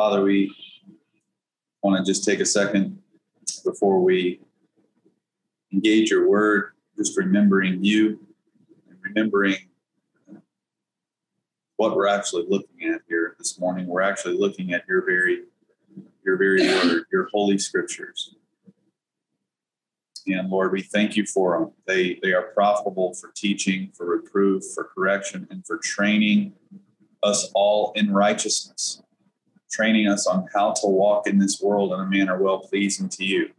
Father, 0.00 0.22
we 0.22 0.50
want 1.82 1.98
to 1.98 2.10
just 2.10 2.24
take 2.24 2.40
a 2.40 2.46
second 2.46 2.98
before 3.66 4.00
we 4.00 4.40
engage 5.74 6.10
your 6.10 6.26
word, 6.26 6.70
just 6.96 7.18
remembering 7.18 7.84
you 7.84 8.18
and 8.88 8.96
remembering 9.02 9.56
what 11.76 11.94
we're 11.94 12.06
actually 12.06 12.46
looking 12.48 12.88
at 12.88 13.02
here 13.10 13.36
this 13.36 13.60
morning. 13.60 13.86
We're 13.86 14.00
actually 14.00 14.38
looking 14.38 14.72
at 14.72 14.84
your 14.88 15.04
very 15.04 15.42
your 16.24 16.38
very 16.38 16.62
word, 16.62 17.02
your 17.12 17.28
holy 17.30 17.58
scriptures. 17.58 18.34
And 20.26 20.48
Lord, 20.48 20.72
we 20.72 20.80
thank 20.80 21.14
you 21.14 21.26
for 21.26 21.58
them. 21.58 21.72
They 21.86 22.18
they 22.22 22.32
are 22.32 22.54
profitable 22.54 23.12
for 23.12 23.32
teaching, 23.36 23.92
for 23.94 24.06
reproof, 24.06 24.64
for 24.74 24.84
correction, 24.94 25.46
and 25.50 25.62
for 25.66 25.76
training 25.76 26.54
us 27.22 27.50
all 27.54 27.92
in 27.96 28.10
righteousness, 28.10 29.02
training 29.70 30.08
us 30.08 30.26
on 30.26 30.46
how 30.54 30.72
to 30.72 30.86
walk 30.86 31.26
in 31.26 31.38
this 31.38 31.60
world 31.60 31.92
in 31.92 32.00
a 32.00 32.06
manner 32.06 32.40
well 32.42 32.60
pleasing 32.60 33.08
to 33.08 33.24
you. 33.24 33.50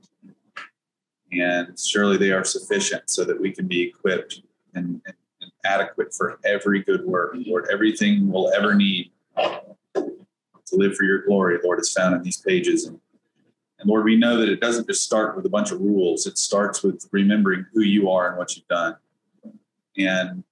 And 1.32 1.80
surely 1.80 2.18
they 2.18 2.32
are 2.32 2.44
sufficient 2.44 3.10
so 3.10 3.24
that 3.24 3.40
we 3.40 3.52
can 3.52 3.68
be 3.68 3.82
equipped 3.82 4.42
and, 4.74 5.02
and, 5.06 5.16
adequate 5.64 6.12
for 6.12 6.40
every 6.44 6.82
good 6.82 7.06
work. 7.06 7.36
Lord, 7.46 7.68
everything 7.72 8.32
we'll 8.32 8.52
ever 8.52 8.74
need 8.74 9.12
to 9.96 10.10
live 10.72 10.96
for 10.96 11.04
your 11.04 11.22
glory, 11.24 11.60
Lord, 11.64 11.80
is 11.80 11.94
found 11.94 12.16
in 12.16 12.24
these 12.24 12.38
pages. 12.38 12.86
And, 12.86 13.00
and 13.78 13.88
Lord, 13.88 14.04
we 14.04 14.18
know 14.18 14.38
that 14.38 14.50
it 14.50 14.60
doesn't 14.60 14.88
just 14.88 15.04
start 15.04 15.36
with 15.36 15.46
a 15.46 15.50
bunch 15.50 15.72
of 15.72 15.80
rules, 15.80 16.26
it 16.26 16.40
starts 16.40 16.82
with 16.82 17.08
remembering 17.12 17.68
who 17.74 17.82
you 17.82 18.10
are 18.10 18.30
and 18.30 18.40
what 18.40 18.56
you've 18.56 18.68
done. 18.68 18.96
And 20.00 20.44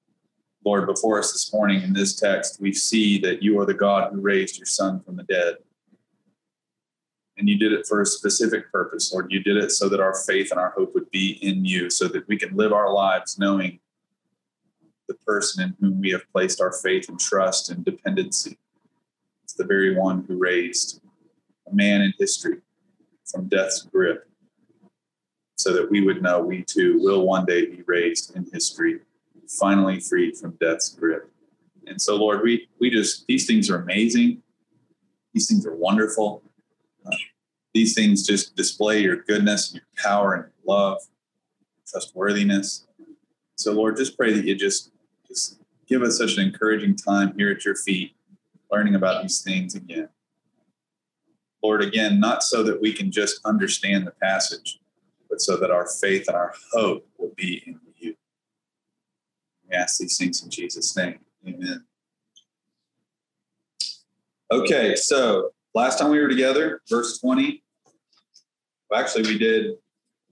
Lord, 0.65 0.87
before 0.87 1.19
us 1.19 1.31
this 1.31 1.53
morning 1.53 1.81
in 1.81 1.93
this 1.93 2.15
text, 2.15 2.59
we 2.59 2.73
see 2.73 3.17
that 3.19 3.41
you 3.41 3.59
are 3.59 3.65
the 3.65 3.73
God 3.73 4.11
who 4.11 4.19
raised 4.19 4.57
your 4.57 4.65
son 4.65 4.99
from 4.99 5.15
the 5.15 5.23
dead. 5.23 5.55
And 7.37 7.47
you 7.47 7.57
did 7.57 7.71
it 7.71 7.87
for 7.87 8.01
a 8.01 8.05
specific 8.05 8.69
purpose, 8.69 9.13
Lord. 9.13 9.31
You 9.31 9.41
did 9.41 9.55
it 9.55 9.71
so 9.71 9.87
that 9.87 10.01
our 10.01 10.13
faith 10.13 10.51
and 10.51 10.59
our 10.59 10.71
hope 10.71 10.93
would 10.93 11.09
be 11.11 11.39
in 11.41 11.63
you, 11.63 11.89
so 11.89 12.09
that 12.09 12.27
we 12.27 12.37
can 12.37 12.57
live 12.57 12.73
our 12.73 12.91
lives 12.91 13.39
knowing 13.39 13.79
the 15.07 15.13
person 15.25 15.63
in 15.63 15.75
whom 15.79 16.01
we 16.01 16.11
have 16.11 16.29
placed 16.33 16.59
our 16.59 16.73
faith 16.73 17.07
and 17.07 17.17
trust 17.17 17.69
and 17.69 17.85
dependency. 17.85 18.57
It's 19.45 19.53
the 19.53 19.63
very 19.63 19.95
one 19.95 20.25
who 20.27 20.37
raised 20.37 21.01
a 21.71 21.73
man 21.73 22.01
in 22.01 22.13
history 22.19 22.57
from 23.25 23.47
death's 23.47 23.83
grip, 23.83 24.27
so 25.55 25.71
that 25.71 25.89
we 25.89 26.01
would 26.01 26.21
know 26.21 26.41
we 26.41 26.63
too 26.63 26.99
will 26.99 27.25
one 27.25 27.45
day 27.45 27.65
be 27.65 27.83
raised 27.87 28.35
in 28.35 28.45
history 28.51 28.99
finally 29.49 29.99
freed 29.99 30.37
from 30.37 30.57
death's 30.61 30.89
grip. 30.89 31.31
And 31.87 32.01
so, 32.01 32.15
Lord, 32.15 32.41
we 32.43 32.67
we 32.79 32.89
just 32.89 33.25
these 33.27 33.45
things 33.47 33.69
are 33.69 33.81
amazing. 33.81 34.41
These 35.33 35.47
things 35.47 35.65
are 35.65 35.75
wonderful. 35.75 36.43
Uh, 37.05 37.15
these 37.73 37.93
things 37.93 38.25
just 38.25 38.55
display 38.55 39.01
your 39.01 39.17
goodness 39.17 39.71
and 39.71 39.81
your 39.81 40.03
power 40.03 40.33
and 40.33 40.43
your 40.43 40.75
love, 40.75 40.97
trustworthiness. 41.87 42.85
So, 43.55 43.73
Lord, 43.73 43.97
just 43.97 44.17
pray 44.17 44.33
that 44.33 44.45
you 44.45 44.55
just 44.55 44.91
just 45.27 45.59
give 45.87 46.03
us 46.03 46.17
such 46.17 46.37
an 46.37 46.43
encouraging 46.43 46.95
time 46.95 47.33
here 47.37 47.51
at 47.51 47.65
your 47.65 47.75
feet, 47.75 48.15
learning 48.71 48.95
about 48.95 49.23
these 49.23 49.41
things 49.41 49.75
again. 49.75 50.09
Lord, 51.63 51.83
again, 51.83 52.19
not 52.19 52.43
so 52.43 52.63
that 52.63 52.81
we 52.81 52.93
can 52.93 53.11
just 53.11 53.41
understand 53.43 54.07
the 54.07 54.11
passage, 54.11 54.79
but 55.29 55.41
so 55.41 55.57
that 55.57 55.71
our 55.71 55.87
faith 55.87 56.27
and 56.27 56.37
our 56.37 56.53
hope 56.71 57.05
will 57.17 57.33
be 57.35 57.63
in 57.65 57.79
we 59.69 59.75
ask 59.75 59.99
these 59.99 60.17
things 60.17 60.43
in 60.43 60.49
Jesus' 60.49 60.95
name. 60.95 61.19
Amen. 61.47 61.83
Okay, 64.51 64.95
so 64.95 65.51
last 65.75 65.99
time 65.99 66.09
we 66.09 66.19
were 66.19 66.27
together, 66.27 66.81
verse 66.89 67.19
20. 67.19 67.63
Well, 68.89 68.99
actually, 68.99 69.23
we 69.23 69.37
did 69.37 69.75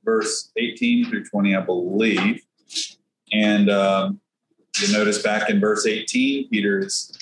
verse 0.03 0.51
18 0.57 1.09
through 1.09 1.25
20, 1.25 1.55
I 1.55 1.61
believe. 1.61 2.41
And 3.31 3.69
um, 3.69 4.19
you 4.79 4.91
notice 4.91 5.21
back 5.21 5.49
in 5.49 5.59
verse 5.59 5.85
18, 5.85 6.49
Peter 6.49 6.79
is 6.79 7.15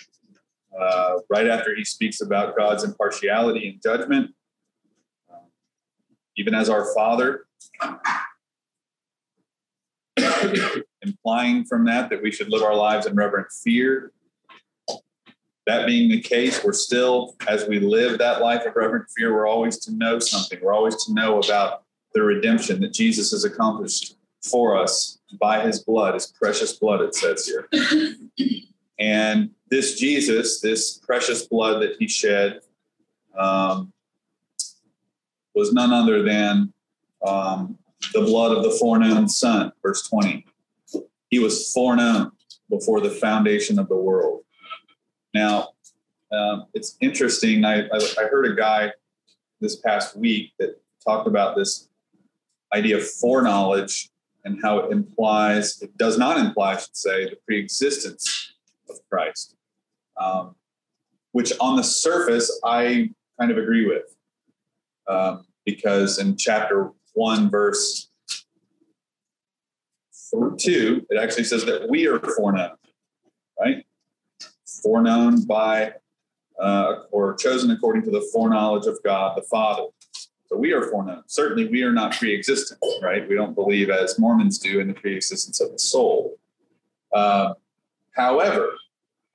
uh, 0.79 1.17
right 1.29 1.47
after 1.47 1.75
he 1.75 1.83
speaks 1.83 2.21
about 2.21 2.55
God's 2.55 2.83
impartiality 2.83 3.67
and 3.67 3.81
judgment, 3.81 4.33
um, 5.31 5.41
even 6.37 6.53
as 6.53 6.69
our 6.69 6.93
Father 6.93 7.45
implying 11.25 11.65
from 11.65 11.85
that 11.85 12.09
that 12.09 12.21
we 12.21 12.31
should 12.31 12.49
live 12.49 12.61
our 12.61 12.75
lives 12.75 13.07
in 13.07 13.15
reverent 13.15 13.51
fear. 13.51 14.11
That 15.65 15.87
being 15.87 16.09
the 16.09 16.21
case, 16.21 16.63
we're 16.63 16.73
still, 16.73 17.35
as 17.47 17.67
we 17.67 17.79
live 17.79 18.19
that 18.19 18.41
life 18.41 18.63
of 18.67 18.75
reverent 18.75 19.07
fear, 19.17 19.33
we're 19.33 19.47
always 19.47 19.79
to 19.79 19.91
know 19.91 20.19
something. 20.19 20.59
We're 20.61 20.73
always 20.73 21.03
to 21.05 21.13
know 21.13 21.39
about 21.39 21.83
the 22.13 22.21
redemption 22.21 22.79
that 22.81 22.93
Jesus 22.93 23.31
has 23.31 23.43
accomplished 23.43 24.17
for 24.43 24.77
us 24.77 25.17
by 25.39 25.65
his 25.65 25.83
blood, 25.83 26.13
his 26.13 26.27
precious 26.27 26.73
blood, 26.73 27.01
it 27.01 27.15
says 27.15 27.47
here. 27.47 27.67
and 28.99 29.49
this 29.71 29.99
Jesus, 29.99 30.61
this 30.61 30.99
precious 30.99 31.47
blood 31.47 31.81
that 31.81 31.95
he 31.97 32.07
shed, 32.07 32.59
um, 33.35 33.91
was 35.55 35.73
none 35.73 35.91
other 35.91 36.21
than 36.21 36.71
um, 37.25 37.79
the 38.13 38.21
blood 38.21 38.55
of 38.55 38.63
the 38.63 38.77
foreknown 38.79 39.27
Son, 39.27 39.71
verse 39.81 40.07
20. 40.07 40.45
He 41.35 41.39
was 41.39 41.73
foreknown 41.73 42.31
before 42.69 43.01
the 43.01 43.09
foundation 43.09 43.77
of 43.77 43.89
the 43.89 43.97
world. 43.97 44.45
Now, 45.33 45.71
um, 46.31 46.67
it's 46.73 46.95
interesting. 47.01 47.65
I, 47.65 47.87
I, 47.87 47.97
I 48.17 48.23
heard 48.31 48.45
a 48.45 48.55
guy 48.55 48.93
this 49.59 49.75
past 49.75 50.15
week 50.15 50.53
that 50.59 50.81
talked 51.05 51.27
about 51.27 51.57
this 51.57 51.89
idea 52.73 52.95
of 52.95 53.05
foreknowledge 53.05 54.09
and 54.45 54.61
how 54.63 54.77
it 54.77 54.93
implies, 54.93 55.81
it 55.81 55.97
does 55.97 56.17
not 56.17 56.37
imply, 56.37 56.75
I 56.75 56.77
should 56.77 56.95
say, 56.95 57.25
the 57.25 57.37
preexistence 57.45 58.53
of 58.89 58.95
Christ, 59.09 59.57
um, 60.15 60.55
which 61.33 61.51
on 61.59 61.75
the 61.75 61.83
surface 61.83 62.61
I 62.63 63.09
kind 63.37 63.51
of 63.51 63.57
agree 63.57 63.85
with. 63.85 64.15
Um, 65.09 65.45
because 65.65 66.17
in 66.17 66.37
chapter 66.37 66.91
1, 67.13 67.49
verse 67.49 68.09
2, 70.57 71.07
it 71.09 71.17
actually 71.17 71.43
says 71.43 71.65
that 71.65 71.89
we 71.89 72.07
are 72.07 72.19
foreknown, 72.19 72.75
right? 73.59 73.85
Foreknown 74.83 75.45
by 75.45 75.93
uh, 76.59 77.03
or 77.11 77.35
chosen 77.35 77.71
according 77.71 78.03
to 78.03 78.11
the 78.11 78.27
foreknowledge 78.31 78.87
of 78.87 78.97
God 79.03 79.37
the 79.37 79.41
Father. 79.43 79.83
So 80.47 80.57
we 80.57 80.73
are 80.73 80.89
foreknown. 80.89 81.23
Certainly, 81.27 81.67
we 81.69 81.83
are 81.83 81.91
not 81.91 82.13
pre-existent, 82.13 82.79
right? 83.01 83.27
We 83.27 83.35
don't 83.35 83.55
believe, 83.55 83.89
as 83.89 84.19
Mormons 84.19 84.59
do, 84.59 84.79
in 84.79 84.87
the 84.87 84.93
pre-existence 84.93 85.59
of 85.59 85.71
the 85.71 85.79
soul. 85.79 86.37
Uh, 87.11 87.55
however, 88.15 88.69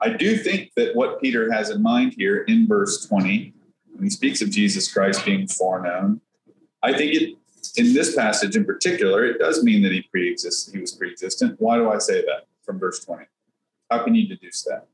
I 0.01 0.11
do 0.11 0.37
think 0.37 0.71
that 0.77 0.95
what 0.95 1.21
Peter 1.21 1.53
has 1.53 1.71
in 1.71 1.83
mind 1.83 2.15
here 2.17 2.43
in 2.45 2.67
verse 2.67 3.07
20, 3.07 3.53
when 3.93 4.05
he 4.05 4.11
speaks 4.11 4.41
of 4.41 4.51
Jesus 4.51 4.91
Christ 4.91 5.25
being 5.25 5.47
foreknown, 5.47 6.21
I 6.83 6.93
think 6.95 7.15
it 7.15 7.37
in 7.77 7.95
this 7.95 8.15
passage 8.15 8.57
in 8.57 8.65
particular, 8.65 9.25
it 9.25 9.39
does 9.39 9.63
mean 9.63 9.83
that 9.83 9.93
he 9.93 10.03
pre-exists. 10.03 10.71
He 10.71 10.81
was 10.81 10.93
pre-existent. 10.93 11.57
Why 11.59 11.77
do 11.77 11.91
I 11.91 11.99
say 11.99 12.23
that 12.23 12.47
from 12.63 12.79
verse 12.79 13.05
20? 13.05 13.25
How 13.91 14.05
can 14.05 14.15
you 14.15 14.29
deduce 14.29 14.63
that? 14.65 14.87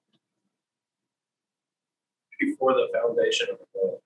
Before 2.38 2.75
the 2.75 2.88
foundation 2.93 3.49
of 3.50 3.59
the 3.59 3.66
world. 3.75 4.00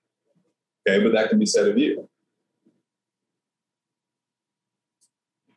Okay, 0.87 1.03
but 1.03 1.13
that 1.13 1.29
can 1.29 1.39
be 1.39 1.45
said 1.45 1.67
of 1.67 1.77
you. 1.77 2.07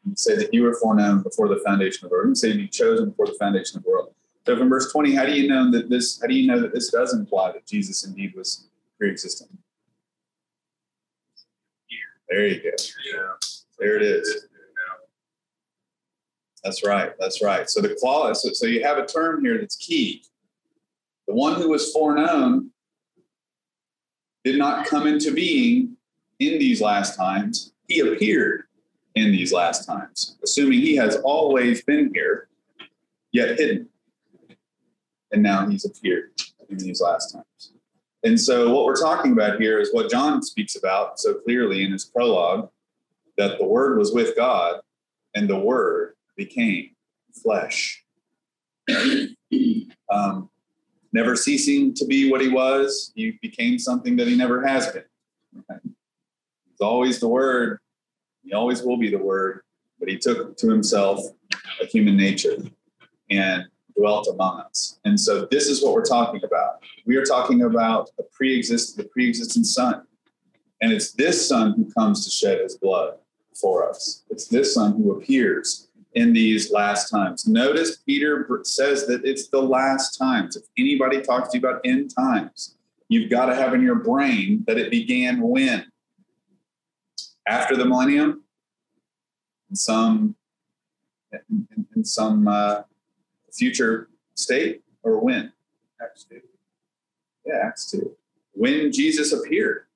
You 0.05 0.15
say 0.17 0.37
that 0.37 0.53
you 0.53 0.63
were 0.63 0.75
foreknown 0.75 1.23
before 1.23 1.49
the 1.49 1.61
foundation 1.65 2.05
of 2.05 2.11
the 2.11 2.17
world. 2.17 2.29
You 2.29 2.35
say 2.35 2.51
you 2.51 2.69
chosen 2.69 3.11
before 3.11 3.27
the 3.27 3.37
foundation 3.39 3.79
of 3.79 3.85
the 3.85 3.91
world. 3.91 4.13
So 4.47 4.57
from 4.57 4.69
verse 4.69 4.93
20, 4.93 5.15
how 5.15 5.25
do 5.25 5.33
you 5.33 5.49
know 5.49 5.71
that 5.71 5.89
this 5.89 6.21
how 6.21 6.27
do 6.27 6.35
you 6.35 6.47
know 6.47 6.61
that 6.61 6.75
this 6.75 6.91
does 6.91 7.15
imply 7.15 7.53
that 7.53 7.67
Jesus 7.67 8.05
indeed 8.05 8.35
was 8.37 8.67
pre-existent? 8.99 9.51
There 12.29 12.47
you 12.47 12.63
go. 12.63 12.71
Yeah. 13.13 13.33
There 13.79 13.97
it 13.97 14.03
is. 14.03 14.47
That's 16.65 16.85
right. 16.85 17.13
That's 17.21 17.43
right. 17.43 17.69
So 17.69 17.83
the 17.83 17.95
clause, 18.01 18.43
so, 18.43 18.49
so 18.53 18.67
you 18.67 18.83
have 18.83 18.97
a 18.97 19.05
term 19.05 19.45
here 19.45 19.59
that's 19.59 19.77
key. 19.77 20.25
The 21.29 21.35
one 21.35 21.61
who 21.61 21.69
was 21.69 21.93
foreknown 21.93 22.71
did 24.45 24.57
not 24.57 24.87
come 24.87 25.07
into 25.07 25.33
being 25.33 25.97
in 26.39 26.59
these 26.59 26.81
last 26.81 27.17
times. 27.17 27.73
He 27.87 28.01
appeared 28.01 28.65
in 29.15 29.31
these 29.31 29.53
last 29.53 29.87
times, 29.87 30.37
assuming 30.43 30.81
he 30.81 30.97
has 30.97 31.17
always 31.17 31.83
been 31.85 32.11
here, 32.15 32.49
yet 33.31 33.59
hidden. 33.59 33.89
And 35.33 35.43
now 35.43 35.69
he's 35.69 35.85
appeared 35.85 36.31
in 36.71 36.79
these 36.79 37.01
last 37.01 37.33
times. 37.33 37.74
And 38.25 38.41
so, 38.41 38.75
what 38.75 38.87
we're 38.87 38.97
talking 38.97 39.33
about 39.33 39.61
here 39.61 39.79
is 39.79 39.93
what 39.93 40.11
John 40.11 40.43
speaks 40.43 40.77
about 40.77 41.21
so 41.21 41.35
clearly 41.35 41.85
in 41.85 41.93
his 41.93 42.07
prologue 42.07 42.71
that 43.37 43.59
the 43.59 43.67
Word 43.67 43.99
was 43.99 44.13
with 44.13 44.35
God 44.35 44.81
and 45.35 45.49
the 45.49 45.59
Word 45.59 46.15
became 46.35 46.91
flesh. 47.43 48.03
um, 50.11 50.49
never 51.13 51.37
ceasing 51.37 51.93
to 51.95 52.07
be 52.07 52.31
what 52.31 52.41
he 52.41 52.49
was, 52.49 53.13
he 53.15 53.39
became 53.43 53.79
something 53.79 54.17
that 54.17 54.27
he 54.27 54.37
never 54.37 54.67
has 54.67 54.91
been. 54.91 55.05
Right? 55.69 55.81
He's 55.85 56.81
always 56.81 57.21
the 57.21 57.29
Word. 57.29 57.79
He 58.43 58.55
always 58.55 58.83
will 58.83 58.97
be 58.97 59.11
the 59.11 59.19
Word, 59.19 59.61
but 60.01 60.09
he 60.09 60.17
took 60.17 60.57
to 60.57 60.69
himself 60.71 61.21
a 61.83 61.87
human 61.87 62.17
nature 62.17 62.57
and 63.31 63.65
dwelt 63.97 64.29
among 64.33 64.61
us. 64.61 64.99
And 65.05 65.19
so 65.19 65.47
this 65.51 65.67
is 65.69 65.83
what 65.83 65.95
we're 65.95 66.05
talking 66.05 66.43
about. 66.45 66.83
We 67.07 67.17
are 67.17 67.25
talking 67.25 67.63
about 67.63 68.11
a 68.19 68.23
pre-exist 68.23 68.97
the 68.97 69.05
pre-existent 69.05 69.67
Son. 69.67 70.03
And 70.81 70.93
it's 70.93 71.13
this 71.13 71.49
Son 71.49 71.75
who 71.77 71.91
comes 71.93 72.25
to 72.25 72.31
shed 72.31 72.61
his 72.61 72.77
blood 72.77 73.15
for 73.55 73.89
us. 73.89 74.25
It's 74.31 74.49
this 74.49 74.75
Son 74.75 74.93
who 74.93 75.13
appears 75.13 75.89
in 76.15 76.33
these 76.33 76.71
last 76.71 77.11
times. 77.11 77.47
Notice 77.47 77.97
Peter 77.99 78.49
says 78.65 79.07
that 79.07 79.25
it's 79.25 79.49
the 79.49 79.61
last 79.61 80.17
times. 80.17 80.57
If 80.57 80.65
anybody 80.79 81.21
talks 81.21 81.51
to 81.51 81.59
you 81.59 81.67
about 81.67 81.81
end 81.85 82.15
times, 82.15 82.77
you've 83.09 83.31
got 83.31 83.47
to 83.47 83.55
have 83.55 83.75
in 83.75 83.83
your 83.83 83.97
brain 83.97 84.65
that 84.67 84.79
it 84.79 84.91
began 84.91 85.41
when? 85.41 85.87
After 87.47 87.77
the 87.77 87.85
millennium? 87.85 88.45
In 89.71 89.77
some, 89.77 90.37
in, 91.33 91.87
in 91.97 92.05
some 92.05 92.47
uh, 92.47 92.83
future 93.55 94.09
state 94.35 94.83
or 95.03 95.19
when? 95.21 95.53
Acts 96.03 96.25
2. 96.25 96.41
Yeah, 97.47 97.61
Acts 97.65 97.91
2. 97.91 98.17
When 98.53 98.93
Jesus 98.93 99.33
appeared, 99.33 99.87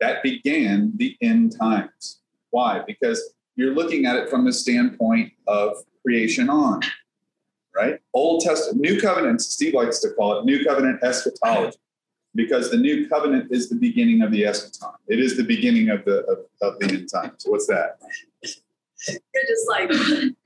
that 0.00 0.22
began 0.22 0.92
the 0.96 1.16
end 1.20 1.56
times. 1.58 2.20
Why? 2.50 2.82
Because 2.86 3.34
you're 3.56 3.74
looking 3.74 4.06
at 4.06 4.16
it 4.16 4.30
from 4.30 4.44
the 4.44 4.52
standpoint 4.52 5.32
of 5.46 5.76
creation 6.02 6.48
on, 6.48 6.80
right? 7.76 7.98
Old 8.14 8.42
Testament, 8.42 8.80
New 8.80 9.00
Covenant, 9.00 9.42
Steve 9.42 9.74
likes 9.74 10.00
to 10.00 10.10
call 10.10 10.38
it 10.38 10.44
New 10.44 10.64
Covenant 10.64 11.02
eschatology, 11.04 11.76
because 12.34 12.70
the 12.70 12.76
New 12.76 13.08
Covenant 13.08 13.48
is 13.50 13.68
the 13.68 13.76
beginning 13.76 14.22
of 14.22 14.30
the 14.30 14.42
eschaton. 14.42 14.94
It 15.08 15.20
is 15.20 15.36
the 15.36 15.44
beginning 15.44 15.90
of 15.90 16.04
the 16.04 16.24
of, 16.24 16.38
of 16.62 16.78
the 16.78 16.86
end 16.86 17.08
times. 17.12 17.44
What's 17.46 17.66
that? 17.66 17.98
You're 18.42 19.44
just 19.46 19.68
like, 19.68 19.92
sorry. 19.92 20.36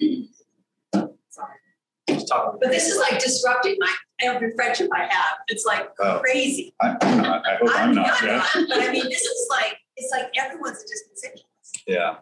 Just 2.24 2.32
talking. 2.32 2.58
But 2.60 2.70
this 2.70 2.88
is 2.88 2.98
like 2.98 3.20
disrupting 3.20 3.76
my 3.78 3.94
every 4.20 4.52
friendship 4.54 4.88
I 4.94 5.04
have. 5.04 5.38
It's 5.48 5.64
like 5.64 5.88
Oh. 6.00 6.20
crazy. 6.22 6.74
I, 6.80 6.96
I'm 7.02 7.18
not. 7.22 7.46
I 7.46 7.56
hope 7.56 7.70
I'm 7.74 7.94
not. 7.94 8.22
Yeah. 8.22 8.46
But 8.68 8.78
I 8.82 8.92
mean, 8.92 9.04
this 9.04 9.22
is 9.22 9.46
like, 9.50 9.76
it's 9.96 10.10
like 10.12 10.30
everyone's 10.36 10.78
a 10.78 10.84
dispensationalist. 10.84 11.82
Yeah. 11.86 12.16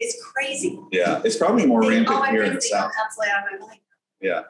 It's 0.00 0.22
crazy. 0.24 0.78
Yeah. 0.90 1.20
It's 1.24 1.36
probably 1.36 1.66
more 1.66 1.82
rampant 1.82 2.08
oh, 2.16 2.20
my 2.20 2.30
here 2.30 2.42
in 2.42 2.50
the 2.50 2.54
I'm 2.56 2.60
South. 2.60 2.92
absolutely 3.04 3.32
out 3.32 3.54
of 3.54 3.60
my 3.60 3.66
mind. 3.66 3.80
Yeah. 4.20 4.42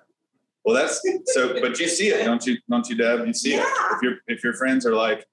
Well, 0.65 0.77
that's 0.77 1.01
so, 1.33 1.61
but 1.61 1.79
you 1.81 1.89
see 1.89 2.09
it, 2.09 2.25
don't 2.25 2.47
you? 2.47 2.57
Don't 2.71 2.89
you, 2.89 2.97
Deb? 2.97 3.27
You 3.27 3.35
see 3.35 3.55
it. 3.55 3.57
Yeah. 3.57 3.97
If 3.97 4.03
your 4.03 4.15
if 4.29 4.45
your 4.45 4.55
friends 4.55 4.87
are 4.87 4.95
like 4.95 5.27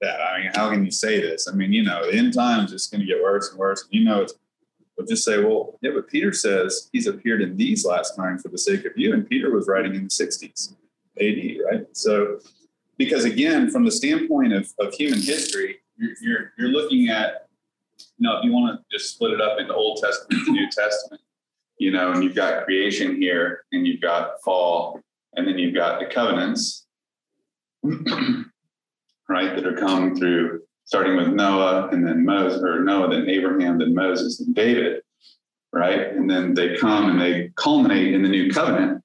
that, 0.00 0.20
I 0.20 0.40
mean, 0.40 0.50
how 0.54 0.70
can 0.70 0.84
you 0.84 0.90
say 0.90 1.20
this? 1.20 1.46
I 1.46 1.52
mean, 1.54 1.72
you 1.72 1.84
know, 1.84 2.10
the 2.10 2.16
end 2.16 2.34
times 2.34 2.72
is 2.72 2.88
going 2.88 3.00
to 3.00 3.06
get 3.06 3.22
worse 3.22 3.50
and 3.50 3.58
worse. 3.58 3.84
And 3.84 3.92
you 3.92 4.04
know, 4.04 4.22
it's. 4.22 4.34
Just 5.08 5.24
say, 5.24 5.42
well, 5.42 5.78
yeah, 5.82 5.90
but 5.94 6.08
Peter 6.08 6.32
says 6.32 6.88
he's 6.92 7.06
appeared 7.06 7.42
in 7.42 7.56
these 7.56 7.84
last 7.84 8.16
times 8.16 8.42
for 8.42 8.48
the 8.48 8.58
sake 8.58 8.84
of 8.84 8.92
you, 8.96 9.12
and 9.14 9.28
Peter 9.28 9.50
was 9.50 9.68
writing 9.68 9.94
in 9.94 10.04
the 10.04 10.08
'60s, 10.08 10.74
AD, 11.20 11.64
right? 11.70 11.86
So, 11.96 12.38
because 12.98 13.24
again, 13.24 13.70
from 13.70 13.84
the 13.84 13.92
standpoint 13.92 14.52
of, 14.52 14.72
of 14.78 14.94
human 14.94 15.20
history, 15.20 15.78
you're, 15.96 16.14
you're 16.20 16.52
you're 16.58 16.68
looking 16.68 17.08
at, 17.08 17.48
you 17.98 18.28
know, 18.28 18.38
if 18.38 18.44
you 18.44 18.52
want 18.52 18.78
to 18.78 18.96
just 18.96 19.14
split 19.14 19.32
it 19.32 19.40
up 19.40 19.58
into 19.58 19.74
Old 19.74 20.00
Testament 20.02 20.46
and 20.46 20.56
New 20.56 20.68
Testament 20.70 21.20
you 21.82 21.90
know, 21.90 22.12
and 22.12 22.22
you've 22.22 22.36
got 22.36 22.64
creation 22.64 23.20
here, 23.20 23.64
and 23.72 23.84
you've 23.84 24.00
got 24.00 24.40
fall, 24.44 25.00
and 25.36 25.48
then 25.48 25.58
you've 25.58 25.74
got 25.74 25.98
the 25.98 26.06
covenants, 26.06 26.86
right, 27.82 29.56
that 29.56 29.66
are 29.66 29.76
come 29.76 30.14
through, 30.14 30.62
starting 30.92 31.16
with 31.16 31.28
Noah, 31.28 31.88
and 31.88 32.06
then 32.06 32.22
Moses, 32.22 32.62
or 32.62 32.84
Noah, 32.84 33.08
then 33.08 33.26
Abraham, 33.26 33.78
then 33.78 33.94
Moses, 33.94 34.40
and 34.40 34.54
David, 34.54 35.00
right, 35.72 36.08
and 36.12 36.28
then 36.28 36.52
they 36.52 36.76
come 36.76 37.08
and 37.08 37.18
they 37.18 37.50
culminate 37.56 38.12
in 38.12 38.22
the 38.22 38.28
new 38.28 38.50
covenant, 38.50 39.02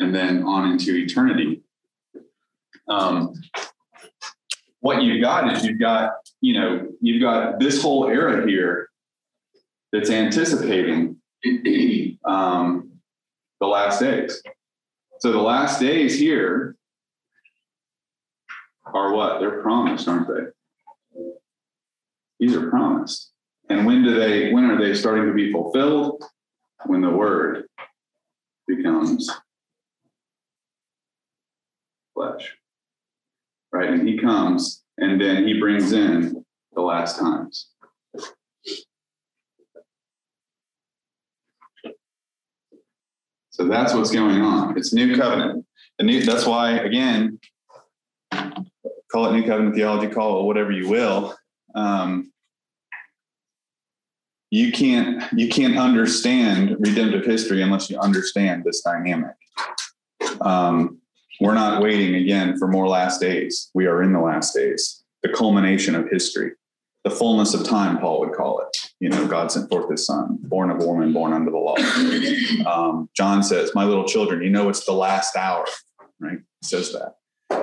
and 0.00 0.14
then 0.14 0.42
on 0.42 0.70
into 0.70 0.94
eternity. 0.94 1.62
Um, 2.88 3.32
what 4.80 5.02
you've 5.02 5.22
got 5.22 5.50
is 5.50 5.64
you've 5.64 5.80
got, 5.80 6.10
you 6.42 6.52
know, 6.52 6.86
you've 7.00 7.22
got 7.22 7.58
this 7.58 7.80
whole 7.80 8.06
era 8.08 8.46
here 8.46 8.90
that's 9.92 10.10
anticipating 10.10 11.16
um, 12.26 12.90
the 13.60 13.66
last 13.66 13.98
days. 13.98 14.42
So 15.20 15.32
the 15.32 15.40
last 15.40 15.80
days 15.80 16.18
here 16.18 16.76
are 18.84 19.14
what? 19.14 19.40
They're 19.40 19.62
promised, 19.62 20.06
aren't 20.06 20.28
they? 20.28 20.50
These 22.40 22.56
are 22.56 22.70
promised. 22.70 23.30
And 23.68 23.86
when 23.86 24.02
do 24.02 24.18
they, 24.18 24.52
when 24.52 24.64
are 24.64 24.80
they 24.80 24.94
starting 24.94 25.26
to 25.26 25.32
be 25.32 25.52
fulfilled? 25.52 26.24
When 26.86 27.02
the 27.02 27.10
word 27.10 27.66
becomes 28.66 29.30
flesh. 32.14 32.56
Right? 33.70 33.90
And 33.90 34.08
he 34.08 34.18
comes 34.18 34.82
and 34.96 35.20
then 35.20 35.46
he 35.46 35.60
brings 35.60 35.92
in 35.92 36.44
the 36.72 36.80
last 36.80 37.18
times. 37.18 37.68
So 43.50 43.68
that's 43.68 43.92
what's 43.92 44.10
going 44.10 44.40
on. 44.40 44.78
It's 44.78 44.94
new 44.94 45.16
covenant. 45.16 45.66
New 46.00 46.22
that's 46.22 46.46
why 46.46 46.78
again, 46.78 47.38
call 49.12 49.26
it 49.26 49.32
new 49.32 49.46
covenant 49.46 49.74
theology, 49.74 50.08
call 50.12 50.40
it 50.40 50.44
whatever 50.44 50.72
you 50.72 50.88
will. 50.88 51.36
Um, 51.74 52.29
you 54.50 54.72
can't 54.72 55.22
you 55.32 55.48
can't 55.48 55.78
understand 55.78 56.76
redemptive 56.80 57.24
history 57.24 57.62
unless 57.62 57.88
you 57.88 57.98
understand 57.98 58.64
this 58.64 58.82
dynamic. 58.82 59.36
Um, 60.40 60.98
we're 61.40 61.54
not 61.54 61.82
waiting 61.82 62.16
again 62.16 62.58
for 62.58 62.68
more 62.68 62.88
last 62.88 63.20
days. 63.20 63.70
We 63.74 63.86
are 63.86 64.02
in 64.02 64.12
the 64.12 64.20
last 64.20 64.54
days, 64.54 65.02
the 65.22 65.30
culmination 65.30 65.94
of 65.94 66.08
history, 66.10 66.52
the 67.04 67.10
fullness 67.10 67.54
of 67.54 67.64
time. 67.64 67.98
Paul 67.98 68.20
would 68.20 68.32
call 68.32 68.60
it. 68.60 68.76
You 68.98 69.08
know, 69.08 69.26
God 69.26 69.50
sent 69.50 69.70
forth 69.70 69.90
His 69.90 70.04
Son, 70.04 70.38
born 70.42 70.70
of 70.70 70.82
a 70.82 70.86
woman, 70.86 71.12
born 71.12 71.32
under 71.32 71.50
the 71.50 71.56
law. 71.56 71.76
Um, 72.66 73.08
John 73.14 73.42
says, 73.42 73.70
"My 73.74 73.84
little 73.84 74.04
children, 74.04 74.42
you 74.42 74.50
know 74.50 74.68
it's 74.68 74.84
the 74.84 74.92
last 74.92 75.36
hour." 75.36 75.64
Right? 76.18 76.38
He 76.60 76.66
says 76.66 76.92
that. 76.92 77.14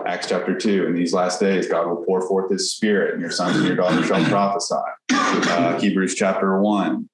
Acts 0.05 0.27
chapter 0.29 0.57
two. 0.57 0.85
In 0.87 0.95
these 0.95 1.13
last 1.13 1.39
days, 1.39 1.67
God 1.67 1.87
will 1.87 2.03
pour 2.05 2.27
forth 2.27 2.49
His 2.49 2.73
Spirit, 2.73 3.13
and 3.13 3.21
your 3.21 3.31
sons 3.31 3.57
and 3.57 3.65
your 3.65 3.75
daughters 3.75 4.07
shall 4.07 4.23
prophesy. 4.25 5.16
Uh, 5.29 5.77
Hebrews 5.79 6.15
chapter 6.15 6.59
one. 6.61 7.09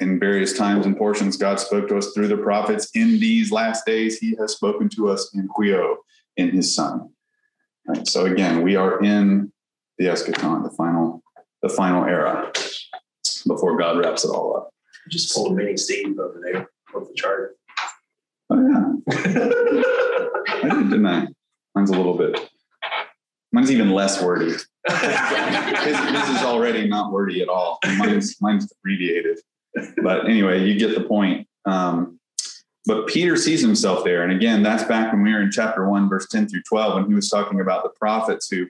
In 0.00 0.18
various 0.18 0.56
times 0.56 0.84
and 0.84 0.96
portions, 0.96 1.36
God 1.36 1.60
spoke 1.60 1.86
to 1.88 1.96
us 1.96 2.12
through 2.12 2.26
the 2.26 2.36
prophets. 2.36 2.90
In 2.94 3.20
these 3.20 3.52
last 3.52 3.86
days, 3.86 4.18
He 4.18 4.34
has 4.40 4.52
spoken 4.52 4.88
to 4.90 5.08
us 5.08 5.32
in 5.34 5.48
Huio, 5.48 5.96
in 6.36 6.50
His 6.50 6.74
Son. 6.74 7.10
Right? 7.86 8.06
So 8.08 8.26
again, 8.26 8.62
we 8.62 8.74
are 8.74 9.00
in 9.02 9.52
the 9.98 10.06
eschaton, 10.06 10.64
the 10.64 10.74
final, 10.76 11.22
the 11.62 11.68
final 11.68 12.04
era, 12.04 12.52
before 13.46 13.76
God 13.76 13.98
wraps 13.98 14.24
it 14.24 14.30
all 14.30 14.56
up. 14.56 14.70
Just 15.08 15.32
pulled 15.32 15.52
a 15.52 15.54
mini 15.54 15.76
Steve 15.76 16.18
over 16.18 16.40
there 16.42 16.68
off 16.94 17.08
the 17.08 17.14
chart. 17.14 17.56
Oh 18.50 18.60
yeah, 18.60 19.12
I 20.62 20.68
did, 20.68 20.90
didn't 20.90 21.06
I? 21.06 21.28
Mine's 21.74 21.90
a 21.90 21.96
little 21.96 22.18
bit. 22.18 22.51
Mine's 23.52 23.70
even 23.70 23.90
less 23.90 24.22
wordy. 24.22 24.46
His, 24.88 25.96
his 25.96 26.28
is 26.28 26.42
already 26.42 26.88
not 26.88 27.12
wordy 27.12 27.40
at 27.42 27.48
all. 27.48 27.78
Mine's 27.98 28.40
mine's 28.40 28.72
abbreviated. 28.72 29.38
But 30.02 30.28
anyway, 30.28 30.64
you 30.64 30.78
get 30.78 30.94
the 30.94 31.04
point. 31.04 31.46
Um, 31.64 32.18
but 32.86 33.06
Peter 33.06 33.36
sees 33.36 33.60
himself 33.60 34.04
there, 34.04 34.22
and 34.24 34.32
again, 34.32 34.62
that's 34.62 34.82
back 34.84 35.12
when 35.12 35.22
we 35.22 35.32
were 35.32 35.40
in 35.40 35.52
chapter 35.52 35.88
one, 35.88 36.08
verse 36.08 36.26
ten 36.28 36.48
through 36.48 36.62
twelve, 36.68 36.94
when 36.94 37.06
he 37.06 37.14
was 37.14 37.28
talking 37.28 37.60
about 37.60 37.84
the 37.84 37.90
prophets 37.90 38.48
who 38.50 38.66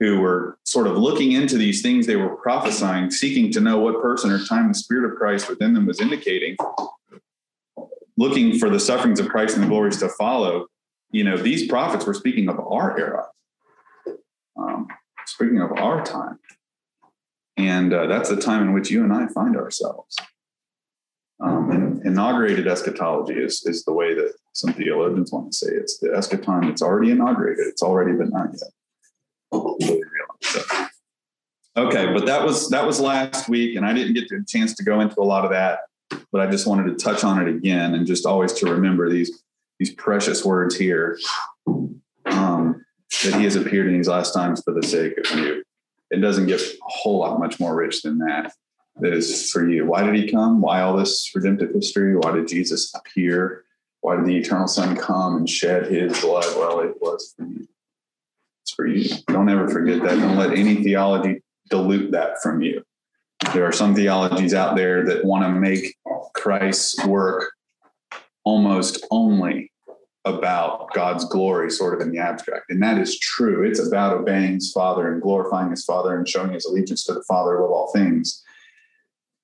who 0.00 0.20
were 0.20 0.58
sort 0.64 0.86
of 0.86 0.98
looking 0.98 1.32
into 1.32 1.56
these 1.56 1.80
things 1.80 2.06
they 2.06 2.16
were 2.16 2.36
prophesying, 2.36 3.10
seeking 3.10 3.50
to 3.52 3.60
know 3.60 3.78
what 3.78 4.02
person 4.02 4.30
or 4.30 4.44
time 4.44 4.68
the 4.68 4.74
Spirit 4.74 5.10
of 5.10 5.16
Christ 5.16 5.48
within 5.48 5.72
them 5.72 5.86
was 5.86 6.00
indicating, 6.00 6.56
looking 8.18 8.58
for 8.58 8.68
the 8.68 8.80
sufferings 8.80 9.20
of 9.20 9.28
Christ 9.28 9.54
and 9.54 9.64
the 9.64 9.68
glories 9.68 9.98
to 10.00 10.08
follow. 10.10 10.66
You 11.12 11.24
know, 11.24 11.38
these 11.38 11.66
prophets 11.66 12.04
were 12.04 12.12
speaking 12.12 12.48
of 12.50 12.60
our 12.60 12.98
era, 12.98 13.26
um, 14.58 14.88
speaking 15.26 15.60
of 15.60 15.72
our 15.72 16.04
time. 16.04 16.38
And 17.56 17.92
uh, 17.92 18.06
that's 18.06 18.28
the 18.28 18.36
time 18.36 18.62
in 18.62 18.72
which 18.72 18.90
you 18.90 19.02
and 19.02 19.12
I 19.12 19.28
find 19.28 19.56
ourselves. 19.56 20.16
Um, 21.40 21.70
and 21.70 22.06
inaugurated 22.06 22.66
eschatology 22.66 23.34
is, 23.34 23.64
is 23.66 23.84
the 23.84 23.92
way 23.92 24.14
that 24.14 24.32
some 24.52 24.72
theologians 24.72 25.32
want 25.32 25.52
to 25.52 25.56
say 25.56 25.68
it. 25.68 25.82
it's 25.82 25.98
the 25.98 26.08
eschaton 26.08 26.66
that's 26.66 26.80
already 26.80 27.10
inaugurated. 27.10 27.66
It's 27.66 27.82
already 27.82 28.12
but 28.12 28.30
not 28.30 28.48
yet. 28.52 28.70
So, 30.40 30.64
okay, 31.76 32.12
but 32.12 32.24
that 32.26 32.42
was 32.42 32.70
that 32.70 32.86
was 32.86 33.00
last 33.00 33.48
week, 33.48 33.76
and 33.76 33.84
I 33.84 33.92
didn't 33.92 34.14
get 34.14 34.28
the 34.28 34.44
chance 34.48 34.74
to 34.74 34.84
go 34.84 35.00
into 35.00 35.20
a 35.20 35.24
lot 35.24 35.44
of 35.44 35.50
that, 35.50 35.80
but 36.32 36.40
I 36.40 36.50
just 36.50 36.66
wanted 36.66 36.86
to 36.86 37.04
touch 37.04 37.22
on 37.22 37.40
it 37.40 37.54
again 37.54 37.94
and 37.94 38.06
just 38.06 38.24
always 38.24 38.52
to 38.54 38.70
remember 38.70 39.10
these 39.10 39.42
these 39.78 39.92
precious 39.94 40.44
words 40.44 40.74
here 40.74 41.18
um, 42.26 42.85
that 43.24 43.34
he 43.34 43.44
has 43.44 43.56
appeared 43.56 43.88
in 43.88 43.94
these 43.94 44.08
last 44.08 44.32
times 44.32 44.62
for 44.62 44.74
the 44.74 44.86
sake 44.86 45.16
of 45.18 45.38
you. 45.38 45.62
It 46.10 46.20
doesn't 46.20 46.46
get 46.46 46.60
a 46.60 46.76
whole 46.82 47.18
lot 47.18 47.38
much 47.38 47.58
more 47.58 47.74
rich 47.74 48.02
than 48.02 48.18
that. 48.18 48.52
That 49.00 49.12
is 49.12 49.50
for 49.50 49.68
you. 49.68 49.84
Why 49.84 50.02
did 50.04 50.14
he 50.14 50.30
come? 50.30 50.60
Why 50.60 50.80
all 50.80 50.96
this 50.96 51.30
redemptive 51.34 51.74
history? 51.74 52.16
Why 52.16 52.32
did 52.32 52.48
Jesus 52.48 52.94
appear? 52.94 53.64
Why 54.00 54.16
did 54.16 54.24
the 54.24 54.36
eternal 54.36 54.68
Son 54.68 54.96
come 54.96 55.36
and 55.36 55.50
shed 55.50 55.90
his 55.90 56.18
blood? 56.20 56.46
Well, 56.56 56.80
it 56.80 56.94
was 57.00 57.34
for 57.36 57.44
you. 57.44 57.68
It's 58.62 58.72
for 58.72 58.86
you. 58.86 59.08
Don't 59.28 59.48
ever 59.48 59.68
forget 59.68 60.02
that. 60.02 60.18
Don't 60.18 60.36
let 60.36 60.56
any 60.56 60.82
theology 60.82 61.42
dilute 61.68 62.12
that 62.12 62.40
from 62.42 62.62
you. 62.62 62.82
There 63.52 63.66
are 63.66 63.72
some 63.72 63.94
theologies 63.94 64.54
out 64.54 64.76
there 64.76 65.04
that 65.06 65.24
want 65.24 65.44
to 65.44 65.50
make 65.50 65.94
Christ's 66.34 67.04
work 67.04 67.52
almost 68.44 69.04
only 69.10 69.70
about 70.26 70.92
God's 70.92 71.24
glory, 71.24 71.70
sort 71.70 71.94
of 71.94 72.00
in 72.00 72.12
the 72.12 72.18
abstract. 72.18 72.68
And 72.68 72.82
that 72.82 72.98
is 72.98 73.18
true. 73.18 73.64
It's 73.64 73.78
about 73.78 74.12
obeying 74.12 74.54
his 74.54 74.72
Father 74.72 75.10
and 75.10 75.22
glorifying 75.22 75.70
his 75.70 75.84
Father 75.84 76.16
and 76.16 76.28
showing 76.28 76.52
his 76.52 76.66
allegiance 76.66 77.04
to 77.04 77.14
the 77.14 77.22
Father 77.22 77.56
above 77.56 77.70
all 77.70 77.92
things. 77.92 78.42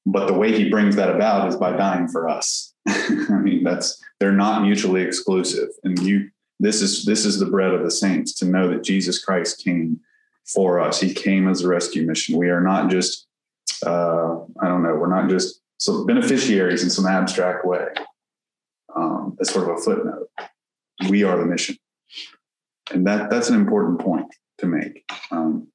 But 0.05 0.27
the 0.27 0.35
way 0.35 0.53
he 0.53 0.69
brings 0.69 0.97
that 0.97 1.15
about 1.15 1.49
is 1.49 1.57
by 1.57 1.77
dying 1.77 2.09
for 2.09 2.29
us. 2.29 2.75
I 2.89 3.39
mean, 3.41 3.63
that's 3.63 4.03
they're 4.19 4.33
not 4.33 4.63
mutually 4.63 5.03
exclusive. 5.03 5.69
And 5.85 5.97
you 6.01 6.31
this 6.59 6.83
is 6.83 7.05
this 7.05 7.25
is 7.25 7.39
the 7.39 7.47
bread 7.47 7.73
of 7.73 7.85
the 7.85 7.91
saints 7.91 8.35
to 8.35 8.45
know 8.45 8.69
that 8.69 8.83
Jesus 8.83 9.25
Christ 9.25 9.63
came 9.63 10.01
for 10.45 10.81
us. 10.81 11.01
He 11.01 11.15
came 11.15 11.49
as 11.49 11.63
a 11.63 11.69
rescue 11.69 12.05
mission. 12.05 12.37
We 12.37 12.49
are 12.49 12.61
not 12.61 12.91
just 12.91 13.29
uh, 13.87 14.39
I 14.61 14.67
don't 14.67 14.83
know, 14.83 14.97
we're 14.97 15.15
not 15.15 15.31
just 15.31 15.61
so 15.79 16.05
beneficiaries 16.05 16.83
in 16.83 16.91
some 16.91 17.07
abstract 17.07 17.65
way. 17.65 17.87
Um, 18.97 19.39
as 19.41 19.49
sort 19.49 19.71
of 19.71 19.79
a 19.79 19.81
footnote 19.81 20.29
we 21.09 21.23
are 21.23 21.37
the 21.37 21.47
mission. 21.47 21.77
And 22.91 23.07
that 23.07 23.31
that's 23.31 23.49
an 23.49 23.55
important 23.55 24.01
point 24.01 24.27
to 24.59 24.67
make. 24.67 25.05
Um, 25.31 25.69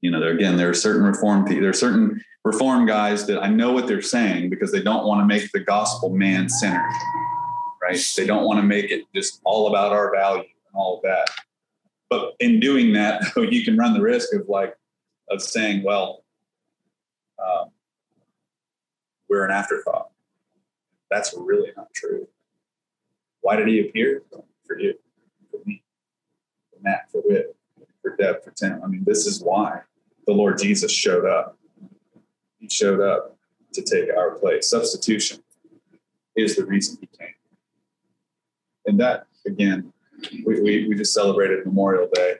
you 0.00 0.10
know, 0.10 0.20
there, 0.20 0.32
again, 0.32 0.56
there 0.56 0.70
are 0.70 0.74
certain 0.74 1.02
reform 1.02 1.44
there 1.44 1.68
are 1.68 1.74
certain 1.74 2.22
reform 2.44 2.86
guys 2.86 3.26
that 3.26 3.42
I 3.42 3.48
know 3.48 3.72
what 3.72 3.86
they're 3.86 4.02
saying 4.02 4.50
because 4.50 4.72
they 4.72 4.82
don't 4.82 5.06
want 5.06 5.20
to 5.20 5.26
make 5.26 5.50
the 5.52 5.60
gospel 5.60 6.10
man 6.10 6.48
centered, 6.48 6.90
right? 7.82 8.00
They 8.16 8.26
don't 8.26 8.44
want 8.44 8.60
to 8.60 8.66
make 8.66 8.90
it 8.90 9.04
just 9.14 9.40
all 9.44 9.68
about 9.68 9.92
our 9.92 10.10
value 10.14 10.40
and 10.42 10.74
all 10.74 10.96
of 10.96 11.02
that. 11.02 11.28
But 12.08 12.34
in 12.40 12.60
doing 12.60 12.92
that, 12.94 13.22
you 13.36 13.64
can 13.64 13.76
run 13.76 13.94
the 13.94 14.00
risk 14.00 14.34
of 14.34 14.48
like 14.48 14.74
of 15.30 15.42
saying, 15.42 15.84
well, 15.84 16.24
um, 17.38 17.70
we're 19.28 19.44
an 19.44 19.52
afterthought. 19.52 20.10
That's 21.10 21.34
really 21.36 21.70
not 21.76 21.92
true. 21.94 22.26
Why 23.40 23.56
did 23.56 23.68
he 23.68 23.80
appear? 23.80 24.22
For 24.66 24.78
you, 24.78 24.94
for 25.50 25.58
me, 25.64 25.82
for 26.70 26.78
Matt, 26.82 27.10
for 27.10 27.22
Whit, 27.22 27.56
for 28.02 28.16
Deb, 28.16 28.44
for 28.44 28.50
Tim. 28.52 28.80
I 28.84 28.86
mean, 28.86 29.04
this 29.04 29.26
is 29.26 29.42
why 29.42 29.80
the 30.26 30.32
Lord 30.32 30.58
Jesus 30.58 30.92
showed 30.92 31.26
up. 31.26 31.58
He 32.58 32.68
showed 32.68 33.00
up 33.00 33.36
to 33.72 33.82
take 33.82 34.10
our 34.16 34.32
place. 34.32 34.68
Substitution 34.68 35.42
is 36.36 36.56
the 36.56 36.64
reason 36.64 36.98
he 37.00 37.08
came. 37.18 37.34
And 38.86 39.00
that, 39.00 39.26
again, 39.46 39.92
we, 40.44 40.60
we, 40.60 40.88
we 40.88 40.94
just 40.94 41.14
celebrated 41.14 41.64
Memorial 41.64 42.08
Day. 42.12 42.34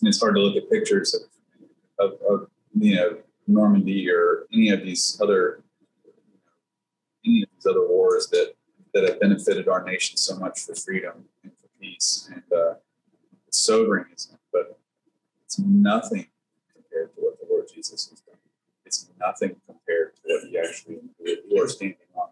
And 0.00 0.08
it's 0.08 0.20
hard 0.20 0.34
to 0.34 0.40
look 0.40 0.56
at 0.56 0.70
pictures 0.70 1.14
of, 1.14 1.22
of, 1.98 2.18
of 2.28 2.48
you 2.74 2.96
know, 2.96 3.18
Normandy 3.46 4.10
or 4.10 4.46
any 4.52 4.70
of 4.70 4.82
these 4.82 5.18
other 5.22 5.62
any 7.26 7.42
of 7.42 7.48
these 7.54 7.66
other 7.66 7.86
wars 7.86 8.28
that 8.28 8.54
that 8.94 9.04
have 9.08 9.20
benefited 9.20 9.68
our 9.68 9.82
nation 9.82 10.16
so 10.16 10.36
much 10.36 10.60
for 10.60 10.74
freedom 10.74 11.24
and 11.42 11.52
for 11.60 11.68
peace. 11.80 12.30
And 12.32 12.44
uh, 12.56 12.74
it's 13.48 13.58
sobering, 13.58 14.06
isn't 14.14 14.34
it? 14.34 14.40
But 14.52 14.78
it's 15.44 15.58
nothing 15.58 16.28
compared 16.72 17.14
to 17.16 17.20
what 17.20 17.38
the 17.40 17.46
Lord 17.50 17.66
Jesus 17.74 18.08
has 18.08 18.20
done. 18.20 18.36
It's 18.86 19.10
nothing 19.18 19.56
compared 19.66 20.14
to 20.14 20.20
what 20.24 20.48
he 20.48 20.58
actually 20.58 21.00
did. 21.24 21.40
You 21.50 21.62
are 21.62 21.68
standing 21.68 21.96
on 22.14 22.28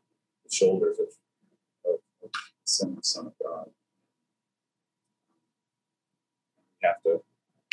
the 0.49 0.55
shoulders 0.55 0.99
of, 1.01 1.07
of, 1.85 1.99
of 2.23 2.31
the 2.31 3.03
Son, 3.03 3.27
of 3.27 3.33
God. 3.43 3.69
We 6.81 6.87
have 6.87 7.03
to, 7.03 7.23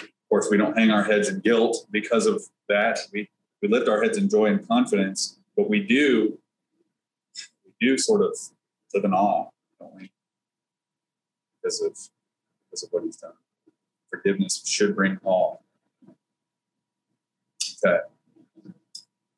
of 0.02 0.10
course, 0.30 0.48
we 0.50 0.58
don't 0.58 0.76
hang 0.76 0.90
our 0.90 1.04
heads 1.04 1.30
in 1.30 1.42
guilt 1.42 1.86
because 1.92 2.26
of 2.26 2.42
that. 2.68 3.00
We, 3.14 3.30
we 3.62 3.68
lift 3.68 3.88
our 3.88 4.02
heads 4.02 4.18
in 4.18 4.30
joy 4.30 4.48
and 4.48 4.68
confidence, 4.68 5.38
but 5.56 5.70
we 5.70 5.84
do, 5.84 6.40
we 7.66 7.88
do 7.88 7.98
sort 7.98 8.24
of 8.24 8.36
live 8.94 9.06
in 9.06 9.14
awe, 9.14 9.50
don't 9.80 9.96
we? 9.96 10.12
Because 11.62 11.82
of 11.82 11.98
because 12.70 12.84
of 12.84 12.90
what 12.92 13.04
he's 13.04 13.18
done. 13.18 13.34
Forgiveness 14.10 14.62
should 14.66 14.96
bring 14.96 15.20
awe. 15.24 15.58
Okay. 17.86 18.00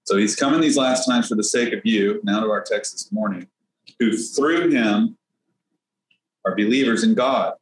So 0.04 0.18
he's 0.18 0.36
coming 0.36 0.60
these 0.60 0.78
last 0.78 1.06
times 1.06 1.30
for 1.30 1.36
the 1.36 1.44
sake 1.44 1.74
of 1.74 1.86
you, 1.86 2.20
now 2.24 2.42
to 2.42 2.50
our 2.50 2.62
text 2.62 2.94
this 2.94 3.12
morning, 3.12 3.48
who 4.00 4.18
through 4.18 4.70
him 4.70 5.18
are 6.46 6.56
believers 6.56 7.04
in 7.04 7.14
God, 7.14 7.54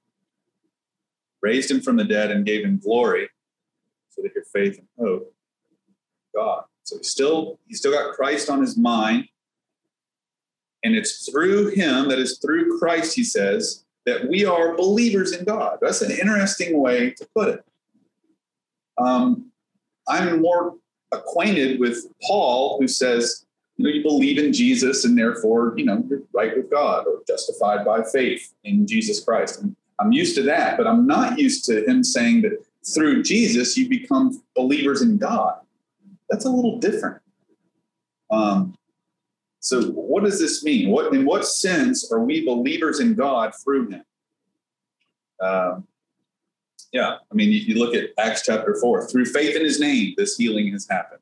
raised 1.41 1.69
him 1.69 1.81
from 1.81 1.98
the 1.98 2.03
dead 2.03 2.31
and 2.31 2.46
gave 2.46 2.65
him 2.65 2.79
glory, 2.79 3.29
so 4.10 4.22
that 4.22 4.34
your 4.34 4.46
faith 4.46 4.79
and 4.79 4.88
hope 4.98 5.34
God. 6.34 6.63
So 6.84 6.98
he's 6.98 7.12
still 7.12 7.60
he's 7.67 7.79
still 7.79 7.91
got 7.91 8.13
Christ 8.13 8.50
on 8.50 8.62
his 8.62 8.77
mind. 8.77 9.27
And 10.84 10.96
it's 10.96 11.30
through 11.30 11.70
him, 11.70 12.08
that 12.10 12.20
is 12.20 12.38
through 12.40 12.80
Christ, 12.80 13.16
he 13.16 13.24
says, 13.24 13.84
that 14.06 14.28
we 14.28 14.46
are 14.46 14.76
believers 14.76 15.34
in 15.34 15.44
God. 15.44 15.78
That's 15.82 16.02
an 16.02 16.12
interesting 16.12 16.80
way 16.80 17.12
to 17.12 17.28
put 17.36 17.50
it. 17.50 17.66
Um, 18.98 19.52
I'm 20.08 20.42
more 20.42 20.76
acquainted 21.12 21.80
with 21.80 22.06
Paul, 22.24 22.80
who 22.80 22.88
says, 22.88 23.46
you 23.78 23.86
know, 23.86 23.92
you 23.92 24.04
believe 24.04 24.38
in 24.38 24.52
Jesus 24.52 25.06
and 25.06 25.18
therefore, 25.18 25.74
you 25.78 25.86
know, 25.86 26.04
you're 26.10 26.24
right 26.34 26.56
with 26.56 26.70
God 26.70 27.08
or 27.08 27.22
justified 27.28 27.86
by 27.86 28.04
faith 28.04 28.54
in 28.64 28.86
Jesus 28.86 29.24
Christ. 29.24 29.62
And 29.62 29.76
I'm 30.00 30.12
used 30.12 30.36
to 30.36 30.44
that, 30.44 30.78
but 30.78 30.88
I'm 30.88 31.08
not 31.08 31.40
used 31.40 31.66
to 31.66 31.86
him 31.86 32.04
saying 32.04 32.42
that 32.42 32.66
through 32.86 33.24
Jesus 33.24 33.78
you 33.78 33.88
become 33.88 34.42
believers 34.56 35.02
in 35.02 35.18
God. 35.18 35.60
That's 36.30 36.46
a 36.46 36.50
little 36.50 36.78
different. 36.80 37.22
Um, 38.32 38.76
so, 39.60 39.84
what 39.92 40.24
does 40.24 40.39
this 40.39 40.63
mean? 40.63 40.89
What 40.89 41.13
in 41.13 41.25
what 41.25 41.46
sense 41.46 42.12
are 42.12 42.22
we 42.22 42.46
believers 42.46 43.00
in 43.00 43.13
God 43.13 43.51
through 43.63 43.89
Him? 43.89 44.04
Um, 45.42 45.88
yeah, 46.94 47.18
I 47.32 47.36
mean, 47.36 47.50
you, 47.50 47.60
you, 47.60 47.75
look 47.75 47.94
at 47.94 48.12
Acts 48.18 48.44
chapter 48.46 48.75
four. 48.80 49.06
Through 49.08 49.25
faith 49.25 49.56
in 49.56 49.63
His 49.63 49.80
name, 49.80 50.13
this 50.18 50.38
healing 50.38 50.72
has 50.72 50.88
happened. 50.89 51.22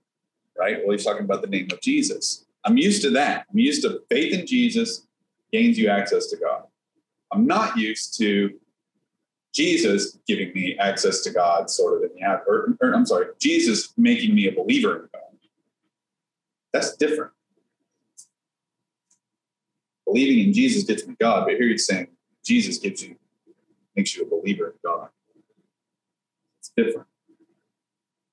Right? 0.57 0.77
Well, 0.83 0.95
he's 0.95 1.05
talking 1.05 1.23
about 1.23 1.41
the 1.41 1.47
name 1.47 1.67
of 1.71 1.81
Jesus. 1.81 2.45
I'm 2.63 2.77
used 2.77 3.01
to 3.03 3.09
that. 3.11 3.45
I'm 3.51 3.59
used 3.59 3.81
to 3.83 4.01
faith 4.09 4.33
in 4.33 4.45
Jesus 4.45 5.07
gains 5.51 5.77
you 5.77 5.89
access 5.89 6.27
to 6.27 6.37
God. 6.37 6.63
I'm 7.31 7.45
not 7.45 7.77
used 7.77 8.17
to 8.19 8.59
Jesus 9.53 10.19
giving 10.27 10.53
me 10.53 10.77
access 10.77 11.21
to 11.21 11.31
God, 11.31 11.69
sort 11.69 11.97
of 11.97 12.11
in 12.11 12.19
the 12.19 12.41
or, 12.47 12.75
or 12.81 12.93
I'm 12.93 13.05
sorry, 13.05 13.27
Jesus 13.39 13.93
making 13.97 14.35
me 14.35 14.47
a 14.47 14.51
believer 14.51 14.95
in 14.95 15.01
God. 15.13 15.21
That's 16.73 16.95
different 16.97 17.31
believing 20.07 20.47
in 20.47 20.53
Jesus 20.53 20.83
gets 20.83 21.05
me 21.05 21.15
God, 21.19 21.45
but 21.45 21.55
here 21.55 21.67
he's 21.67 21.85
saying 21.85 22.07
Jesus 22.43 22.77
gives 22.77 23.03
you, 23.03 23.15
makes 23.95 24.15
you 24.15 24.23
a 24.23 24.29
believer 24.29 24.67
in 24.67 24.73
God. 24.83 25.09
It's 26.59 26.71
different. 26.75 27.07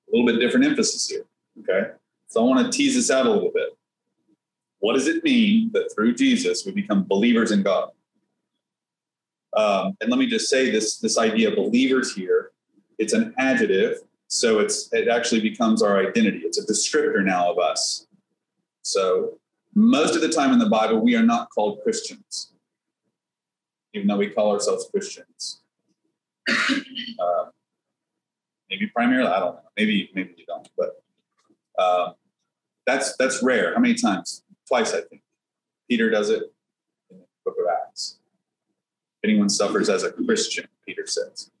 A 0.07 0.11
little 0.11 0.25
bit 0.25 0.39
different 0.39 0.65
emphasis 0.65 1.09
here. 1.09 1.25
Okay. 1.59 1.91
So 2.27 2.41
I 2.41 2.47
want 2.47 2.65
to 2.65 2.75
tease 2.75 2.95
this 2.95 3.11
out 3.11 3.25
a 3.25 3.31
little 3.31 3.51
bit. 3.53 3.69
What 4.79 4.93
does 4.93 5.07
it 5.07 5.23
mean 5.23 5.71
that 5.73 5.91
through 5.93 6.15
Jesus 6.15 6.65
we 6.65 6.71
become 6.71 7.03
believers 7.03 7.51
in 7.51 7.63
God? 7.63 7.89
Um, 9.55 9.95
and 10.01 10.09
let 10.09 10.19
me 10.19 10.27
just 10.27 10.49
say 10.49 10.69
this 10.69 10.97
this 10.99 11.17
idea 11.17 11.49
of 11.49 11.55
believers 11.55 12.13
here, 12.13 12.51
it's 12.97 13.13
an 13.13 13.33
adjective. 13.37 13.99
So 14.27 14.59
it's 14.59 14.91
it 14.93 15.07
actually 15.07 15.41
becomes 15.41 15.81
our 15.81 15.99
identity. 15.99 16.39
It's 16.39 16.57
a 16.57 16.65
descriptor 16.65 17.23
now 17.23 17.51
of 17.51 17.59
us. 17.59 18.07
So 18.81 19.39
most 19.75 20.15
of 20.15 20.21
the 20.21 20.29
time 20.29 20.53
in 20.53 20.59
the 20.59 20.69
Bible, 20.69 20.99
we 20.99 21.15
are 21.15 21.23
not 21.23 21.49
called 21.49 21.79
Christians, 21.83 22.53
even 23.93 24.07
though 24.07 24.17
we 24.17 24.29
call 24.29 24.51
ourselves 24.51 24.87
Christians. 24.89 25.61
Uh, 27.17 27.45
maybe 28.69 28.87
primarily, 28.87 29.29
I 29.29 29.39
don't 29.39 29.55
know. 29.55 29.61
Maybe 29.77 30.09
maybe 30.13 30.33
you 30.37 30.45
don't, 30.45 30.67
but 30.77 31.01
uh, 31.79 32.11
that's 32.85 33.15
that's 33.15 33.41
rare. 33.41 33.73
How 33.73 33.79
many 33.79 33.95
times? 33.95 34.43
Twice, 34.67 34.93
I 34.93 35.01
think. 35.01 35.21
Peter 35.89 36.09
does 36.09 36.29
it 36.29 36.43
in 37.09 37.19
the 37.19 37.25
Book 37.45 37.55
of 37.57 37.65
Acts. 37.81 38.17
If 39.23 39.29
anyone 39.29 39.49
suffers 39.49 39.87
as 39.87 40.03
a 40.03 40.11
Christian, 40.11 40.67
Peter 40.85 41.07
says, 41.07 41.51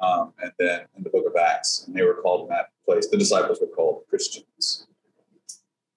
um, 0.00 0.32
and 0.40 0.52
then 0.58 0.82
in 0.96 1.02
the 1.02 1.10
Book 1.10 1.26
of 1.26 1.34
Acts, 1.36 1.84
and 1.86 1.96
they 1.96 2.02
were 2.02 2.14
called 2.14 2.42
in 2.42 2.48
that 2.50 2.70
place. 2.84 3.08
The 3.08 3.18
disciples 3.18 3.58
were 3.60 3.66
called 3.66 4.04
Christians 4.08 4.86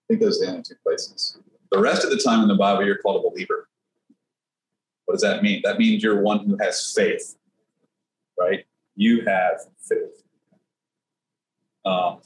think 0.09 0.21
those 0.21 0.39
the 0.39 0.47
only 0.47 0.63
two 0.63 0.75
places. 0.83 1.37
The 1.71 1.79
rest 1.79 2.03
of 2.03 2.09
the 2.09 2.17
time 2.17 2.41
in 2.41 2.47
the 2.47 2.55
Bible, 2.55 2.83
you're 2.83 2.97
called 2.97 3.23
a 3.23 3.29
believer. 3.29 3.69
What 5.05 5.13
does 5.13 5.21
that 5.21 5.43
mean? 5.43 5.61
That 5.63 5.77
means 5.77 6.03
you're 6.03 6.21
one 6.21 6.45
who 6.45 6.57
has 6.59 6.93
faith, 6.93 7.35
right? 8.39 8.65
You 8.95 9.23
have 9.25 9.61
faith. 9.79 10.23
Um, 11.85 12.19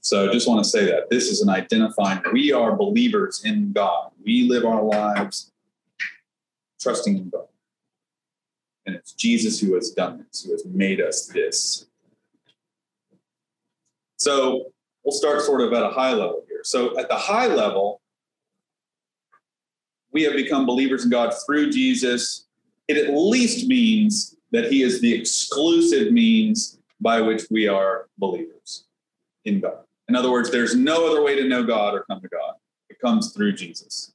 so 0.00 0.30
just 0.32 0.48
want 0.48 0.62
to 0.62 0.68
say 0.68 0.84
that 0.86 1.08
this 1.08 1.28
is 1.28 1.40
an 1.40 1.48
identifying, 1.48 2.20
we 2.32 2.52
are 2.52 2.76
believers 2.76 3.42
in 3.44 3.72
God. 3.72 4.10
We 4.22 4.48
live 4.48 4.64
our 4.64 4.82
lives 4.82 5.52
trusting 6.80 7.16
in 7.16 7.30
God. 7.30 7.46
And 8.86 8.94
it's 8.94 9.12
Jesus 9.12 9.58
who 9.58 9.74
has 9.74 9.90
done 9.90 10.18
this, 10.18 10.44
who 10.44 10.52
has 10.52 10.64
made 10.66 11.00
us 11.00 11.26
this. 11.26 11.86
So 14.18 14.66
we'll 15.02 15.12
start 15.12 15.40
sort 15.40 15.62
of 15.62 15.72
at 15.72 15.82
a 15.82 15.90
high 15.90 16.12
level. 16.12 16.43
So 16.64 16.98
at 16.98 17.08
the 17.08 17.16
high 17.16 17.46
level, 17.46 18.00
we 20.12 20.22
have 20.22 20.34
become 20.34 20.64
believers 20.64 21.04
in 21.04 21.10
God 21.10 21.34
through 21.44 21.70
Jesus. 21.70 22.46
It 22.88 22.96
at 22.96 23.14
least 23.14 23.66
means 23.66 24.36
that 24.52 24.70
he 24.70 24.82
is 24.82 25.00
the 25.00 25.12
exclusive 25.12 26.12
means 26.12 26.78
by 27.00 27.20
which 27.20 27.44
we 27.50 27.68
are 27.68 28.08
believers 28.18 28.84
in 29.44 29.60
God. 29.60 29.78
In 30.08 30.16
other 30.16 30.30
words, 30.30 30.50
there's 30.50 30.74
no 30.74 31.10
other 31.10 31.22
way 31.22 31.34
to 31.36 31.48
know 31.48 31.64
God 31.64 31.94
or 31.94 32.04
come 32.04 32.20
to 32.20 32.28
God. 32.28 32.54
It 32.88 32.98
comes 33.00 33.32
through 33.32 33.52
Jesus, 33.54 34.12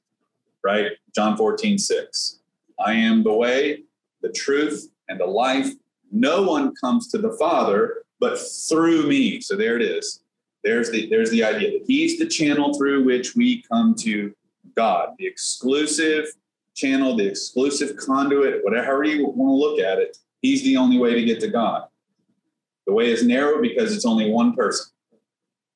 right? 0.64 0.92
John 1.14 1.36
14, 1.36 1.78
6. 1.78 2.38
I 2.78 2.94
am 2.94 3.22
the 3.22 3.32
way, 3.32 3.82
the 4.22 4.32
truth, 4.32 4.90
and 5.08 5.20
the 5.20 5.26
life. 5.26 5.68
No 6.10 6.42
one 6.42 6.74
comes 6.76 7.08
to 7.08 7.18
the 7.18 7.32
Father 7.32 8.04
but 8.20 8.38
through 8.68 9.06
me. 9.06 9.40
So 9.40 9.56
there 9.56 9.76
it 9.76 9.82
is. 9.82 10.22
There's 10.62 10.90
the 10.90 11.08
there's 11.08 11.30
the 11.30 11.44
idea 11.44 11.70
that 11.72 11.84
he's 11.86 12.18
the 12.18 12.26
channel 12.26 12.74
through 12.74 13.04
which 13.04 13.34
we 13.34 13.62
come 13.62 13.94
to 14.00 14.34
God, 14.76 15.14
the 15.18 15.26
exclusive 15.26 16.26
channel, 16.74 17.16
the 17.16 17.26
exclusive 17.26 17.96
conduit, 17.96 18.64
whatever 18.64 19.04
you 19.04 19.26
want 19.26 19.36
to 19.36 19.54
look 19.54 19.80
at 19.80 19.98
it. 19.98 20.16
He's 20.42 20.62
the 20.62 20.76
only 20.76 20.98
way 20.98 21.14
to 21.14 21.24
get 21.24 21.40
to 21.40 21.48
God. 21.48 21.84
The 22.86 22.92
way 22.92 23.10
is 23.10 23.24
narrow 23.24 23.60
because 23.60 23.94
it's 23.94 24.06
only 24.06 24.30
one 24.30 24.54
person 24.54 24.90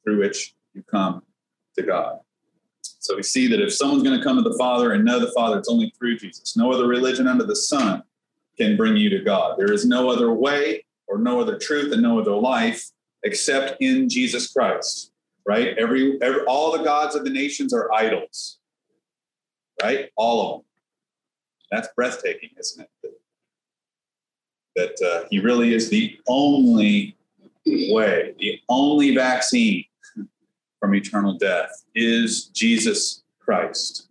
through 0.03 0.21
which 0.21 0.55
you 0.75 0.83
come 0.83 1.23
to 1.77 1.83
God. 1.83 2.19
So 2.83 3.17
we 3.17 3.23
see 3.23 3.47
that 3.49 3.61
if 3.61 3.73
someone's 3.73 4.03
going 4.03 4.19
to 4.19 4.25
come 4.25 4.43
to 4.43 4.49
the 4.49 4.57
Father 4.57 4.93
and 4.93 5.05
know 5.05 5.19
the 5.19 5.33
Father, 5.33 5.59
it's 5.59 5.69
only 5.69 5.93
through 5.99 6.19
Jesus. 6.19 6.57
No 6.57 6.73
other 6.73 6.87
religion 6.87 7.29
under 7.29 7.45
the 7.45 7.57
sun 7.57 8.03
can 8.57 8.77
bring 8.77 8.97
you 8.97 9.11
to 9.11 9.19
God. 9.19 9.59
There 9.59 9.73
is 9.73 9.85
no 9.85 10.09
other 10.09 10.33
way 10.33 10.85
or 11.07 11.19
no 11.19 11.41
other 11.41 11.59
truth 11.59 11.93
and 11.93 12.03
no 12.03 12.19
other 12.19 12.35
life 12.35 12.91
except 13.25 13.77
in 13.81 14.09
Jesus 14.09 14.53
Christ. 14.53 15.13
Right? 15.47 15.77
Every, 15.79 16.19
every 16.23 16.43
all 16.47 16.73
the 16.77 16.85
gods 16.85 17.15
of 17.15 17.25
the 17.25 17.31
nations 17.31 17.75
are 17.75 17.93
idols. 17.93 18.59
Right? 19.83 20.11
All 20.17 20.43
of 20.43 20.53
them. 20.53 20.65
That's 21.71 21.89
breathtaking, 21.97 22.51
isn't 22.59 22.83
it? 22.83 22.91
That, 24.77 24.97
that 25.01 25.07
uh, 25.07 25.27
he 25.31 25.41
really 25.41 25.75
is 25.75 25.91
the 25.91 26.19
only 26.27 27.17
way, 27.67 28.35
the 28.39 28.61
only 28.69 29.15
vaccine 29.15 29.85
from 30.81 30.95
eternal 30.95 31.35
death 31.39 31.85
is 31.95 32.47
Jesus 32.47 33.23
Christ. 33.41 34.09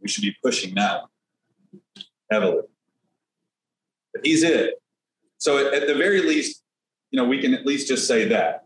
We 0.00 0.08
should 0.08 0.22
be 0.22 0.36
pushing 0.42 0.74
that 0.74 1.02
heavily. 2.30 2.62
But 4.12 4.26
he's 4.26 4.42
it. 4.42 4.82
So 5.38 5.66
at, 5.66 5.74
at 5.74 5.86
the 5.86 5.94
very 5.94 6.22
least, 6.22 6.61
you 7.12 7.20
know, 7.20 7.28
we 7.28 7.40
can 7.40 7.54
at 7.54 7.64
least 7.64 7.86
just 7.86 8.08
say 8.08 8.26
that. 8.28 8.64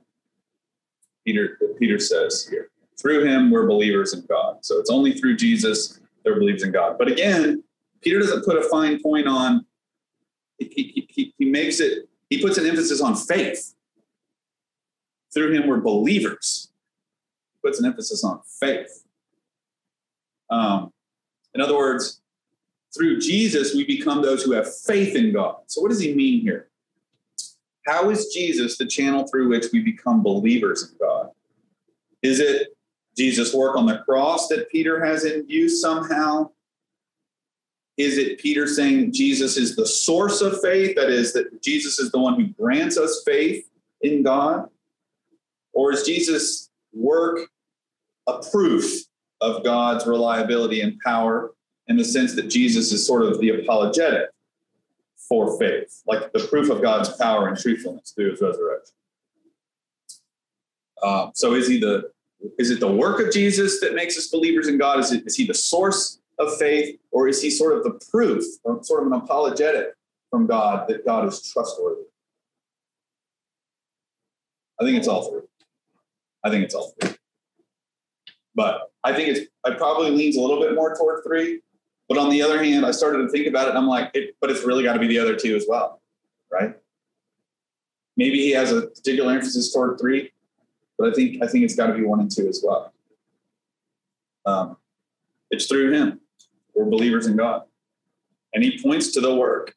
Peter, 1.27 1.59
Peter 1.79 1.99
says 1.99 2.47
here, 2.49 2.71
through 2.99 3.25
him 3.25 3.51
we're 3.51 3.67
believers 3.67 4.15
in 4.15 4.25
God. 4.27 4.65
So 4.65 4.79
it's 4.79 4.89
only 4.89 5.13
through 5.13 5.37
Jesus 5.37 6.01
that 6.25 6.35
believes 6.35 6.63
in 6.63 6.71
God. 6.71 6.97
But 6.97 7.09
again, 7.09 7.65
Peter 8.01 8.21
doesn't 8.21 8.45
put 8.45 8.57
a 8.57 8.63
fine 8.69 9.03
point 9.03 9.27
on. 9.27 9.67
He, 10.59 11.05
he, 11.11 11.35
he 11.37 11.45
makes 11.45 11.81
it. 11.81 12.09
He 12.31 12.41
puts 12.41 12.57
an 12.57 12.67
emphasis 12.67 13.01
on 13.01 13.17
faith. 13.17 13.75
Through 15.35 15.53
him 15.53 15.67
we're 15.67 15.81
believers. 15.81 16.71
He 17.53 17.69
puts 17.69 17.81
an 17.81 17.87
emphasis 17.87 18.23
on 18.23 18.41
faith. 18.61 19.05
Um, 20.49 20.93
in 21.55 21.61
other 21.61 21.77
words, 21.77 22.21
through 22.97 23.19
Jesus, 23.19 23.75
we 23.75 23.85
become 23.85 24.23
those 24.23 24.45
who 24.45 24.53
have 24.53 24.73
faith 24.73 25.17
in 25.17 25.33
God. 25.33 25.57
So, 25.67 25.81
what 25.81 25.91
does 25.91 26.01
he 26.01 26.15
mean 26.15 26.41
here? 26.41 26.69
How 27.87 28.11
is 28.11 28.27
Jesus 28.35 28.77
the 28.77 28.87
channel 28.87 29.27
through 29.27 29.49
which 29.49 29.67
we 29.73 29.81
become 29.81 30.23
believers 30.23 30.91
in 30.91 30.99
God? 30.99 31.31
Is 32.23 32.41
it 32.41 32.77
Jesus' 33.17 33.55
work 33.55 33.77
on 33.77 33.87
the 33.87 33.99
cross 33.99 34.49
that 34.49 34.69
Peter 34.71 35.05
has 35.05 35.25
in 35.25 35.47
view 35.47 35.69
somehow? 35.69 36.51
Is 37.97 38.19
it 38.19 38.41
Peter 38.41 38.67
saying 38.67 39.13
Jesus 39.13 39.57
is 39.57 39.77
the 39.77 39.87
source 39.87 40.43
of 40.43 40.61
faith? 40.61 40.97
That 40.97 41.09
is, 41.09 41.33
that 41.33 41.63
Jesus 41.63 41.99
is 41.99 42.11
the 42.11 42.19
one 42.19 42.39
who 42.39 42.49
grants 42.49 42.99
us 42.99 43.23
faith 43.25 43.65
in 44.03 44.23
God? 44.23 44.69
Or 45.73 45.93
is 45.93 46.03
Jesus' 46.03 46.71
work 46.93 47.49
a 48.27 48.43
proof 48.51 49.03
of 49.41 49.63
God's 49.65 50.07
reliability 50.07 50.81
and 50.81 50.99
power 51.01 51.53
in 51.87 51.97
the 51.97 52.05
sense 52.05 52.35
that 52.35 52.49
Jesus 52.49 52.93
is 52.93 53.07
sort 53.07 53.23
of 53.23 53.41
the 53.41 53.51
apologetic 53.51 54.31
for 55.29 55.59
faith, 55.59 56.03
like 56.07 56.33
the 56.33 56.41
proof 56.41 56.71
of 56.71 56.83
God's 56.83 57.09
power 57.17 57.49
and 57.49 57.57
truthfulness 57.57 58.13
through 58.15 58.31
his 58.33 58.41
resurrection. 58.41 58.95
Uh, 61.03 61.31
so 61.35 61.55
is 61.55 61.69
he 61.69 61.79
the 61.79 62.11
is 62.59 62.71
it 62.71 62.81
the 62.81 62.91
work 62.91 63.21
of 63.21 63.33
Jesus 63.33 63.81
that 63.81 63.95
makes 63.95 64.17
us 64.17 64.29
believers 64.29 64.69
in 64.69 64.79
God? 64.79 65.01
Is, 65.01 65.13
it, 65.13 65.27
is 65.27 65.37
he 65.37 65.47
the 65.47 65.55
source 65.55 66.21
of 66.39 66.57
faith, 66.59 66.99
or 67.11 67.29
is 67.29 67.43
he 67.43 67.51
sort 67.51 67.77
of 67.77 67.83
the 67.83 67.99
proof, 68.11 68.45
or 68.63 68.83
sort 68.83 69.03
of 69.03 69.13
an 69.13 69.19
apologetic 69.19 69.89
from 70.31 70.47
God 70.47 70.87
that 70.89 71.05
God 71.05 71.27
is 71.27 71.51
trustworthy? 71.51 72.03
I 74.81 74.85
think 74.85 74.99
it's 74.99 75.09
all 75.09 75.31
three. 75.31 75.49
I 76.45 76.51
think 76.51 76.65
it's 76.65 76.75
all 76.75 76.95
three. 77.01 77.15
But 78.55 78.91
I 79.03 79.13
think 79.13 79.29
it's 79.29 79.41
it 79.41 79.79
probably 79.79 80.11
leans 80.11 80.37
a 80.37 80.41
little 80.41 80.61
bit 80.61 80.75
more 80.75 80.97
toward 80.97 81.25
three 81.25 81.63
but 82.09 82.19
on 82.19 82.31
the 82.31 82.43
other 82.43 82.63
hand, 82.63 82.87
I 82.87 82.91
started 82.91 83.19
to 83.19 83.29
think 83.29 83.47
about 83.47 83.67
it 83.67 83.71
and 83.71 83.79
I'm 83.79 83.89
like, 83.89 84.11
it, 84.15 84.37
but 84.41 84.51
it's 84.51 84.65
really 84.65 84.85
got 84.85 84.95
to 84.95 84.99
be 84.99 85.09
the 85.09 85.19
other 85.19 85.35
two 85.37 85.57
as 85.57 85.67
well, 85.69 86.01
right? 86.51 86.75
Maybe 88.17 88.39
he 88.39 88.53
has 88.53 88.73
a 88.73 88.83
particular 88.83 89.33
emphasis 89.33 89.73
toward 89.73 89.99
three, 90.01 90.33
but 90.99 91.11
I 91.11 91.13
think 91.13 91.43
I 91.43 91.47
think 91.47 91.65
it's 91.65 91.75
got 91.75 91.89
to 91.89 91.95
be 91.95 92.03
one 92.03 92.21
and 92.21 92.31
two 92.31 92.49
as 92.49 92.63
well. 92.65 92.93
Um, 94.47 94.77
it's 95.51 95.67
through 95.67 95.93
him. 95.93 96.21
We're 96.75 96.85
believers 96.85 97.27
in 97.27 97.37
God. 97.37 97.63
And 98.55 98.63
he 98.63 98.81
points 98.81 99.13
to 99.13 99.21
the 99.21 99.35
work, 99.35 99.75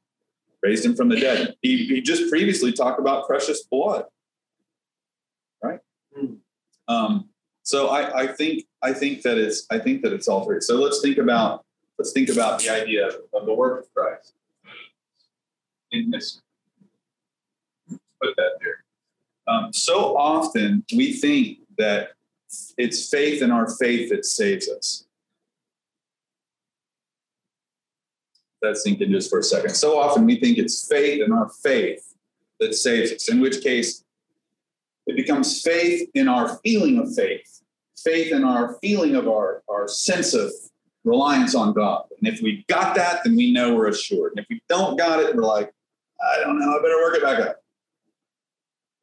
raised 0.62 0.86
him 0.86 0.96
from 0.96 1.10
the 1.10 1.20
dead. 1.20 1.56
He, 1.62 1.86
he 1.86 2.02
just 2.02 2.30
previously 2.30 2.72
talked 2.72 3.00
about 3.00 3.28
precious 3.28 3.64
blood, 3.64 4.06
right? 5.62 5.80
Mm. 6.18 6.38
Um, 6.88 7.30
so 7.64 7.90
I, 7.90 8.22
I 8.22 8.28
think 8.28 8.64
I 8.82 8.94
think 8.94 9.22
that 9.24 9.38
it's 9.38 9.66
I 9.70 9.80
think 9.80 10.02
that 10.04 10.14
it's 10.14 10.28
all 10.28 10.46
three. 10.46 10.62
So 10.62 10.76
let's 10.76 11.02
think 11.02 11.18
about 11.18 11.66
let's 12.00 12.14
think 12.14 12.30
about 12.30 12.60
the 12.60 12.70
idea 12.70 13.10
of 13.34 13.46
the 13.46 13.54
work 13.54 13.82
of 13.82 13.94
Christ 13.94 14.34
in 15.92 16.10
this. 16.10 16.42
Put 17.90 18.36
that 18.38 18.52
there. 18.62 18.84
Um, 19.48 19.74
so 19.74 20.18
often 20.18 20.84
we 20.96 21.14
think 21.14 21.60
that 21.78 22.12
it's 22.78 23.10
faith 23.10 23.42
in 23.42 23.52
our 23.52 23.70
faith 23.70 24.10
that 24.10 24.26
saves 24.26 24.70
us. 24.70 25.06
Let's 28.62 28.84
think 28.84 29.02
in 29.02 29.12
just 29.12 29.30
for 29.30 29.40
a 29.40 29.44
second. 29.44 29.76
So 29.76 29.98
often 29.98 30.26
we 30.26 30.40
think 30.40 30.58
it's 30.58 30.88
faith 30.88 31.22
in 31.22 31.32
our 31.32 31.50
faith 31.64 32.16
that 32.60 32.76
saves 32.76 33.12
us, 33.12 33.30
in 33.30 33.40
which 33.40 33.62
case 33.62 34.04
it 35.08 35.16
becomes 35.16 35.62
faith 35.62 36.10
in 36.14 36.28
our 36.28 36.60
feeling 36.60 37.00
of 37.00 37.14
faith, 37.16 37.62
faith 37.98 38.34
in 38.34 38.44
our 38.44 38.78
feeling 38.82 39.16
of 39.16 39.28
our, 39.28 39.64
our 39.70 39.88
sense 39.88 40.34
of 40.34 40.52
reliance 41.04 41.56
on 41.56 41.74
God. 41.74 42.06
And 42.18 42.34
if 42.34 42.42
we 42.42 42.66
got 42.68 42.96
that, 42.96 43.24
then 43.24 43.36
we 43.36 43.52
know 43.52 43.76
we're 43.76 43.88
assured. 43.88 44.34
And 44.36 44.40
if 44.40 44.46
we 44.50 44.62
don't 44.68 44.98
got 44.98 45.20
it, 45.20 45.36
we're 45.36 45.44
like, 45.44 45.72
I 46.22 46.42
don't 46.42 46.60
know, 46.60 46.78
I 46.78 46.82
better 46.82 46.98
work 46.98 47.16
it 47.16 47.24
back 47.24 47.40
up. 47.40 47.58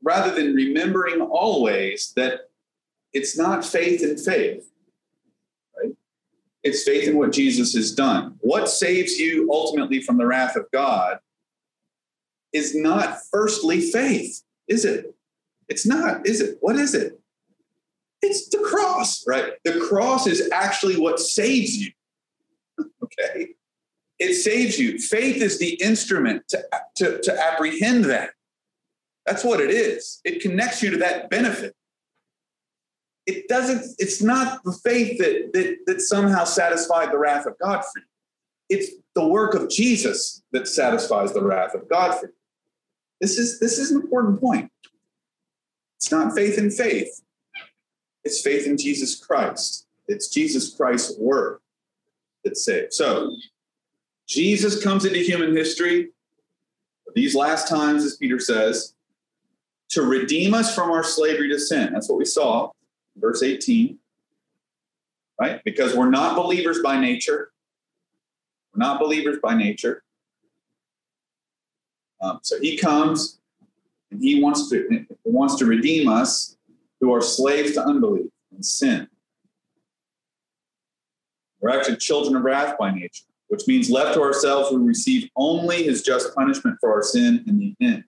Rather 0.03 0.35
than 0.35 0.55
remembering 0.55 1.21
always 1.21 2.13
that 2.17 2.51
it's 3.13 3.39
not 3.39 3.65
faith 3.65 4.03
in 4.03 4.19
faith, 4.19 4.71
right? 5.77 5.95
It's 6.63 6.83
faith 6.83 7.09
in 7.09 7.17
what 7.17 7.33
Jesus 7.33 7.75
has 7.75 7.93
done. 7.93 8.37
What 8.41 8.69
saves 8.69 9.19
you 9.19 9.49
ultimately 9.51 10.03
from 10.03 10.19
the 10.19 10.27
wrath 10.27 10.55
of 10.57 10.67
God 10.73 11.19
is 12.53 12.75
not 12.75 13.19
firstly 13.31 13.81
faith, 13.81 14.43
is 14.69 14.85
it? 14.85 15.15
It's 15.69 15.87
not, 15.87 16.27
is 16.27 16.41
it? 16.41 16.59
What 16.61 16.77
is 16.77 16.95
it? 16.95 17.16
It's 18.23 18.49
the 18.49 18.59
cross, 18.59 19.25
right? 19.27 19.53
The 19.65 19.81
cross 19.81 20.27
is 20.27 20.51
actually 20.53 20.97
what 20.97 21.21
saves 21.21 21.77
you. 21.77 21.91
okay? 23.03 23.49
It 24.19 24.35
saves 24.35 24.79
you. 24.79 24.99
Faith 24.99 25.43
is 25.43 25.59
the 25.59 25.75
instrument 25.75 26.49
to, 26.49 26.65
to, 26.97 27.21
to 27.21 27.45
apprehend 27.45 28.07
that. 28.07 28.31
That's 29.27 29.45
what 29.45 29.61
it 29.61 29.71
is. 29.71 30.21
It 30.25 30.41
connects 30.41 30.83
you 30.83 30.91
to 30.91 30.97
that 30.99 31.29
benefit. 31.29 31.75
It 33.27 33.49
doesn't, 33.49 33.97
it's 33.99 34.23
not 34.23 34.63
the 34.65 34.73
faith 34.85 35.19
that, 35.19 35.51
that, 35.53 35.77
that 35.87 36.01
somehow 36.01 36.45
satisfied 36.45 37.11
the 37.11 37.19
wrath 37.19 37.45
of 37.45 37.55
God 37.61 37.81
for 37.81 37.99
you. 37.99 38.05
it's 38.69 38.93
the 39.15 39.27
work 39.27 39.55
of 39.55 39.69
Jesus 39.69 40.43
that 40.53 40.69
satisfies 40.69 41.33
the 41.33 41.43
wrath 41.43 41.75
of 41.75 41.89
God 41.89 42.19
for 42.19 42.27
you. 42.27 42.33
This 43.21 43.39
is 43.39 43.59
this 43.59 43.79
is 43.79 43.91
an 43.91 44.03
important 44.03 44.41
point. 44.41 44.71
It's 45.97 46.13
not 46.13 46.35
faith 46.35 46.59
in 46.59 46.71
faith. 46.71 47.23
It's 48.27 48.41
faith 48.41 48.67
in 48.67 48.77
Jesus 48.77 49.15
Christ. 49.25 49.87
It's 50.09 50.27
Jesus 50.27 50.75
Christ's 50.75 51.17
work 51.17 51.63
that 52.43 52.57
saves. 52.57 52.97
So 52.97 53.37
Jesus 54.27 54.83
comes 54.83 55.05
into 55.05 55.21
human 55.21 55.55
history 55.55 56.09
these 57.15 57.37
last 57.37 57.69
times, 57.69 58.05
as 58.05 58.17
Peter 58.17 58.41
says, 58.41 58.95
to 59.91 60.03
redeem 60.03 60.55
us 60.55 60.75
from 60.75 60.91
our 60.91 61.05
slavery 61.05 61.49
to 61.51 61.59
sin. 61.61 61.93
That's 61.93 62.09
what 62.09 62.19
we 62.19 62.25
saw, 62.25 62.73
verse 63.15 63.45
18. 63.45 63.97
Right? 65.41 65.63
Because 65.65 65.95
we're 65.95 66.11
not 66.11 66.35
believers 66.35 66.81
by 66.83 66.99
nature. 66.99 67.53
We're 68.75 68.85
not 68.85 68.99
believers 68.99 69.39
by 69.41 69.55
nature. 69.55 70.03
Um, 72.21 72.41
so 72.43 72.61
he 72.61 72.77
comes 72.77 73.39
and 74.11 74.21
he 74.21 74.43
wants 74.43 74.69
to 74.71 75.07
wants 75.25 75.55
to 75.57 75.67
redeem 75.67 76.09
us 76.09 76.56
who 77.07 77.15
are 77.15 77.23
slaves 77.23 77.73
to 77.75 77.85
unbelief 77.85 78.27
and 78.53 78.65
sin. 78.65 79.07
We're 81.61 81.71
actually 81.71 81.99
children 81.99 82.35
of 82.35 82.43
wrath 82.43 82.77
by 82.77 82.91
nature, 82.91 83.25
which 83.47 83.63
means 83.69 83.89
left 83.89 84.15
to 84.15 84.23
ourselves, 84.23 84.73
we 84.73 84.85
receive 84.85 85.31
only 85.37 85.85
his 85.85 86.03
just 86.03 86.35
punishment 86.35 86.79
for 86.81 86.93
our 86.93 87.05
sin 87.05 87.45
in 87.47 87.59
the 87.59 87.77
end. 87.81 88.03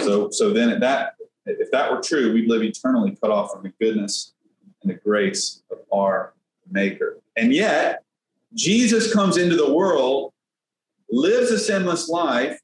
So, 0.00 0.30
so 0.30 0.52
then 0.52 0.68
at 0.68 0.80
that 0.80 1.14
if 1.46 1.70
that 1.70 1.90
were 1.90 2.02
true, 2.02 2.34
we'd 2.34 2.50
live 2.50 2.62
eternally 2.62 3.16
cut 3.18 3.30
off 3.30 3.52
from 3.52 3.62
the 3.62 3.72
goodness 3.80 4.34
and 4.82 4.90
the 4.90 4.96
grace 4.96 5.62
of 5.70 5.78
our 5.90 6.34
Maker. 6.70 7.18
And 7.36 7.52
yet, 7.54 8.04
Jesus 8.54 9.12
comes 9.12 9.38
into 9.38 9.56
the 9.56 9.72
world, 9.72 10.34
lives 11.10 11.50
a 11.50 11.58
sinless 11.58 12.10
life, 12.10 12.60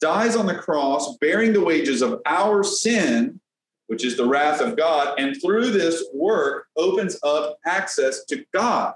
dies 0.00 0.36
on 0.36 0.46
the 0.46 0.54
cross, 0.54 1.18
bearing 1.18 1.52
the 1.52 1.62
wages 1.62 2.00
of 2.00 2.20
our 2.26 2.64
sin, 2.64 3.40
which 3.86 4.04
is 4.04 4.16
the 4.16 4.26
wrath 4.26 4.60
of 4.60 4.76
God, 4.76 5.18
and 5.18 5.36
through 5.40 5.70
this 5.70 6.04
work 6.14 6.66
opens 6.76 7.18
up 7.22 7.58
access 7.66 8.24
to 8.24 8.44
God. 8.52 8.94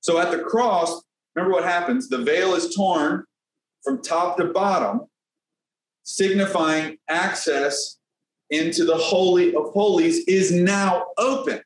So 0.00 0.18
at 0.18 0.30
the 0.30 0.42
cross, 0.42 1.02
remember 1.34 1.54
what 1.54 1.64
happens? 1.64 2.08
The 2.08 2.18
veil 2.18 2.54
is 2.54 2.74
torn 2.74 3.24
from 3.82 4.02
top 4.02 4.36
to 4.38 4.46
bottom, 4.46 5.02
signifying 6.02 6.98
access 7.08 7.98
into 8.50 8.84
the 8.84 8.96
Holy 8.96 9.54
of 9.54 9.72
Holies 9.72 10.24
is 10.26 10.52
now 10.52 11.06
open. 11.18 11.60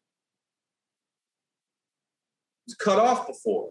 It's 2.67 2.75
cut 2.77 2.99
off 2.99 3.27
before, 3.27 3.71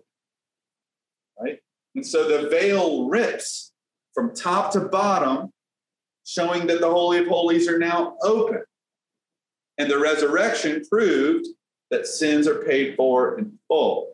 right? 1.39 1.59
And 1.95 2.05
so 2.05 2.27
the 2.27 2.49
veil 2.49 3.07
rips 3.07 3.71
from 4.13 4.35
top 4.35 4.71
to 4.73 4.81
bottom, 4.81 5.51
showing 6.29 6.67
that 6.67 6.81
the 6.81 6.89
Holy 6.89 7.19
of 7.19 7.27
Holies 7.27 7.67
are 7.67 7.79
now 7.79 8.15
open. 8.21 8.61
And 9.77 9.89
the 9.89 9.99
resurrection 9.99 10.83
proved 10.89 11.47
that 11.89 12.05
sins 12.05 12.47
are 12.47 12.63
paid 12.65 12.95
for 12.95 13.37
in 13.39 13.57
full 13.67 14.09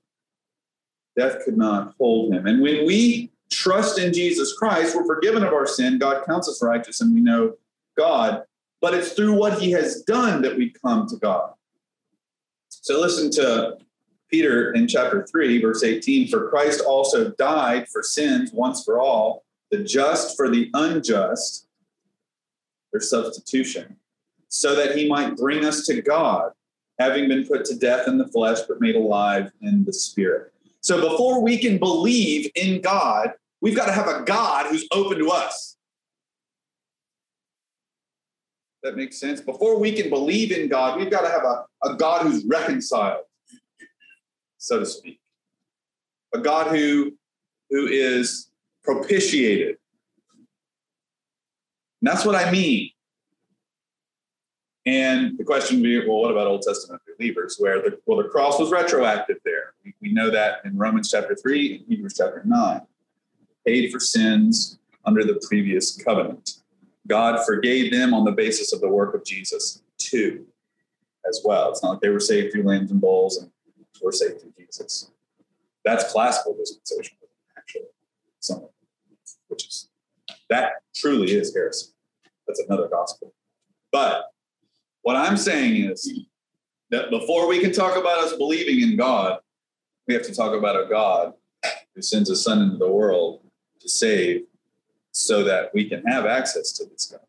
death 1.16 1.44
could 1.44 1.58
not 1.58 1.94
hold 1.98 2.34
him. 2.34 2.46
And 2.46 2.62
when 2.62 2.86
we 2.86 3.32
trust 3.50 4.00
in 4.00 4.14
Jesus 4.14 4.54
Christ, 4.54 4.96
we're 4.96 5.06
forgiven 5.06 5.44
of 5.44 5.54
our 5.54 5.68
sin. 5.68 5.98
God 5.98 6.26
counts 6.26 6.50
us 6.50 6.62
righteous 6.62 7.02
and 7.02 7.14
we 7.14 7.22
know 7.22 7.54
God. 7.98 8.44
But 8.82 8.94
it's 8.94 9.14
through 9.14 9.34
what 9.34 9.60
he 9.60 9.72
has 9.72 10.04
done 10.04 10.42
that 10.42 10.58
we 10.58 10.70
come 10.70 11.08
to 11.08 11.16
God. 11.16 11.52
So 12.70 13.00
listen 13.00 13.32
to 13.32 13.78
Peter 14.30 14.74
in 14.74 14.88
chapter 14.88 15.26
3, 15.26 15.62
verse 15.62 15.84
18 15.84 16.28
For 16.28 16.50
Christ 16.50 16.82
also 16.86 17.32
died 17.32 17.88
for 17.88 18.04
sins 18.04 18.52
once 18.52 18.84
for 18.84 19.00
all, 19.00 19.44
the 19.72 19.84
just 19.84 20.36
for 20.36 20.50
the 20.50 20.70
unjust, 20.74 21.65
substitution, 23.02 23.98
so 24.48 24.76
that 24.76 24.96
he 24.96 25.08
might 25.08 25.36
bring 25.36 25.66
us 25.66 25.86
to 25.88 26.02
God, 26.02 26.52
having 27.00 27.28
been 27.28 27.46
put 27.46 27.66
to 27.66 27.76
death 27.76 28.08
in 28.08 28.18
the 28.18 28.28
flesh, 28.28 28.60
but 28.68 28.82
made 28.82 28.96
alive 28.96 29.52
in 29.62 29.84
the 29.86 29.94
spirit. 29.94 30.54
So 30.82 31.10
before 31.10 31.42
we 31.42 31.58
can 31.58 31.78
believe 31.78 32.50
in 32.56 32.82
God, 32.82 33.34
we've 33.60 33.76
got 33.76 33.88
to 33.88 33.92
have 33.92 34.08
a 34.08 34.24
God 34.24 34.68
who's 34.68 34.88
open 34.92 35.18
to 35.18 35.30
us. 35.30 35.78
That 38.84 38.96
makes 38.96 39.20
sense. 39.20 39.42
Before 39.42 39.80
we 39.80 39.94
can 39.94 40.12
believe 40.12 40.52
in 40.52 40.70
God, 40.70 41.00
we've 41.00 41.10
got 41.10 41.22
to 41.22 41.30
have 41.30 41.44
a, 41.44 41.66
a 41.84 41.96
God 41.96 42.22
who's 42.22 42.46
reconciled, 42.46 43.24
so 44.60 44.80
to 44.80 44.86
speak. 44.86 45.20
A 46.36 46.40
God 46.40 46.68
who, 46.68 47.14
who 47.72 47.88
is 47.88 48.52
propitiated. 48.84 49.78
And 52.06 52.16
that's 52.16 52.24
what 52.24 52.36
I 52.36 52.52
mean. 52.52 52.92
And 54.86 55.40
the 55.40 55.44
question 55.44 55.78
would 55.78 55.84
be, 55.84 55.98
well, 56.08 56.20
what 56.20 56.30
about 56.30 56.46
Old 56.46 56.62
Testament 56.62 57.02
believers? 57.18 57.56
Where 57.58 57.82
the 57.82 57.98
well, 58.06 58.22
the 58.22 58.30
cross 58.30 58.60
was 58.60 58.70
retroactive 58.70 59.38
there. 59.44 59.74
We, 59.84 59.96
we 60.00 60.14
know 60.14 60.30
that 60.30 60.64
in 60.66 60.78
Romans 60.78 61.10
chapter 61.10 61.36
three 61.36 61.78
and 61.78 61.86
Hebrews 61.88 62.14
chapter 62.16 62.44
nine. 62.46 62.82
Paid 63.66 63.92
for 63.92 64.00
sins 64.00 64.78
under 65.04 65.24
the 65.24 65.42
previous 65.48 65.98
covenant. 65.98 66.58
God 67.08 67.44
forgave 67.44 67.92
them 67.92 68.14
on 68.14 68.24
the 68.24 68.32
basis 68.32 68.72
of 68.72 68.82
the 68.82 68.90
work 68.90 69.16
of 69.16 69.26
Jesus 69.26 69.82
too, 69.98 70.46
as 71.28 71.42
well. 71.44 71.72
It's 71.72 71.82
not 71.82 71.94
like 71.94 72.02
they 72.02 72.10
were 72.10 72.20
saved 72.20 72.54
through 72.54 72.66
lambs 72.66 72.92
and 72.92 73.02
bulls 73.02 73.42
and 73.42 73.50
were 74.04 74.12
saved 74.12 74.42
through 74.42 74.54
Jesus. 74.60 75.10
That's 75.84 76.12
classical 76.12 76.54
dispensationalism, 76.54 77.30
actually. 77.58 77.86
Some, 78.42 78.68
which 79.48 79.66
is 79.66 79.90
that 80.52 80.74
truly 80.94 81.32
is 81.32 81.52
heresy. 81.56 81.88
That's 82.48 82.64
another 82.68 82.88
gospel. 82.88 83.34
But 83.92 84.26
what 85.02 85.16
I'm 85.16 85.38
saying 85.38 85.90
is 85.92 86.26
that 86.92 87.10
before 87.10 87.48
we 87.48 87.60
can 87.60 87.72
talk 87.72 87.98
about 87.98 88.20
us 88.20 88.34
believing 88.34 88.82
in 88.82 88.98
God, 88.98 89.40
we 90.08 90.14
have 90.14 90.24
to 90.24 90.34
talk 90.34 90.54
about 90.54 90.76
a 90.76 90.88
God 90.88 91.34
who 91.96 92.02
sends 92.02 92.30
a 92.30 92.36
son 92.36 92.62
into 92.62 92.78
the 92.78 92.90
world 92.90 93.42
to 93.82 93.90
save 93.90 94.44
so 95.12 95.44
that 95.44 95.72
we 95.74 95.88
can 95.88 96.04
have 96.06 96.26
access 96.26 96.72
to 96.74 96.86
this 96.86 97.06
God. 97.06 97.22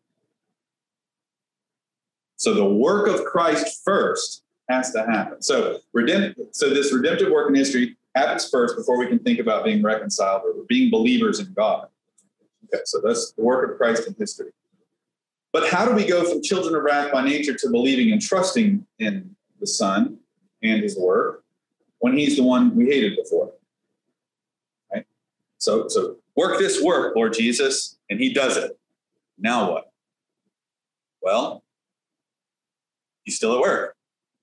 So 2.35 2.53
the 2.53 2.65
work 2.65 3.07
of 3.07 3.25
Christ 3.25 3.81
first 3.83 4.43
has 4.69 4.91
to 4.91 5.05
happen. 5.05 5.41
So 5.41 5.79
redemptive, 5.93 6.47
so 6.51 6.69
this 6.69 6.93
redemptive 6.93 7.31
work 7.31 7.49
in 7.49 7.55
history 7.55 7.97
happens 8.15 8.49
first 8.49 8.75
before 8.75 8.97
we 8.97 9.07
can 9.07 9.19
think 9.19 9.39
about 9.39 9.65
being 9.65 9.81
reconciled 9.81 10.41
or 10.45 10.53
being 10.67 10.91
believers 10.91 11.39
in 11.39 11.53
God. 11.53 11.87
Okay, 12.65 12.81
so 12.85 12.99
that's 13.03 13.31
the 13.31 13.43
work 13.43 13.71
of 13.71 13.77
Christ 13.77 14.07
in 14.07 14.15
history. 14.19 14.51
But 15.53 15.69
how 15.69 15.85
do 15.85 15.93
we 15.93 16.05
go 16.05 16.29
from 16.29 16.43
children 16.43 16.75
of 16.75 16.83
wrath 16.83 17.11
by 17.11 17.23
nature 17.23 17.55
to 17.55 17.69
believing 17.69 18.11
and 18.11 18.21
trusting 18.21 18.85
in 18.99 19.35
the 19.59 19.67
Son 19.67 20.17
and 20.61 20.81
his 20.81 20.97
work 20.97 21.43
when 21.99 22.17
he's 22.17 22.37
the 22.37 22.43
one 22.43 22.75
we 22.75 22.85
hated 22.85 23.15
before? 23.15 23.53
Right? 24.93 25.05
So, 25.57 25.87
so 25.87 26.17
work 26.35 26.59
this 26.59 26.81
work, 26.81 27.15
Lord 27.15 27.33
Jesus, 27.33 27.97
and 28.09 28.19
he 28.19 28.33
does 28.33 28.57
it. 28.57 28.77
Now 29.37 29.71
what? 29.71 29.91
Well, 31.21 31.63
he's 33.23 33.35
still 33.35 33.55
at 33.55 33.61
work. 33.61 33.95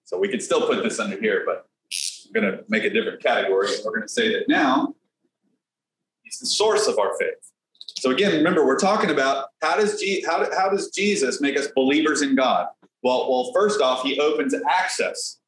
So 0.04 0.18
we 0.18 0.28
could 0.28 0.42
still 0.42 0.66
put 0.66 0.82
this 0.82 0.98
under 1.00 1.18
here, 1.20 1.42
but 1.46 1.66
I'm 2.26 2.32
going 2.32 2.52
to 2.52 2.64
make 2.68 2.84
a 2.84 2.90
different 2.90 3.22
category. 3.22 3.68
We're 3.84 3.90
going 3.90 4.02
to 4.02 4.08
say 4.08 4.32
that 4.32 4.48
now 4.48 4.94
he's 6.22 6.38
the 6.38 6.46
source 6.46 6.86
of 6.86 6.98
our 6.98 7.16
faith. 7.18 7.52
So 8.04 8.10
again, 8.10 8.32
remember, 8.32 8.66
we're 8.66 8.78
talking 8.78 9.08
about 9.08 9.46
how 9.62 9.78
does, 9.78 9.98
G, 9.98 10.22
how, 10.26 10.46
how 10.54 10.68
does 10.68 10.90
Jesus 10.90 11.40
make 11.40 11.58
us 11.58 11.68
believers 11.74 12.20
in 12.20 12.34
God? 12.34 12.66
Well, 13.02 13.30
well, 13.30 13.50
first 13.54 13.80
off, 13.80 14.02
he 14.02 14.20
opens 14.20 14.54
access 14.68 15.38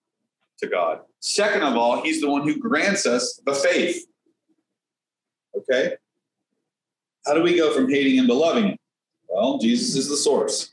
to 0.60 0.66
God. 0.66 1.00
Second 1.20 1.64
of 1.64 1.76
all, 1.76 2.00
he's 2.00 2.22
the 2.22 2.30
one 2.30 2.48
who 2.48 2.58
grants 2.58 3.04
us 3.04 3.42
the 3.44 3.52
faith. 3.52 4.06
Okay? 5.54 5.96
How 7.26 7.34
do 7.34 7.42
we 7.42 7.58
go 7.58 7.74
from 7.74 7.90
hating 7.90 8.16
him 8.16 8.26
to 8.26 8.32
loving 8.32 8.68
him? 8.68 8.78
Well, 9.28 9.58
Jesus 9.58 9.94
is 9.94 10.08
the 10.08 10.16
source. 10.16 10.70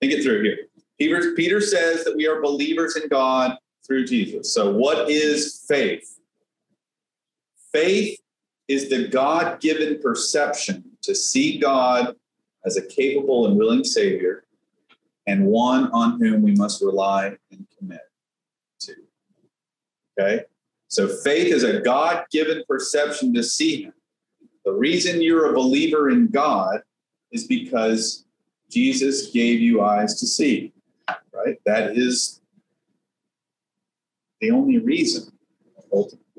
Think 0.00 0.12
it 0.12 0.24
through 0.24 0.42
here. 0.42 0.58
Peter, 0.98 1.32
Peter 1.36 1.60
says 1.60 2.02
that 2.02 2.16
we 2.16 2.26
are 2.26 2.42
believers 2.42 2.96
in 2.96 3.08
God 3.08 3.56
through 3.86 4.04
Jesus. 4.06 4.52
So, 4.52 4.72
what 4.72 5.08
is 5.08 5.64
faith? 5.68 6.18
Faith 7.72 8.18
is 8.66 8.88
the 8.88 9.06
God 9.06 9.60
given 9.60 10.00
perception 10.02 10.89
to 11.02 11.14
see 11.14 11.58
God 11.58 12.14
as 12.64 12.76
a 12.76 12.86
capable 12.86 13.46
and 13.46 13.56
willing 13.56 13.84
Savior 13.84 14.44
and 15.26 15.46
one 15.46 15.90
on 15.92 16.20
whom 16.20 16.42
we 16.42 16.52
must 16.52 16.82
rely 16.82 17.36
and 17.50 17.66
commit 17.78 18.00
to. 18.80 18.94
Okay? 20.18 20.44
So 20.88 21.08
faith 21.08 21.52
is 21.52 21.62
a 21.62 21.80
God 21.80 22.24
given 22.30 22.64
perception 22.68 23.32
to 23.34 23.42
see 23.42 23.84
Him. 23.84 23.92
The 24.64 24.72
reason 24.72 25.22
you're 25.22 25.50
a 25.50 25.54
believer 25.54 26.10
in 26.10 26.28
God 26.28 26.80
is 27.32 27.46
because 27.46 28.24
Jesus 28.70 29.30
gave 29.30 29.60
you 29.60 29.82
eyes 29.82 30.18
to 30.20 30.26
see, 30.26 30.72
right? 31.32 31.56
That 31.66 31.96
is 31.96 32.40
the 34.40 34.50
only 34.50 34.78
reason, 34.78 35.32
ultimately. 35.92 36.29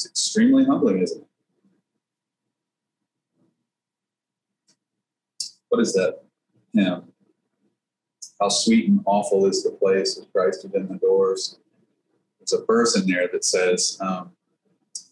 It's 0.00 0.06
extremely 0.06 0.64
humbling, 0.64 1.02
isn't 1.02 1.20
it? 1.20 1.26
What 5.68 5.82
is 5.82 5.92
that 5.92 6.22
hymn? 6.72 7.12
How 8.40 8.48
sweet 8.48 8.88
and 8.88 9.02
awful 9.04 9.44
is 9.44 9.62
the 9.62 9.72
place 9.72 10.16
with 10.16 10.32
Christ 10.32 10.64
within 10.64 10.88
the 10.88 10.94
doors. 10.94 11.58
There's 12.38 12.54
a 12.54 12.64
verse 12.64 12.96
in 12.96 13.06
there 13.06 13.28
that 13.30 13.44
says, 13.44 13.98
um, 14.00 14.32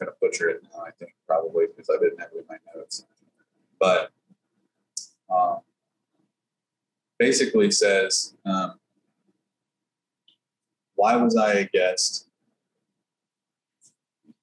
I'm 0.00 0.06
going 0.06 0.10
to 0.10 0.16
butcher 0.22 0.48
it 0.48 0.62
now, 0.72 0.84
I 0.86 0.90
think, 0.92 1.12
probably, 1.26 1.66
because 1.66 1.90
I 1.94 2.02
didn't 2.02 2.18
have 2.20 2.30
it 2.34 2.38
in 2.38 2.44
my 2.48 2.56
notes. 2.74 3.04
But 3.78 4.10
um, 5.30 5.58
basically 7.18 7.70
says, 7.72 8.34
um, 8.46 8.80
Why 10.94 11.14
was 11.16 11.36
I 11.36 11.52
a 11.52 11.64
guest 11.66 12.27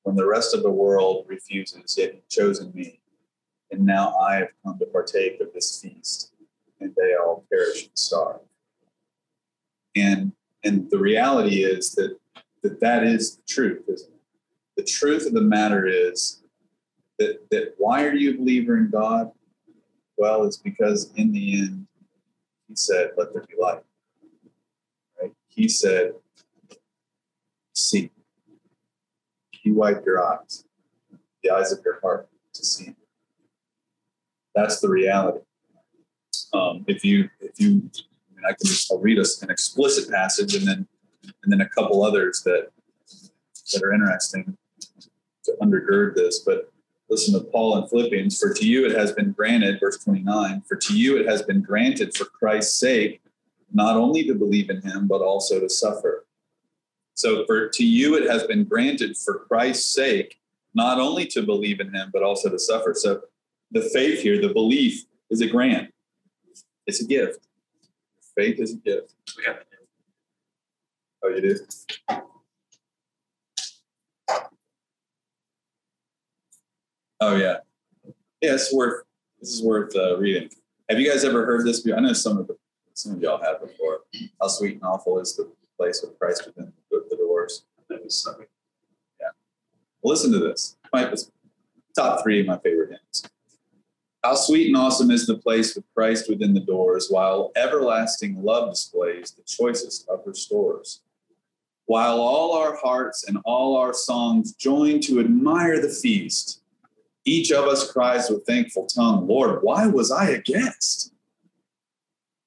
when 0.06 0.16
the 0.16 0.26
rest 0.26 0.54
of 0.54 0.62
the 0.62 0.70
world 0.70 1.26
refuses, 1.28 1.98
yet 1.98 2.14
you've 2.14 2.30
chosen 2.30 2.72
me? 2.76 3.00
And 3.72 3.86
now 3.86 4.16
I 4.18 4.36
have 4.36 4.50
come 4.64 4.78
to 4.78 4.86
partake 4.86 5.42
of 5.42 5.52
this 5.52 5.82
feast, 5.82 6.32
and 6.80 6.94
they 6.96 7.16
all 7.16 7.44
perish 7.52 7.88
and 7.88 7.98
starve. 7.98 8.42
And 9.96 10.32
and 10.64 10.90
the 10.92 11.00
reality 11.00 11.64
is 11.64 11.94
that 11.96 12.18
that, 12.62 12.80
that 12.82 13.04
is 13.04 13.38
the 13.38 13.44
truth, 13.48 13.84
isn't 13.88 14.14
it? 14.14 14.22
The 14.78 14.84
truth 14.84 15.26
of 15.26 15.34
the 15.34 15.42
matter 15.42 15.88
is 15.88 16.44
that 17.18 17.40
that 17.50 17.74
why 17.80 18.06
are 18.06 18.14
you 18.14 18.36
a 18.36 18.38
believer 18.38 18.78
in 18.78 18.92
God? 18.92 19.32
Well, 20.18 20.44
it's 20.46 20.58
because 20.58 21.12
in 21.16 21.32
the 21.32 21.62
end, 21.62 21.88
he 22.68 22.76
said, 22.76 23.12
Let 23.18 23.34
there 23.34 23.44
be 23.50 23.56
light. 23.60 23.82
Right? 25.20 25.34
He 25.48 25.68
said, 25.68 26.14
See. 27.74 28.12
He 29.66 29.72
wiped 29.72 30.06
your 30.06 30.24
eyes, 30.24 30.64
the 31.42 31.50
eyes 31.50 31.72
of 31.72 31.80
your 31.84 32.00
heart 32.00 32.30
to 32.54 32.64
see. 32.64 32.96
That's 34.54 34.80
the 34.80 34.88
reality. 34.88 35.40
Um, 36.54 36.86
if 36.88 37.04
you, 37.04 37.32
if 37.42 37.60
you, 37.60 37.70
I, 37.70 38.36
mean, 38.36 38.46
I 38.48 38.54
can 38.54 38.72
I'll 38.92 39.00
read 39.00 39.18
us 39.18 39.42
an 39.42 39.50
explicit 39.50 40.08
passage 40.14 40.54
and 40.54 40.68
then, 40.68 40.88
and 41.44 41.52
then 41.52 41.62
a 41.62 41.70
couple 41.70 42.04
others 42.04 42.44
that 42.46 42.68
that 43.74 43.82
are 43.82 43.92
interesting 43.92 44.56
to 45.46 45.56
undergird 45.60 46.14
this. 46.14 46.40
But 46.46 46.72
listen 47.10 47.34
to 47.34 47.44
Paul 47.50 47.80
in 47.80 47.90
Philippians. 47.90 48.38
For 48.38 48.54
to 48.54 48.68
you 48.68 48.86
it 48.86 48.96
has 48.96 49.14
been 49.14 49.32
granted, 49.32 49.80
verse 49.80 49.98
29. 50.04 50.62
For 50.70 50.76
to 50.76 50.96
you 50.96 51.18
it 51.18 51.28
has 51.28 51.42
been 51.42 51.64
granted 51.64 52.16
for 52.16 52.26
Christ's 52.26 52.80
sake, 52.80 53.20
not 53.74 53.98
only 53.98 54.26
to 54.26 54.36
believe 54.36 54.70
in 54.70 54.84
Him 54.84 55.08
but 55.08 55.22
also 55.22 55.60
to 55.60 55.70
suffer. 55.70 56.25
So 57.16 57.46
for 57.46 57.70
to 57.70 57.86
you 57.86 58.16
it 58.16 58.30
has 58.30 58.44
been 58.44 58.66
granted 58.66 59.18
for 59.18 59.46
Christ's 59.48 59.94
sake, 59.94 60.40
not 60.74 61.00
only 61.00 61.26
to 61.28 61.42
believe 61.42 61.80
in 61.80 61.94
Him 61.94 62.12
but 62.14 62.24
also 62.24 62.50
to 62.50 62.60
suffer. 62.60 62.94
So 62.94 63.22
the 63.72 63.82
faith 63.82 64.22
here, 64.22 64.40
the 64.40 64.54
belief, 64.54 65.06
is 65.30 65.42
a 65.42 65.48
grant. 65.48 65.92
It's 66.86 67.02
a 67.02 67.08
gift. 67.08 67.48
Faith 68.38 68.60
is 68.60 68.74
a 68.74 68.78
gift. 68.78 69.14
We 69.38 69.44
have 69.46 69.58
it. 69.58 69.68
Oh, 71.24 71.30
you 71.30 71.42
do? 71.42 71.60
Oh 77.22 77.36
yeah, 77.36 77.58
yeah. 78.42 78.54
It's 78.54 78.74
worth. 78.74 79.06
This 79.40 79.54
is 79.54 79.64
worth 79.64 79.96
uh, 79.96 80.18
reading. 80.18 80.50
Have 80.90 81.00
you 81.00 81.10
guys 81.10 81.24
ever 81.24 81.46
heard 81.46 81.66
this? 81.66 81.88
I 81.88 82.00
know 82.00 82.14
some 82.14 82.38
of 82.38 82.48
the, 82.48 82.58
some 82.94 83.14
of 83.14 83.22
y'all 83.22 83.42
have 83.42 83.62
before. 83.62 84.02
How 84.40 84.48
sweet 84.48 84.74
and 84.74 84.84
awful 84.84 85.20
is 85.20 85.36
the 85.36 85.52
place 85.78 86.04
of 86.04 86.18
Christ 86.20 86.46
within 86.46 86.66
the, 86.66 86.72
the 86.72 86.85
doors. 86.85 86.85
That 87.90 88.04
was 88.04 88.22
something. 88.22 88.48
Well, 90.02 90.14
listen 90.14 90.32
to 90.34 90.40
this. 90.40 90.78
My 90.94 91.12
top 91.98 92.22
three 92.22 92.42
of 92.42 92.46
my 92.46 92.60
favorite 92.60 92.92
hymns. 92.92 93.24
How 94.24 94.36
sweet 94.36 94.68
and 94.68 94.78
awesome 94.78 95.10
is 95.10 95.26
the 95.26 95.38
place 95.38 95.76
with 95.76 95.86
Christ 95.96 96.30
within 96.30 96.54
the 96.54 96.60
doors, 96.60 97.08
while 97.10 97.52
everlasting 97.56 98.44
love 98.44 98.70
displays 98.72 99.32
the 99.32 99.42
choicest 99.44 100.08
of 100.08 100.24
her 100.26 100.34
stores. 100.34 101.02
While 101.86 102.20
all 102.20 102.54
our 102.54 102.76
hearts 102.76 103.28
and 103.28 103.40
all 103.46 103.78
our 103.78 103.94
songs 103.94 104.54
join 104.54 105.00
to 105.02 105.20
admire 105.20 105.82
the 105.82 105.90
feast, 105.90 106.62
each 107.26 107.52
of 107.52 107.66
us 107.66 107.92
cries 107.92 108.30
with 108.30 108.46
thankful 108.46 108.86
tongue, 108.86 109.28
Lord, 109.28 109.64
why 109.64 109.88
was 109.88 110.12
I 110.12 110.30
a 110.30 110.42
guest? 110.42 111.14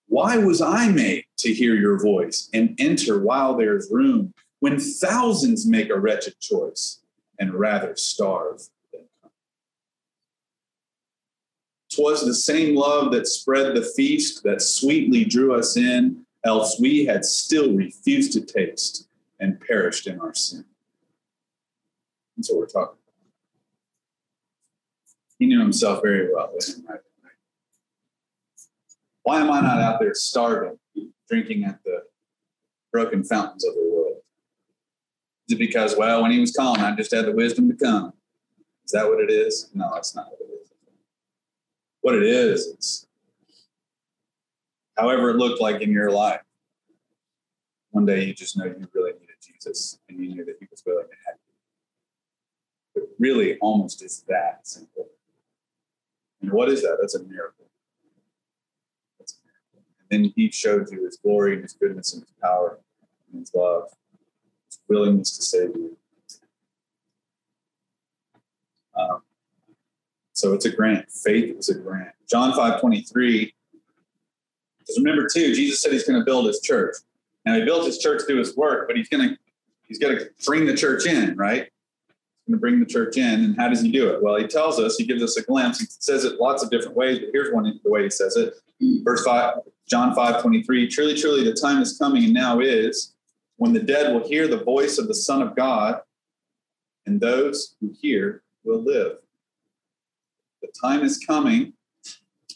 Why 0.07 0.37
was 0.37 0.62
I 0.62 0.88
made 0.90 1.24
to 1.38 1.53
hear 1.53 1.74
your 1.74 2.01
voice 2.01 2.48
and 2.53 2.74
enter 2.79 3.20
while 3.20 3.57
there's 3.57 3.90
room 3.90 4.33
when 4.61 4.79
thousands 4.79 5.66
make 5.66 5.90
a 5.90 5.99
wretched 5.99 6.38
choice 6.40 7.01
and 7.38 7.55
rather 7.55 7.94
starve 7.97 8.62
than 8.92 9.05
come? 9.23 9.31
Twas 11.94 12.25
the 12.25 12.35
same 12.35 12.75
love 12.75 13.12
that 13.12 13.27
spread 13.27 13.75
the 13.75 13.88
feast 13.97 14.42
that 14.44 14.62
sweetly 14.62 15.25
drew 15.25 15.55
us 15.55 15.77
in, 15.77 16.25
else 16.44 16.81
we 16.81 17.05
had 17.05 17.25
still 17.25 17.73
refused 17.75 18.33
to 18.33 18.40
taste 18.40 19.09
and 19.40 19.61
perished 19.61 20.07
in 20.07 20.21
our 20.21 20.35
sin. 20.35 20.64
That's 22.37 22.51
what 22.51 22.61
we're 22.61 22.66
talking 22.66 22.94
about. 22.94 23.33
He 25.38 25.47
knew 25.47 25.61
himself 25.61 26.03
very 26.03 26.33
well. 26.33 26.53
Why 29.23 29.40
am 29.40 29.51
I 29.51 29.61
not 29.61 29.79
out 29.81 30.01
there 30.01 30.14
starving, 30.14 30.79
drinking 31.29 31.64
at 31.64 31.83
the 31.85 32.05
broken 32.92 33.23
fountains 33.25 33.64
of 33.64 33.75
the 33.75 33.90
world? 33.92 34.16
Is 35.48 35.54
it 35.54 35.58
because, 35.58 35.96
well, 35.96 36.20
when 36.22 36.30
he 36.30 36.40
was 36.40 36.52
calling, 36.52 36.82
I 36.82 36.94
just 36.94 37.14
had 37.14 37.24
the 37.24 37.32
wisdom 37.32 37.70
to 37.70 37.76
come? 37.76 38.12
Is 38.84 38.92
that 38.92 39.08
what 39.08 39.20
it 39.20 39.30
is? 39.30 39.70
No, 39.72 39.90
that's 39.94 40.14
not 40.14 40.26
what 40.26 40.40
it 40.40 40.52
is. 40.52 40.70
What 42.02 42.14
it 42.14 42.22
is, 42.22 42.66
is 42.66 43.06
however 44.96 45.30
it 45.30 45.37
looked 45.37 45.61
like 45.61 45.80
in 45.80 45.90
your 45.90 46.11
life. 46.11 46.42
One 47.92 48.04
day 48.04 48.24
you 48.24 48.34
just 48.34 48.58
know 48.58 48.66
you 48.66 48.88
really 48.94 49.12
needed 49.12 49.37
Jesus 49.40 49.98
and 50.08 50.18
you 50.18 50.34
knew 50.34 50.44
that 50.44 50.56
he 50.61 50.66
was 50.70 50.82
willing 50.84 51.06
to 51.06 51.16
help 51.26 51.40
you. 52.94 53.02
It 53.02 53.08
really 53.18 53.58
almost 53.61 54.02
is 54.02 54.24
that 54.28 54.66
simple. 54.66 55.06
And 56.42 56.52
what 56.52 56.68
is 56.68 56.82
that? 56.82 56.98
That's 57.00 57.14
a 57.14 57.22
miracle. 57.24 57.66
That's 59.18 59.32
a 59.32 59.37
miracle. 59.46 59.90
And 60.11 60.24
then 60.24 60.32
he 60.37 60.50
showed 60.50 60.90
you 60.90 61.04
his 61.04 61.16
glory 61.16 61.54
and 61.54 61.62
his 61.62 61.72
goodness 61.72 62.12
and 62.12 62.22
his 62.22 62.32
power 62.42 62.80
and 63.32 63.40
his 63.40 63.52
love, 63.54 63.84
willingness 64.88 65.37
to 65.37 65.42
save 65.42 65.70
you. 65.77 65.96
Um, 68.96 69.22
so 70.33 70.55
it's 70.55 70.64
a 70.64 70.70
grant. 70.70 71.11
Faith 71.11 71.57
is 71.59 71.68
a 71.68 71.74
grant. 71.74 72.11
John 72.29 72.55
5 72.55 72.81
23. 72.81 73.55
Because 74.79 74.98
remember 74.98 75.29
too, 75.33 75.55
Jesus 75.55 75.83
said 75.83 75.92
he's 75.92 76.05
going 76.05 76.18
to 76.18 76.24
build 76.24 76.46
his 76.46 76.61
church. 76.61 76.96
Now 77.44 77.55
he 77.55 77.64
built 77.64 77.87
his 77.87 77.98
church 77.98 78.22
through 78.27 78.38
his 78.38 78.57
work, 78.57 78.88
but 78.88 78.96
he's 78.96 79.09
going 79.09 79.29
to 79.29 79.38
he's 79.87 79.98
going 79.98 80.16
to 80.16 80.27
bring 80.44 80.66
the 80.66 80.77
church 80.77 81.07
in, 81.07 81.37
right? 81.37 81.62
He's 81.64 82.46
going 82.46 82.59
to 82.59 82.59
bring 82.59 82.81
the 82.81 82.87
church 82.87 83.16
in, 83.16 83.44
and 83.44 83.57
how 83.57 83.68
does 83.68 83.81
he 83.81 83.90
do 83.90 84.11
it? 84.11 84.22
Well, 84.22 84.37
he 84.37 84.46
tells 84.46 84.79
us, 84.79 84.96
he 84.96 85.05
gives 85.05 85.22
us 85.22 85.37
a 85.37 85.42
glimpse. 85.42 85.81
He 85.81 85.87
says 85.88 86.24
it 86.24 86.40
lots 86.40 86.62
of 86.62 86.70
different 86.70 86.96
ways, 86.96 87.18
but 87.18 87.29
here's 87.33 87.53
one 87.53 87.64
the 87.64 87.90
way 87.90 88.05
he 88.05 88.11
says 88.11 88.37
it. 88.37 88.55
Verse 89.03 89.24
five, 89.24 89.59
John 89.88 90.14
5, 90.14 90.42
23. 90.42 90.88
Truly, 90.88 91.14
truly, 91.14 91.44
the 91.44 91.55
time 91.55 91.81
is 91.81 91.96
coming, 91.98 92.24
and 92.24 92.35
now 92.35 92.61
is, 92.61 93.14
when 93.59 93.73
the 93.73 93.81
dead 93.81 94.14
will 94.14 94.27
hear 94.27 94.49
the 94.49 94.64
voice 94.64 94.99
of 94.99 95.09
the 95.09 95.14
Son 95.14 95.42
of 95.42 95.55
God, 95.55 96.01
and 97.07 97.21
those 97.21 97.75
who 97.81 97.94
hear 98.01 98.42
will 98.64 98.81
live. 98.83 99.18
The 100.62 100.68
time 100.81 101.05
is 101.05 101.18
coming. 101.18 101.75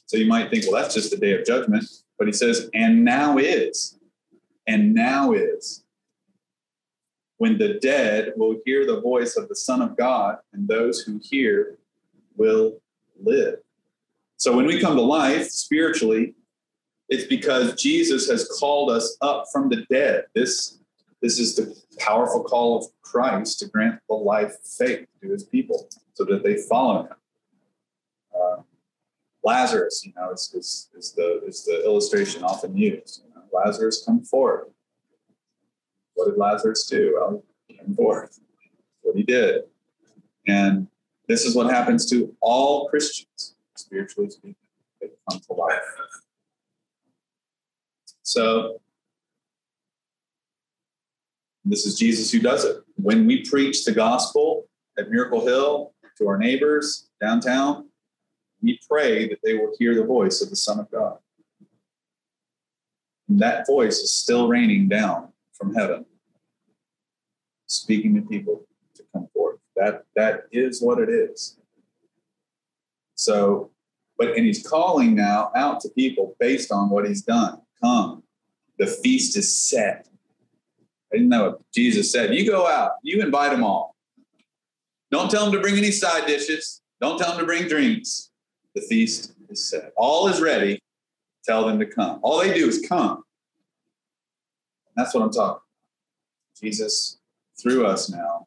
So 0.06 0.16
you 0.16 0.26
might 0.26 0.50
think, 0.50 0.64
well, 0.64 0.80
that's 0.80 0.94
just 0.94 1.10
the 1.10 1.16
day 1.16 1.32
of 1.38 1.44
judgment. 1.44 1.84
But 2.18 2.28
he 2.28 2.32
says, 2.32 2.70
and 2.74 3.04
now 3.04 3.38
is. 3.38 3.98
And 4.66 4.94
now 4.94 5.32
is. 5.32 5.84
When 7.38 7.58
the 7.58 7.80
dead 7.80 8.34
will 8.36 8.60
hear 8.64 8.86
the 8.86 9.00
voice 9.00 9.36
of 9.36 9.48
the 9.48 9.56
Son 9.56 9.82
of 9.82 9.96
God, 9.96 10.38
and 10.52 10.68
those 10.68 11.00
who 11.00 11.20
hear 11.22 11.78
will 12.36 12.80
live. 13.20 13.56
So 14.36 14.54
when 14.56 14.66
we 14.66 14.80
come 14.80 14.96
to 14.96 15.02
life 15.02 15.48
spiritually, 15.48 16.34
it's 17.08 17.24
because 17.24 17.74
Jesus 17.80 18.28
has 18.30 18.48
called 18.60 18.90
us 18.90 19.16
up 19.20 19.46
from 19.52 19.68
the 19.68 19.84
dead. 19.90 20.26
This, 20.34 20.78
this 21.22 21.38
is 21.38 21.54
the 21.54 21.74
powerful 21.98 22.42
call 22.42 22.78
of 22.78 22.86
Christ 23.02 23.60
to 23.60 23.68
grant 23.68 24.00
the 24.08 24.14
life 24.14 24.54
faith 24.76 25.06
to 25.22 25.30
his 25.30 25.44
people 25.44 25.88
so 26.14 26.24
that 26.24 26.42
they 26.42 26.56
follow 26.68 27.04
him. 27.04 27.14
Uh, 28.34 28.62
Lazarus, 29.44 30.04
you 30.04 30.12
know, 30.16 30.32
is, 30.32 30.52
is, 30.54 30.90
is, 30.96 31.12
the, 31.12 31.40
is 31.46 31.64
the 31.64 31.84
illustration 31.84 32.42
often 32.42 32.76
used. 32.76 33.22
You 33.24 33.34
know, 33.34 33.42
Lazarus, 33.52 34.02
come 34.04 34.24
forth. 34.24 34.68
What 36.14 36.28
did 36.28 36.36
Lazarus 36.36 36.86
do? 36.86 37.16
Well, 37.18 37.44
he 37.68 37.74
came 37.74 37.94
forth. 37.94 38.40
What 39.02 39.16
he 39.16 39.22
did. 39.22 39.62
And 40.48 40.88
this 41.28 41.44
is 41.44 41.54
what 41.54 41.70
happens 41.70 42.10
to 42.10 42.34
all 42.40 42.88
Christians, 42.88 43.54
spiritually 43.76 44.28
speaking. 44.28 44.56
They 45.00 45.08
come 45.30 45.40
to 45.40 45.52
life. 45.52 45.80
So, 48.22 48.80
this 51.64 51.86
is 51.86 51.98
Jesus 51.98 52.30
who 52.30 52.40
does 52.40 52.64
it. 52.64 52.82
When 52.96 53.26
we 53.26 53.44
preach 53.44 53.84
the 53.84 53.92
gospel, 53.92 54.68
at 54.98 55.10
Miracle 55.10 55.46
Hill, 55.46 55.94
to 56.18 56.28
our 56.28 56.36
neighbors 56.38 57.08
downtown, 57.20 57.88
we 58.62 58.78
pray 58.88 59.28
that 59.28 59.38
they 59.42 59.54
will 59.54 59.74
hear 59.78 59.94
the 59.94 60.04
voice 60.04 60.42
of 60.42 60.50
the 60.50 60.56
Son 60.56 60.78
of 60.78 60.90
God. 60.90 61.18
And 63.28 63.40
that 63.40 63.66
voice 63.66 63.98
is 63.98 64.14
still 64.14 64.48
raining 64.48 64.88
down 64.88 65.32
from 65.54 65.74
heaven, 65.74 66.04
speaking 67.66 68.14
to 68.16 68.22
people 68.22 68.66
to 68.94 69.02
come 69.12 69.28
forth. 69.32 69.58
That 69.76 70.04
that 70.16 70.42
is 70.52 70.82
what 70.82 70.98
it 70.98 71.08
is. 71.08 71.58
So, 73.14 73.70
but 74.18 74.36
and 74.36 74.44
he's 74.44 74.66
calling 74.66 75.14
now 75.14 75.50
out 75.56 75.80
to 75.80 75.88
people 75.90 76.36
based 76.38 76.70
on 76.70 76.90
what 76.90 77.06
he's 77.06 77.22
done. 77.22 77.62
Come, 77.82 78.22
the 78.78 78.86
feast 78.86 79.36
is 79.36 79.56
set. 79.56 80.08
I 81.12 81.16
didn't 81.16 81.28
know 81.28 81.44
what 81.44 81.60
Jesus 81.74 82.10
said. 82.10 82.34
You 82.34 82.50
go 82.50 82.66
out, 82.66 82.92
you 83.02 83.20
invite 83.20 83.52
them 83.52 83.62
all. 83.62 83.94
Don't 85.10 85.30
tell 85.30 85.44
them 85.44 85.52
to 85.52 85.60
bring 85.60 85.76
any 85.76 85.90
side 85.90 86.26
dishes. 86.26 86.80
Don't 87.00 87.18
tell 87.18 87.32
them 87.32 87.40
to 87.40 87.44
bring 87.44 87.68
drinks. 87.68 88.30
The 88.74 88.80
feast 88.80 89.34
is 89.50 89.68
set. 89.68 89.92
All 89.96 90.28
is 90.28 90.40
ready. 90.40 90.80
Tell 91.44 91.66
them 91.66 91.78
to 91.80 91.86
come. 91.86 92.20
All 92.22 92.40
they 92.40 92.54
do 92.54 92.66
is 92.66 92.86
come. 92.88 93.24
That's 94.96 95.14
what 95.14 95.22
I'm 95.22 95.30
talking 95.30 95.50
about. 95.50 95.62
Jesus, 96.58 97.18
through 97.60 97.86
us 97.86 98.08
now, 98.08 98.46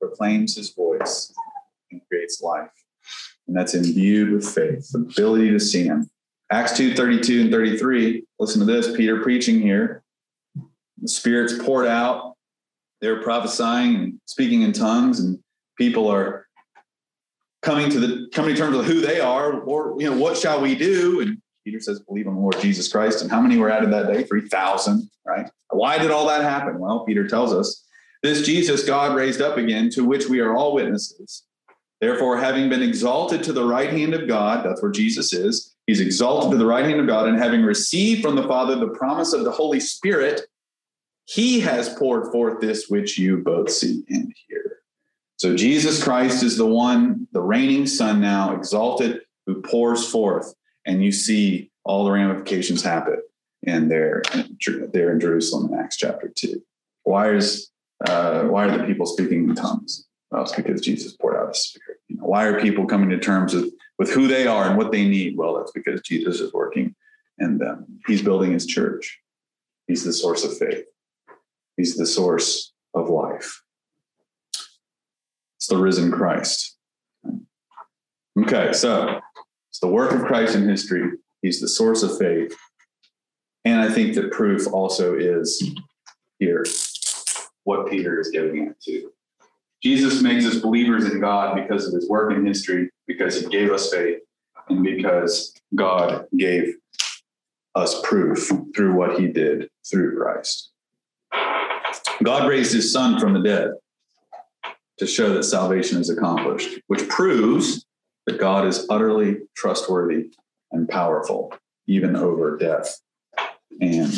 proclaims 0.00 0.56
his 0.56 0.70
voice 0.70 1.34
and 1.90 2.00
creates 2.08 2.40
life. 2.40 2.70
And 3.46 3.56
that's 3.56 3.74
imbued 3.74 4.30
with 4.30 4.48
faith, 4.48 4.90
ability 4.94 5.50
to 5.50 5.60
see 5.60 5.84
him. 5.84 6.08
Acts 6.50 6.76
2 6.76 6.94
32 6.94 7.42
and 7.42 7.50
33. 7.50 8.24
Listen 8.38 8.60
to 8.60 8.66
this 8.66 8.96
Peter 8.96 9.22
preaching 9.22 9.60
here. 9.60 10.02
The 11.00 11.08
Spirit's 11.08 11.56
poured 11.58 11.86
out. 11.86 12.34
They're 13.00 13.22
prophesying 13.22 13.94
and 13.96 14.20
speaking 14.24 14.62
in 14.62 14.72
tongues, 14.72 15.20
and 15.20 15.38
people 15.76 16.08
are 16.08 16.46
coming 17.62 17.90
to 17.90 18.00
the 18.00 18.28
coming 18.32 18.54
to 18.54 18.60
terms 18.60 18.76
with 18.76 18.86
who 18.86 19.00
they 19.00 19.20
are, 19.20 19.60
or 19.60 19.96
you 20.00 20.10
know, 20.10 20.16
what 20.16 20.36
shall 20.36 20.60
we 20.60 20.74
do? 20.74 21.20
And 21.20 21.38
Peter 21.64 21.80
says, 21.80 22.00
believe 22.00 22.26
on 22.26 22.34
the 22.34 22.40
Lord 22.40 22.58
Jesus 22.60 22.90
Christ. 22.90 23.22
And 23.22 23.30
how 23.30 23.40
many 23.40 23.56
were 23.58 23.70
added 23.70 23.92
that 23.92 24.06
day? 24.06 24.22
3,000, 24.22 25.08
right? 25.26 25.50
Why 25.70 25.98
did 25.98 26.10
all 26.10 26.26
that 26.28 26.42
happen? 26.42 26.78
Well, 26.78 27.04
Peter 27.04 27.28
tells 27.28 27.52
us 27.52 27.84
this 28.22 28.44
Jesus 28.44 28.84
God 28.84 29.14
raised 29.14 29.40
up 29.40 29.58
again, 29.58 29.90
to 29.90 30.04
which 30.04 30.28
we 30.28 30.40
are 30.40 30.56
all 30.56 30.74
witnesses. 30.74 31.44
Therefore, 32.00 32.36
having 32.36 32.68
been 32.68 32.82
exalted 32.82 33.42
to 33.44 33.52
the 33.52 33.66
right 33.66 33.90
hand 33.90 34.14
of 34.14 34.28
God, 34.28 34.64
that's 34.64 34.80
where 34.80 34.90
Jesus 34.90 35.32
is, 35.32 35.74
he's 35.86 36.00
exalted 36.00 36.52
to 36.52 36.56
the 36.56 36.66
right 36.66 36.84
hand 36.84 37.00
of 37.00 37.06
God, 37.06 37.28
and 37.28 37.36
having 37.36 37.62
received 37.62 38.22
from 38.22 38.36
the 38.36 38.46
Father 38.46 38.76
the 38.76 38.88
promise 38.88 39.32
of 39.32 39.44
the 39.44 39.50
Holy 39.50 39.80
Spirit, 39.80 40.42
he 41.28 41.60
has 41.60 41.90
poured 41.90 42.32
forth 42.32 42.58
this 42.58 42.88
which 42.88 43.18
you 43.18 43.36
both 43.36 43.70
see 43.70 44.02
and 44.08 44.32
hear. 44.48 44.78
So 45.36 45.54
Jesus 45.54 46.02
Christ 46.02 46.42
is 46.42 46.56
the 46.56 46.66
one, 46.66 47.28
the 47.32 47.42
reigning 47.42 47.86
Son 47.86 48.18
now, 48.18 48.56
exalted, 48.56 49.20
who 49.46 49.60
pours 49.60 50.08
forth, 50.08 50.54
and 50.86 51.04
you 51.04 51.12
see 51.12 51.70
all 51.84 52.06
the 52.06 52.12
ramifications 52.12 52.82
happen 52.82 53.20
in 53.62 53.88
there, 53.88 54.22
there 54.94 55.12
in 55.12 55.20
Jerusalem 55.20 55.70
in 55.70 55.78
Acts 55.78 55.98
chapter 55.98 56.32
two. 56.34 56.62
Why 57.02 57.34
is 57.34 57.70
uh, 58.06 58.44
why 58.44 58.66
are 58.66 58.78
the 58.78 58.84
people 58.84 59.04
speaking 59.04 59.50
in 59.50 59.54
tongues? 59.54 60.06
Well, 60.30 60.42
it's 60.42 60.52
because 60.52 60.80
Jesus 60.80 61.12
poured 61.12 61.36
out 61.36 61.48
His 61.48 61.58
Spirit. 61.58 61.98
You 62.08 62.16
know, 62.16 62.24
why 62.24 62.46
are 62.46 62.58
people 62.58 62.86
coming 62.86 63.10
to 63.10 63.18
terms 63.18 63.52
with 63.52 63.70
with 63.98 64.10
who 64.10 64.28
they 64.28 64.46
are 64.46 64.66
and 64.66 64.78
what 64.78 64.92
they 64.92 65.06
need? 65.06 65.36
Well, 65.36 65.58
that's 65.58 65.72
because 65.72 66.00
Jesus 66.00 66.40
is 66.40 66.54
working, 66.54 66.94
and 67.38 67.62
um, 67.62 67.84
He's 68.06 68.22
building 68.22 68.52
His 68.52 68.64
church. 68.64 69.20
He's 69.86 70.04
the 70.04 70.12
source 70.14 70.42
of 70.42 70.56
faith. 70.56 70.84
He's 71.78 71.96
the 71.96 72.06
source 72.06 72.72
of 72.92 73.08
life. 73.08 73.62
It's 75.56 75.68
the 75.68 75.78
risen 75.78 76.10
Christ. 76.10 76.76
Okay, 78.38 78.72
so 78.72 79.20
it's 79.70 79.78
the 79.78 79.86
work 79.86 80.12
of 80.12 80.26
Christ 80.26 80.56
in 80.56 80.68
history. 80.68 81.12
He's 81.40 81.60
the 81.60 81.68
source 81.68 82.02
of 82.02 82.18
faith. 82.18 82.54
And 83.64 83.80
I 83.80 83.88
think 83.90 84.14
that 84.14 84.32
proof 84.32 84.66
also 84.66 85.16
is 85.16 85.74
here 86.40 86.64
what 87.62 87.88
Peter 87.88 88.20
is 88.20 88.30
getting 88.30 88.68
at 88.68 88.80
too. 88.80 89.12
Jesus 89.80 90.20
makes 90.20 90.46
us 90.46 90.56
believers 90.56 91.04
in 91.04 91.20
God 91.20 91.54
because 91.54 91.86
of 91.86 91.94
his 91.94 92.08
work 92.08 92.32
in 92.32 92.44
history, 92.44 92.90
because 93.06 93.40
he 93.40 93.46
gave 93.46 93.70
us 93.70 93.92
faith, 93.92 94.18
and 94.68 94.82
because 94.82 95.54
God 95.76 96.26
gave 96.36 96.74
us 97.76 98.00
proof 98.02 98.50
through 98.74 98.94
what 98.94 99.20
he 99.20 99.28
did 99.28 99.70
through 99.88 100.18
Christ. 100.18 100.72
God 102.22 102.48
raised 102.48 102.72
his 102.72 102.92
son 102.92 103.18
from 103.18 103.32
the 103.32 103.40
dead 103.40 103.70
to 104.98 105.06
show 105.06 105.32
that 105.34 105.44
salvation 105.44 106.00
is 106.00 106.10
accomplished, 106.10 106.80
which 106.88 107.08
proves 107.08 107.84
that 108.26 108.38
God 108.38 108.66
is 108.66 108.86
utterly 108.90 109.38
trustworthy 109.56 110.30
and 110.72 110.88
powerful, 110.88 111.52
even 111.86 112.16
over 112.16 112.56
death 112.56 113.00
and 113.80 114.12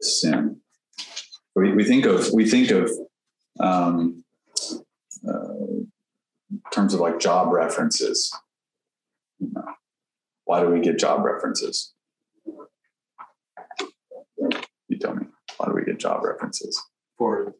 sin. 0.00 0.60
We, 1.54 1.72
we 1.72 1.84
think 1.84 2.04
of 2.04 2.30
we 2.32 2.48
think 2.48 2.70
of 2.70 2.90
um, 3.60 4.22
uh, 5.26 5.56
terms 6.70 6.94
of 6.94 7.00
like 7.00 7.18
job 7.18 7.52
references. 7.52 8.30
You 9.38 9.50
know, 9.54 9.64
why 10.44 10.60
do 10.60 10.68
we 10.68 10.80
get 10.80 10.98
job 10.98 11.24
references? 11.24 11.94
You 14.88 14.98
tell 14.98 15.14
me. 15.14 15.26
Why 15.56 15.66
do 15.66 15.74
we 15.74 15.84
get 15.84 15.98
job 15.98 16.24
references? 16.24 16.80
For 17.18 17.54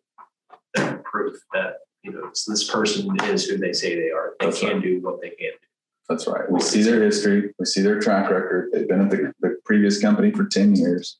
that 0.74 1.02
proof 1.04 1.36
that, 1.52 1.78
you 2.02 2.12
know, 2.12 2.30
this 2.46 2.70
person 2.70 3.16
is 3.24 3.46
who 3.46 3.56
they 3.58 3.72
say 3.72 3.94
they 3.94 4.10
are. 4.10 4.34
They 4.38 4.46
That's 4.46 4.60
can 4.60 4.74
right. 4.74 4.82
do 4.82 5.00
what 5.00 5.20
they 5.20 5.30
can 5.30 5.52
do. 5.52 5.66
That's 6.08 6.26
right. 6.26 6.50
We 6.50 6.60
see 6.60 6.82
their 6.82 7.02
history. 7.02 7.52
We 7.58 7.64
see 7.66 7.82
their 7.82 7.98
track 8.00 8.30
record. 8.30 8.70
They've 8.72 8.88
been 8.88 9.00
at 9.00 9.10
the, 9.10 9.32
the 9.40 9.56
previous 9.64 10.00
company 10.00 10.30
for 10.30 10.44
10 10.44 10.76
years. 10.76 11.18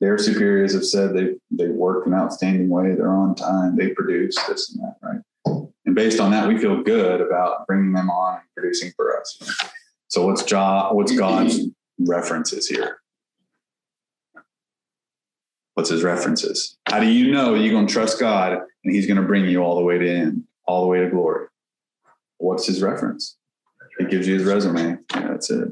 Their 0.00 0.18
superiors 0.18 0.74
have 0.74 0.84
said 0.84 1.14
they 1.14 1.34
they 1.50 1.68
work 1.68 2.06
an 2.06 2.14
outstanding 2.14 2.68
way. 2.68 2.94
They're 2.94 3.12
on 3.12 3.34
time. 3.34 3.76
They 3.76 3.88
produce 3.88 4.36
this 4.46 4.74
and 4.74 4.84
that, 4.84 4.96
right? 5.02 5.66
And 5.86 5.94
based 5.94 6.20
on 6.20 6.30
that, 6.30 6.46
we 6.46 6.58
feel 6.58 6.82
good 6.82 7.20
about 7.20 7.66
bringing 7.66 7.92
them 7.92 8.10
on 8.10 8.34
and 8.34 8.44
producing 8.54 8.92
for 8.96 9.18
us. 9.18 9.70
So 10.08 10.26
what's 10.26 10.42
job? 10.42 10.94
What's 10.94 11.16
God's 11.16 11.60
references 11.98 12.68
here? 12.68 12.98
What's 15.74 15.90
his 15.90 16.02
references? 16.02 16.76
How 16.86 17.00
do 17.00 17.06
you 17.06 17.32
know 17.32 17.54
you're 17.54 17.72
going 17.72 17.86
to 17.86 17.92
trust 17.92 18.20
God 18.20 18.52
and 18.52 18.94
He's 18.94 19.06
going 19.06 19.16
to 19.16 19.26
bring 19.26 19.46
you 19.46 19.62
all 19.62 19.76
the 19.76 19.82
way 19.82 19.98
to 19.98 20.08
end, 20.08 20.44
all 20.66 20.82
the 20.82 20.88
way 20.88 21.00
to 21.00 21.08
glory? 21.08 21.46
What's 22.38 22.66
his 22.66 22.82
reference? 22.82 23.36
He 23.98 24.06
gives 24.06 24.26
you 24.26 24.34
his 24.34 24.44
resume. 24.44 24.98
Yeah, 25.14 25.28
that's 25.28 25.50
it. 25.50 25.68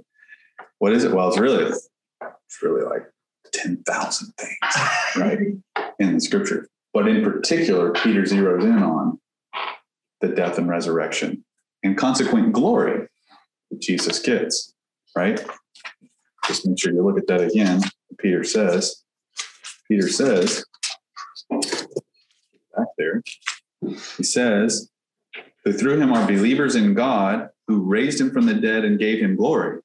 What 0.78 0.92
is 0.92 1.04
it? 1.04 1.12
Well, 1.12 1.28
it's 1.28 1.38
really 1.38 1.64
it's 1.64 2.62
really 2.62 2.84
like 2.84 3.02
ten 3.52 3.82
thousand 3.82 4.32
things, 4.38 5.16
right, 5.16 5.38
in 5.98 6.14
the 6.14 6.20
scripture. 6.20 6.68
But 6.92 7.08
in 7.08 7.24
particular, 7.24 7.92
Peter 7.92 8.22
zeroes 8.22 8.62
in 8.62 8.82
on 8.82 9.18
the 10.20 10.28
death 10.28 10.58
and 10.58 10.68
resurrection 10.68 11.44
and 11.82 11.96
consequent 11.96 12.52
glory 12.52 13.08
that 13.70 13.80
Jesus 13.80 14.18
gets, 14.18 14.74
right? 15.16 15.44
Just 16.46 16.66
make 16.66 16.78
sure 16.78 16.92
you 16.92 17.04
look 17.04 17.18
at 17.18 17.26
that 17.26 17.40
again. 17.40 17.82
Peter 18.18 18.44
says, 18.44 19.02
Peter 19.90 20.08
says, 20.08 20.64
back 21.50 22.86
there, 22.96 23.22
he 24.16 24.22
says, 24.22 24.88
who 25.64 25.72
through 25.72 25.98
him 26.00 26.12
are 26.12 26.24
believers 26.28 26.76
in 26.76 26.94
God, 26.94 27.48
who 27.66 27.82
raised 27.82 28.20
him 28.20 28.30
from 28.30 28.46
the 28.46 28.54
dead 28.54 28.84
and 28.84 29.00
gave 29.00 29.20
him 29.20 29.34
glory, 29.34 29.80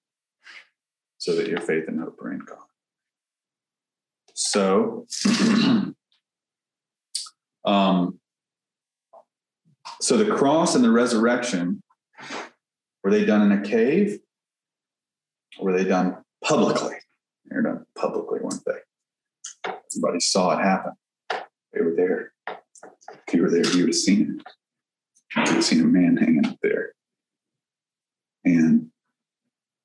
so 1.18 1.36
that 1.36 1.48
your 1.48 1.60
faith 1.60 1.86
and 1.88 2.00
hope 2.00 2.22
are 2.22 2.32
in 2.32 2.40
God. 2.40 2.60
So, 4.36 5.08
um, 7.66 8.20
so 10.02 10.18
the 10.18 10.36
cross 10.36 10.76
and 10.76 10.84
the 10.84 10.92
resurrection 10.92 11.82
were 13.04 13.10
they 13.10 13.26
done 13.26 13.52
in 13.52 13.58
a 13.58 13.62
cave? 13.68 14.20
Or 15.58 15.66
were 15.66 15.78
they 15.78 15.84
done 15.84 16.18
publicly? 16.44 16.96
They 17.50 17.56
were 17.56 17.64
done 17.64 17.86
publicly, 17.96 18.40
weren't 18.40 18.64
they? 18.68 18.74
Everybody 19.96 20.20
saw 20.20 20.58
it 20.58 20.64
happen. 20.64 20.94
They 21.74 21.82
were 21.82 21.96
there. 21.96 22.34
If 23.28 23.34
you 23.34 23.44
were 23.44 23.50
there, 23.50 23.66
you 23.66 23.80
would 23.80 23.90
have 23.90 23.96
seen 23.96 24.40
it. 24.40 24.48
You 25.36 25.42
would 25.44 25.56
have 25.56 25.64
seen 25.64 25.82
a 25.82 25.86
man 25.86 26.18
hanging 26.18 26.46
up 26.46 26.58
there. 26.62 26.94
And 28.44 28.88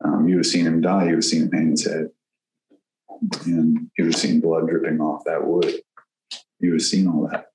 um, 0.04 0.26
you 0.28 0.36
would 0.36 0.44
have 0.44 0.52
seen 0.52 0.66
him 0.66 0.80
die. 0.80 1.04
You 1.04 1.10
would 1.10 1.16
have 1.16 1.24
seen 1.24 1.42
him 1.42 1.52
hang 1.52 1.70
his 1.70 1.86
head. 1.86 2.08
And 3.46 3.90
you 3.96 4.04
would 4.04 4.14
have 4.14 4.20
seen 4.20 4.40
blood 4.40 4.68
dripping 4.68 5.00
off 5.00 5.24
that 5.24 5.46
wood. 5.46 5.72
You 6.58 6.70
would 6.70 6.80
have 6.80 6.82
seen 6.82 7.06
all 7.06 7.28
that. 7.30 7.46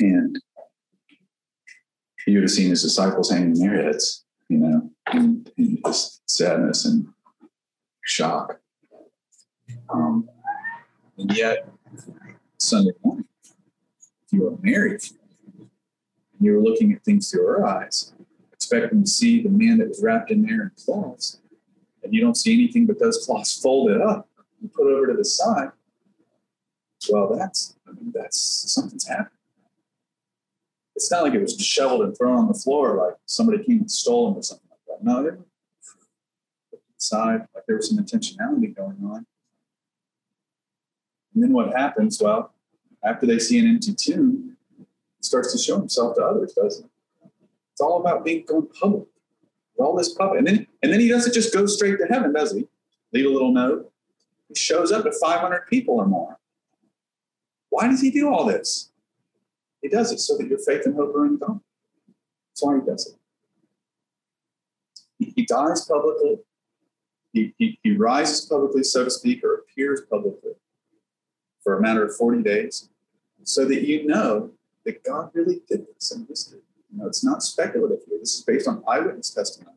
And 0.00 0.38
you 2.26 2.34
would 2.34 2.44
have 2.44 2.50
seen 2.50 2.70
his 2.70 2.82
disciples 2.82 3.30
hanging 3.30 3.54
their 3.54 3.82
heads, 3.82 4.24
you 4.48 4.58
know, 4.58 4.90
in, 5.12 5.46
in 5.56 5.78
just 5.86 6.28
sadness 6.30 6.84
and 6.84 7.08
shock. 8.04 8.60
Um, 9.90 10.28
and 11.18 11.36
yet, 11.36 11.68
Sunday 12.58 12.92
morning, 13.04 13.26
if 13.44 14.32
you 14.32 14.46
are 14.46 14.56
Mary, 14.62 14.92
and 14.92 15.68
you 16.40 16.52
were 16.52 16.62
looking 16.62 16.92
at 16.92 17.04
things 17.04 17.30
through 17.30 17.46
her 17.46 17.66
eyes, 17.66 18.12
expecting 18.52 19.02
to 19.02 19.08
see 19.08 19.42
the 19.42 19.48
man 19.48 19.78
that 19.78 19.88
was 19.88 20.02
wrapped 20.02 20.30
in 20.30 20.42
there 20.42 20.62
in 20.62 20.70
cloths, 20.84 21.40
and 22.02 22.14
you 22.14 22.20
don't 22.20 22.36
see 22.36 22.52
anything 22.52 22.86
but 22.86 23.00
those 23.00 23.24
cloths 23.26 23.60
folded 23.60 24.00
up 24.00 24.28
and 24.60 24.72
put 24.72 24.86
over 24.86 25.08
to 25.08 25.14
the 25.14 25.24
side. 25.24 25.70
Well, 27.10 27.36
that's 27.36 27.76
I 27.86 27.92
mean, 27.92 28.12
that's 28.14 28.40
something's 28.72 29.06
happened. 29.06 29.30
It's 30.94 31.10
not 31.10 31.22
like 31.22 31.34
it 31.34 31.40
was 31.40 31.56
disheveled 31.56 32.02
and 32.02 32.16
thrown 32.16 32.38
on 32.38 32.48
the 32.48 32.54
floor 32.54 32.96
like 32.96 33.14
somebody 33.26 33.62
came 33.62 33.80
and 33.80 33.90
stole 33.90 34.30
them 34.30 34.38
or 34.38 34.42
something 34.42 34.68
like 34.70 34.80
that. 34.88 35.04
No, 35.04 35.22
they 35.22 35.30
were 35.30 35.36
put 35.36 35.46
to 36.72 36.76
the 36.76 36.80
side 36.98 37.46
like 37.54 37.64
there 37.66 37.76
was 37.76 37.88
some 37.88 37.98
intentionality 37.98 38.74
going 38.74 38.98
on. 39.04 39.26
And 41.38 41.44
then 41.44 41.52
what 41.52 41.72
happens? 41.72 42.20
Well, 42.20 42.52
after 43.04 43.24
they 43.24 43.38
see 43.38 43.60
an 43.60 43.68
empty 43.68 43.94
tomb, 43.94 44.56
it 44.80 45.24
starts 45.24 45.52
to 45.52 45.58
show 45.58 45.78
himself 45.78 46.16
to 46.16 46.22
others, 46.22 46.52
doesn't 46.52 46.84
it? 46.84 47.30
It's 47.70 47.80
all 47.80 48.00
about 48.00 48.24
being 48.24 48.44
going 48.44 48.66
public. 48.66 49.06
All 49.78 49.94
this 49.94 50.12
public. 50.14 50.38
And 50.38 50.48
then 50.48 50.66
and 50.82 50.92
then 50.92 50.98
he 50.98 51.06
doesn't 51.06 51.32
just 51.32 51.54
go 51.54 51.64
straight 51.66 51.96
to 52.00 52.06
heaven, 52.06 52.32
does 52.32 52.50
he? 52.50 52.66
Leave 53.12 53.26
a 53.26 53.28
little 53.28 53.52
note. 53.52 53.92
He 54.48 54.56
shows 54.56 54.90
up 54.90 55.04
to 55.04 55.12
500 55.12 55.68
people 55.68 55.94
or 55.94 56.06
more. 56.06 56.40
Why 57.68 57.86
does 57.86 58.00
he 58.00 58.10
do 58.10 58.28
all 58.28 58.44
this? 58.44 58.90
He 59.80 59.88
does 59.88 60.10
it 60.10 60.18
so 60.18 60.36
that 60.38 60.48
your 60.48 60.58
faith 60.58 60.86
and 60.86 60.96
hope 60.96 61.14
are 61.14 61.24
in 61.24 61.38
God. 61.38 61.60
That's 62.48 62.64
why 62.64 62.80
he 62.80 62.84
does 62.84 63.06
it. 63.06 63.18
He, 65.20 65.32
he 65.36 65.46
dies 65.46 65.84
publicly. 65.84 66.38
He, 67.32 67.54
he, 67.58 67.78
he 67.84 67.96
rises 67.96 68.44
publicly, 68.44 68.82
so 68.82 69.04
to 69.04 69.10
speak, 69.10 69.44
or 69.44 69.54
appears 69.54 70.00
publicly 70.10 70.54
for 71.68 71.76
a 71.76 71.82
matter 71.82 72.02
of 72.02 72.16
40 72.16 72.42
days 72.42 72.88
so 73.42 73.66
that 73.66 73.86
you 73.86 74.06
know 74.06 74.52
that 74.86 75.04
God 75.04 75.28
really 75.34 75.60
did 75.68 75.84
this 75.94 76.10
in 76.12 76.24
history. 76.26 76.60
You 76.90 76.96
know, 76.96 77.06
it's 77.06 77.22
not 77.22 77.42
speculative 77.42 77.98
here. 78.08 78.18
This 78.18 78.36
is 78.36 78.42
based 78.42 78.66
on 78.66 78.82
eyewitness 78.88 79.28
testimony. 79.34 79.76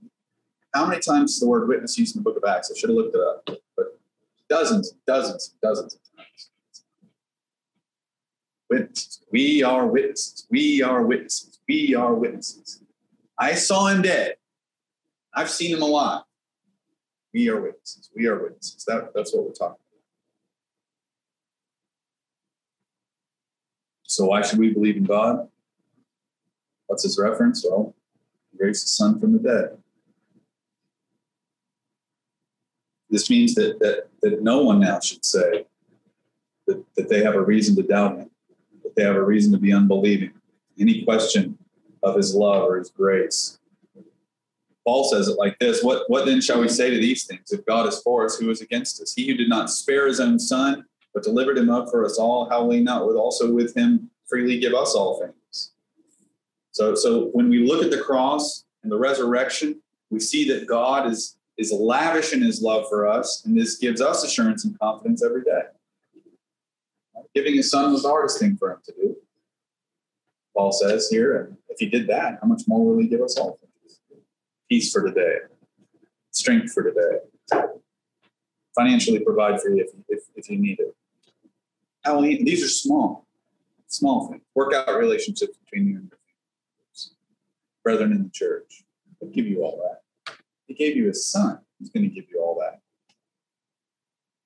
How 0.74 0.86
many 0.86 1.02
times 1.02 1.34
is 1.34 1.42
the 1.42 1.50
word 1.50 1.68
witness 1.68 1.98
used 1.98 2.16
in 2.16 2.24
the 2.24 2.24
book 2.24 2.42
of 2.42 2.50
Acts? 2.50 2.72
I 2.72 2.80
should 2.80 2.92
have 2.92 2.96
looked 2.96 3.14
it 3.14 3.20
up, 3.20 3.46
but 3.76 4.00
dozens, 4.48 4.94
dozens, 5.06 5.54
dozens 5.62 5.96
of 5.96 6.00
times. 6.16 6.52
Witnesses. 8.70 9.20
We 9.30 9.62
are 9.62 9.86
witnesses. 9.86 10.48
We 10.50 10.82
are 10.82 11.06
witnesses. 11.06 11.60
We 11.68 11.94
are 11.94 12.16
witnesses. 12.16 12.82
I 13.38 13.56
saw 13.56 13.88
him 13.88 14.02
dead. 14.02 14.36
I've 15.34 15.50
seen 15.50 15.76
him 15.76 15.82
alive. 15.82 16.22
We 17.34 17.50
are 17.50 17.60
witnesses. 17.60 18.10
We 18.16 18.28
are 18.28 18.42
witnesses. 18.42 18.86
That, 18.86 19.12
that's 19.14 19.36
what 19.36 19.44
we're 19.44 19.52
talking 19.52 19.76
about. 19.76 19.91
So 24.12 24.26
why 24.26 24.42
should 24.42 24.60
we 24.60 24.74
believe 24.74 24.98
in 24.98 25.06
God? 25.06 25.48
What's 26.88 27.04
his 27.04 27.18
reference? 27.18 27.66
Well, 27.66 27.96
he 28.52 28.62
raised 28.62 28.84
his 28.84 28.92
son 28.92 29.22
from 29.22 29.32
the 29.32 29.40
dead. 29.40 29.78
This 33.10 33.30
means 33.30 33.56
that, 33.56 33.80
that, 33.80 34.10
that 34.22 34.44
no 34.44 34.64
one 34.64 34.82
now 34.82 35.00
should 35.00 35.24
say 35.24 35.66
that, 36.68 36.84
that 36.98 37.08
they 37.08 37.24
have 37.24 37.36
a 37.36 37.42
reason 37.42 37.74
to 37.78 37.84
doubt 37.84 38.18
him, 38.18 38.30
that 38.84 38.98
they 38.98 39.04
have 39.04 39.16
a 39.16 39.24
reason 39.24 39.54
to 39.54 39.58
be 39.58 39.72
unbelieving. 39.72 40.34
Any 40.78 41.06
question 41.06 41.58
of 42.04 42.18
his 42.18 42.36
love 42.36 42.64
or 42.64 42.80
his 42.80 42.90
grace. 42.90 43.60
Paul 44.86 45.06
says 45.06 45.30
it 45.30 45.38
like 45.38 45.58
this 45.60 45.84
what, 45.84 46.10
what 46.10 46.26
then 46.26 46.42
shall 46.42 46.60
we 46.60 46.68
say 46.68 46.90
to 46.90 46.98
these 46.98 47.24
things? 47.24 47.54
If 47.54 47.66
God 47.66 47.88
is 47.88 48.02
for 48.02 48.26
us, 48.26 48.38
who 48.38 48.50
is 48.50 48.60
against 48.60 49.02
us? 49.02 49.14
He 49.14 49.28
who 49.28 49.36
did 49.36 49.48
not 49.48 49.70
spare 49.70 50.08
his 50.08 50.20
own 50.20 50.38
son, 50.38 50.86
but 51.14 51.24
delivered 51.24 51.58
him 51.58 51.70
up 51.70 51.90
for 51.90 52.06
us 52.06 52.18
all, 52.18 52.50
how 52.50 52.64
will 52.64 52.72
he 52.72 52.82
not 52.82 53.08
with 53.08 53.16
also 53.16 53.52
with 53.52 53.76
him 53.76 54.10
freely 54.28 54.60
give 54.60 54.74
us 54.74 54.96
all 54.96 55.20
things? 55.20 55.72
So, 56.72 56.96
so 56.96 57.26
when 57.34 57.50
we 57.50 57.68
look 57.68 57.84
at 57.84 57.92
the 57.92 58.02
cross 58.02 58.64
and 58.84 58.92
the 58.92 58.98
resurrection, 58.98 59.82
we 60.10 60.20
see 60.20 60.48
that 60.50 60.68
God 60.68 61.08
is, 61.08 61.38
is 61.58 61.72
lavish 61.72 62.34
in 62.34 62.42
his 62.42 62.62
love 62.62 62.86
for 62.90 63.08
us, 63.08 63.44
and 63.46 63.58
this 63.58 63.78
gives 63.78 64.02
us 64.02 64.24
assurance 64.24 64.66
and 64.66 64.78
confidence 64.80 65.24
every 65.24 65.44
day. 65.44 65.62
Giving 67.34 67.56
his 67.56 67.70
son 67.70 67.92
was 67.92 68.04
the 68.04 68.10
hardest 68.10 68.40
thing 68.40 68.58
for 68.58 68.72
him 68.72 68.80
to 68.86 68.94
do. 68.94 69.16
Paul 70.56 70.72
says 70.72 71.08
here, 71.10 71.56
if 71.70 71.80
he 71.80 71.88
did 71.88 72.08
that, 72.08 72.40
how 72.42 72.48
much 72.48 72.64
more 72.68 72.86
will 72.86 73.00
he 73.00 73.08
give 73.08 73.22
us 73.22 73.38
all 73.38 73.58
things? 73.58 74.00
Peace 74.70 74.92
for 74.92 75.06
today, 75.06 75.36
strength 76.32 76.74
for 76.74 76.84
today, 76.84 77.68
financially 78.78 79.20
provide 79.20 79.62
for 79.62 79.70
you 79.70 79.84
if, 79.84 79.92
if, 80.10 80.24
if 80.36 80.50
you 80.50 80.58
need 80.58 80.80
it. 80.80 80.94
These 82.06 82.64
are 82.64 82.70
small, 82.70 83.28
small 83.88 84.30
things. 84.30 84.42
Work 84.56 84.74
out 84.74 84.98
relationships 84.98 85.58
between 85.58 85.88
you 85.88 85.98
and 85.98 86.10
your 86.10 86.18
family, 86.18 87.18
brethren 87.84 88.12
in 88.12 88.24
the 88.24 88.30
church. 88.32 88.84
He'll 89.20 89.30
give 89.30 89.46
you 89.46 89.64
all 89.64 89.78
that. 89.84 90.36
He 90.68 90.74
gave 90.74 90.96
you 90.96 91.08
his 91.08 91.26
son. 91.26 91.60
He's 91.80 91.90
going 91.90 92.10
to 92.10 92.14
give 92.14 92.26
you 92.32 92.40
all 92.42 92.58
that. 92.60 92.82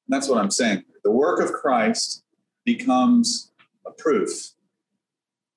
And 0.08 0.10
that's 0.10 0.28
what 0.28 0.38
I'm 0.40 0.52
saying. 0.52 0.84
The 1.04 1.12
work 1.12 1.42
of 1.42 1.54
Christ 1.54 2.24
becomes 2.66 3.52
a 3.86 3.92
proof 3.92 4.52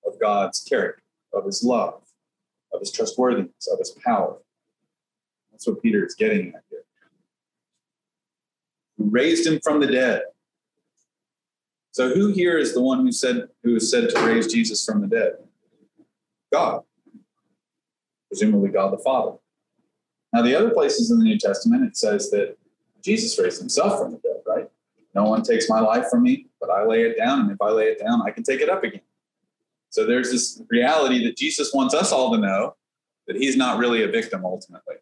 of 0.06 0.20
God's 0.20 0.60
character, 0.60 1.02
of 1.32 1.44
his 1.44 1.62
love, 1.64 2.02
of 2.72 2.80
his 2.80 2.92
trustworthiness, 2.92 3.68
of 3.72 3.78
his 3.78 3.90
power. 4.04 4.38
That's 5.50 5.66
what 5.66 5.82
Peter 5.82 6.04
is 6.04 6.14
getting 6.14 6.54
at 6.54 6.62
here. 6.70 6.84
Who 8.98 9.10
raised 9.10 9.46
him 9.46 9.58
from 9.62 9.80
the 9.80 9.86
dead. 9.86 10.22
So 11.98 12.14
who 12.14 12.28
here 12.28 12.56
is 12.56 12.74
the 12.74 12.80
one 12.80 13.00
who 13.00 13.10
said 13.10 13.48
who 13.64 13.74
is 13.74 13.90
said 13.90 14.10
to 14.10 14.24
raise 14.24 14.46
Jesus 14.46 14.86
from 14.86 15.00
the 15.00 15.08
dead? 15.08 15.32
God. 16.52 16.84
Presumably 18.28 18.68
God 18.68 18.92
the 18.92 18.98
Father. 18.98 19.38
Now 20.32 20.42
the 20.42 20.54
other 20.54 20.70
places 20.70 21.10
in 21.10 21.18
the 21.18 21.24
New 21.24 21.40
Testament 21.40 21.84
it 21.84 21.96
says 21.96 22.30
that 22.30 22.56
Jesus 23.02 23.36
raised 23.36 23.58
himself 23.58 23.98
from 23.98 24.12
the 24.12 24.18
dead, 24.18 24.36
right? 24.46 24.68
No 25.16 25.24
one 25.24 25.42
takes 25.42 25.68
my 25.68 25.80
life 25.80 26.04
from 26.08 26.22
me, 26.22 26.46
but 26.60 26.70
I 26.70 26.84
lay 26.84 27.02
it 27.02 27.18
down, 27.18 27.40
and 27.40 27.50
if 27.50 27.60
I 27.60 27.70
lay 27.70 27.86
it 27.86 27.98
down, 27.98 28.22
I 28.24 28.30
can 28.30 28.44
take 28.44 28.60
it 28.60 28.68
up 28.68 28.84
again. 28.84 29.00
So 29.90 30.06
there's 30.06 30.30
this 30.30 30.62
reality 30.70 31.24
that 31.24 31.36
Jesus 31.36 31.74
wants 31.74 31.94
us 31.94 32.12
all 32.12 32.30
to 32.30 32.38
know 32.38 32.76
that 33.26 33.34
he's 33.34 33.56
not 33.56 33.76
really 33.76 34.04
a 34.04 34.08
victim 34.08 34.44
ultimately. 34.44 34.98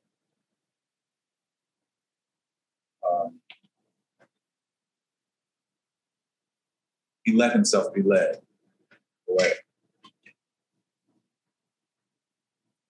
Um, 3.07 3.39
he 7.27 7.33
let 7.33 7.53
himself 7.53 7.93
be 7.93 8.03
led 8.03 8.41
away. 9.29 9.53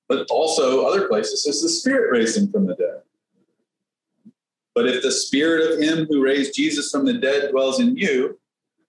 But 0.09 0.26
also, 0.30 0.87
other 0.87 1.09
places 1.09 1.43
says 1.43 1.61
the 1.61 1.68
Spirit 1.68 2.12
raised 2.12 2.37
him 2.37 2.53
from 2.53 2.66
the 2.66 2.76
dead. 2.76 3.01
But 4.74 4.87
if 4.87 5.03
the 5.03 5.11
Spirit 5.11 5.72
of 5.72 5.80
him 5.80 6.07
who 6.07 6.22
raised 6.22 6.55
Jesus 6.55 6.91
from 6.91 7.07
the 7.07 7.14
dead 7.14 7.51
dwells 7.51 7.80
in 7.80 7.97
you, 7.97 8.39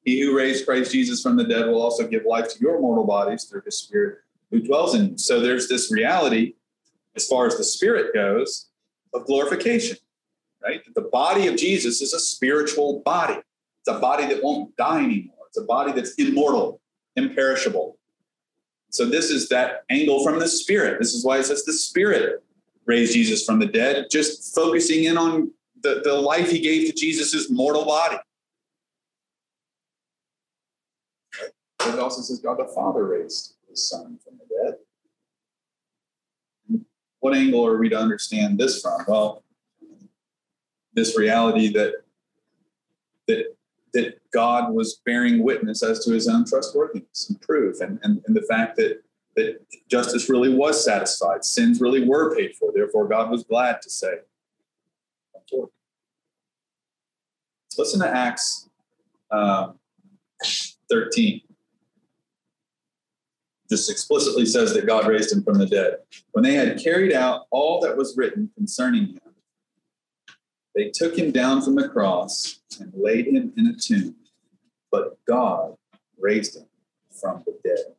he 0.03 0.21
who 0.21 0.37
raised 0.37 0.65
Christ 0.65 0.91
Jesus 0.91 1.23
from 1.23 1.37
the 1.37 1.45
dead 1.45 1.65
will 1.65 1.81
also 1.81 2.05
give 2.05 2.23
life 2.27 2.49
to 2.53 2.59
your 2.59 2.79
mortal 2.79 3.05
bodies 3.05 3.45
through 3.45 3.61
his 3.65 3.79
Spirit 3.79 4.19
who 4.51 4.61
dwells 4.61 4.95
in 4.95 5.11
you. 5.11 5.17
So 5.17 5.39
there's 5.39 5.67
this 5.69 5.91
reality, 5.91 6.55
as 7.15 7.25
far 7.25 7.47
as 7.47 7.57
the 7.57 7.63
Spirit 7.63 8.13
goes, 8.13 8.69
of 9.13 9.25
glorification, 9.25 9.97
right? 10.61 10.81
The 10.93 11.01
body 11.01 11.47
of 11.47 11.55
Jesus 11.55 12.01
is 12.01 12.13
a 12.13 12.19
spiritual 12.19 13.01
body. 13.05 13.39
It's 13.79 13.87
a 13.87 13.99
body 13.99 14.27
that 14.27 14.43
won't 14.43 14.75
die 14.75 15.03
anymore. 15.03 15.36
It's 15.47 15.57
a 15.57 15.63
body 15.63 15.91
that's 15.91 16.13
immortal, 16.15 16.81
imperishable. 17.15 17.97
So 18.89 19.05
this 19.05 19.29
is 19.29 19.49
that 19.49 19.83
angle 19.89 20.23
from 20.23 20.39
the 20.39 20.47
Spirit. 20.47 20.99
This 20.99 21.13
is 21.13 21.25
why 21.25 21.39
it 21.39 21.45
says 21.45 21.65
the 21.65 21.73
Spirit 21.73 22.43
raised 22.85 23.13
Jesus 23.13 23.45
from 23.45 23.59
the 23.59 23.65
dead, 23.65 24.07
just 24.09 24.55
focusing 24.55 25.03
in 25.03 25.17
on 25.17 25.51
the, 25.83 26.01
the 26.03 26.13
life 26.13 26.49
he 26.49 26.59
gave 26.59 26.87
to 26.87 26.93
Jesus' 26.93 27.49
mortal 27.49 27.85
body. 27.85 28.17
Right? 31.39 31.93
It 31.93 31.99
also 31.99 32.21
says 32.21 32.39
God 32.39 32.57
the 32.57 32.71
Father 32.73 33.05
raised 33.05 33.55
his 33.69 33.87
Son 33.87 34.17
from 34.23 34.37
the 34.37 34.45
dead. 34.63 34.75
What 37.19 37.35
angle 37.35 37.65
are 37.65 37.77
we 37.77 37.89
to 37.89 37.97
understand 37.97 38.57
this 38.57 38.81
from? 38.81 39.01
Well, 39.07 39.43
this 40.93 41.17
reality 41.17 41.71
that 41.73 41.93
that 43.27 43.57
that 43.97 44.19
God 44.31 44.73
was 44.73 45.01
bearing 45.05 45.43
witness 45.43 45.81
as 45.81 46.05
to 46.05 46.13
his 46.13 46.27
own 46.27 46.45
trustworthiness 46.45 47.29
and 47.29 47.41
proof, 47.41 47.81
and, 47.81 47.99
and, 48.03 48.21
and 48.27 48.35
the 48.35 48.43
fact 48.43 48.75
that, 48.77 49.01
that 49.35 49.59
justice 49.89 50.29
really 50.29 50.53
was 50.53 50.85
satisfied, 50.85 51.43
sins 51.43 51.81
really 51.81 52.07
were 52.07 52.35
paid 52.35 52.55
for. 52.55 52.71
Therefore, 52.71 53.07
God 53.07 53.31
was 53.31 53.43
glad 53.43 53.81
to 53.81 53.89
say, 53.89 54.19
Listen 57.77 57.99
to 57.99 58.07
Acts 58.07 58.69
uh, 59.29 59.71
13. 60.89 61.41
This 63.69 63.89
explicitly 63.89 64.45
says 64.45 64.73
that 64.73 64.87
God 64.87 65.07
raised 65.07 65.31
him 65.31 65.43
from 65.43 65.59
the 65.59 65.67
dead. 65.67 65.97
When 66.31 66.43
they 66.43 66.53
had 66.53 66.81
carried 66.81 67.13
out 67.13 67.45
all 67.51 67.79
that 67.81 67.95
was 67.95 68.15
written 68.17 68.49
concerning 68.55 69.07
him, 69.07 69.26
they 70.78 70.91
took 70.93 71.17
him 71.17 71.32
down 71.32 71.63
from 71.63 71.73
the 71.73 71.89
cross 71.89 72.59
and 72.80 72.93
laid 72.95 73.25
him 73.25 73.51
in 73.57 73.65
a 73.65 73.73
tomb, 73.73 74.15
but 74.91 75.17
God 75.25 75.75
raised 76.19 76.55
him 76.55 76.67
from 77.19 77.43
the 77.47 77.57
dead. 77.63 77.95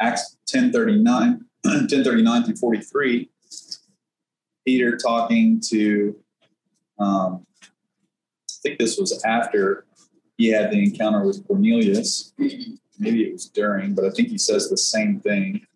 Acts 0.00 0.36
1039, 0.52 1.44
1039 1.62 2.42
through 2.44 2.54
43, 2.54 3.28
Peter 4.64 4.96
talking 4.96 5.60
to, 5.68 6.16
um, 7.00 7.44
I 7.60 8.54
think 8.62 8.78
this 8.78 8.96
was 8.96 9.20
after 9.24 9.86
he 10.38 10.46
had 10.46 10.70
the 10.70 10.80
encounter 10.80 11.24
with 11.24 11.44
Cornelius. 11.48 12.32
Maybe 12.38 13.24
it 13.24 13.32
was 13.32 13.48
during, 13.48 13.96
but 13.96 14.04
I 14.04 14.10
think 14.10 14.28
he 14.28 14.38
says 14.38 14.70
the 14.70 14.76
same 14.76 15.18
thing. 15.18 15.66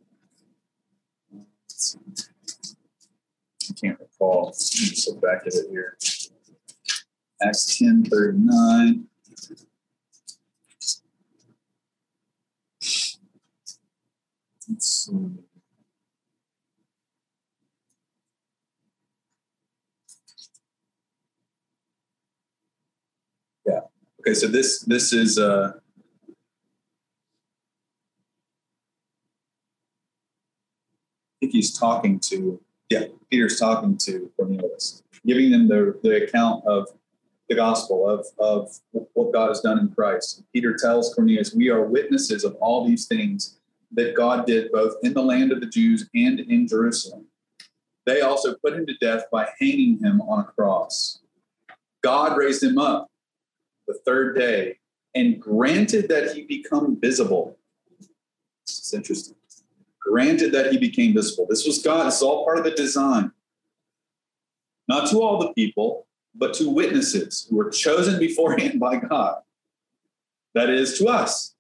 I 3.69 3.75
can't 3.81 3.99
recall. 4.21 4.47
Let 4.47 4.55
me 4.55 4.55
just 4.55 5.09
look 5.09 5.21
back 5.21 5.47
at 5.47 5.55
it 5.55 5.67
here. 5.71 5.97
Acts 7.43 7.79
10 7.79 8.05
39. 8.05 9.05
Let's 14.71 14.87
see. 14.87 15.13
Yeah. 23.67 23.81
Okay. 24.21 24.35
So 24.35 24.47
this 24.49 24.81
this 24.81 25.13
is 25.13 25.39
uh, 25.39 25.73
I 31.37 31.41
think 31.41 31.53
he's 31.53 31.73
talking 31.73 32.19
to 32.21 32.61
yeah 32.91 33.05
Peter's 33.31 33.59
talking 33.59 33.97
to 33.99 34.31
Cornelius, 34.37 35.03
giving 35.27 35.51
them 35.51 35.69
the 35.69 35.99
the 36.03 36.25
account 36.25 36.65
of 36.65 36.89
the 37.49 37.55
gospel 37.55 38.09
of 38.09 38.27
of 38.39 38.71
what 39.15 39.33
God 39.33 39.49
has 39.49 39.61
done 39.61 39.79
in 39.79 39.89
Christ. 39.89 40.43
Peter 40.53 40.75
tells 40.75 41.15
Cornelius, 41.15 41.55
"We 41.55 41.71
are 41.71 41.83
witnesses 41.83 42.45
of 42.45 42.55
all 42.57 42.87
these 42.87 43.07
things." 43.07 43.59
that 43.93 44.15
God 44.15 44.47
did 44.47 44.71
both 44.73 44.97
in 45.03 45.15
the 45.15 45.23
land 45.23 45.53
of 45.53 45.61
the 45.61 45.67
Jews 45.67 46.09
and 46.15 46.41
in 46.41 46.69
Jerusalem. 46.69 47.27
They 48.07 48.21
also 48.21 48.55
put 48.65 48.75
him 48.75 48.87
to 48.87 48.95
death 49.01 49.25
by 49.31 49.49
hanging 49.59 49.99
him 49.99 50.21
on 50.23 50.41
a 50.41 50.45
cross. 50.45 51.21
God 52.03 52.37
raised 52.37 52.63
him 52.63 52.79
up 52.79 53.09
the 53.87 53.95
third 54.07 54.37
day 54.37 54.79
and 55.15 55.41
granted 55.41 56.09
that 56.09 56.35
he 56.35 56.43
become 56.43 56.99
visible. 57.01 57.59
It's 58.65 58.93
interesting. 58.95 59.38
Granted 60.09 60.53
that 60.53 60.73
he 60.73 60.79
became 60.79 61.15
visible. 61.15 61.47
This 61.49 61.67
was 61.67 61.83
God. 61.83 62.07
Is 62.07 62.23
all 62.23 62.45
part 62.45 62.59
of 62.59 62.65
the 62.65 62.71
design. 62.71 63.31
Not 64.89 65.11
to 65.11 65.21
all 65.21 65.39
the 65.39 65.53
people, 65.53 66.07
but 66.35 66.55
to 66.55 66.71
witnesses 66.71 67.47
who 67.49 67.57
were 67.57 67.71
chosen 67.71 68.19
beforehand 68.19 68.81
by 68.81 68.97
God. 68.97 69.37
That 70.55 70.71
is 70.71 70.99
to 70.99 71.09
us 71.09 71.55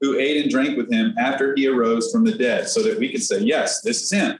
who 0.00 0.16
ate 0.16 0.42
and 0.42 0.50
drank 0.50 0.76
with 0.76 0.92
him 0.92 1.14
after 1.18 1.54
he 1.56 1.66
arose 1.66 2.12
from 2.12 2.24
the 2.24 2.32
dead, 2.32 2.68
so 2.68 2.82
that 2.82 2.98
we 2.98 3.10
could 3.10 3.22
say, 3.22 3.40
Yes, 3.40 3.80
this 3.82 4.02
is 4.02 4.12
him. 4.12 4.38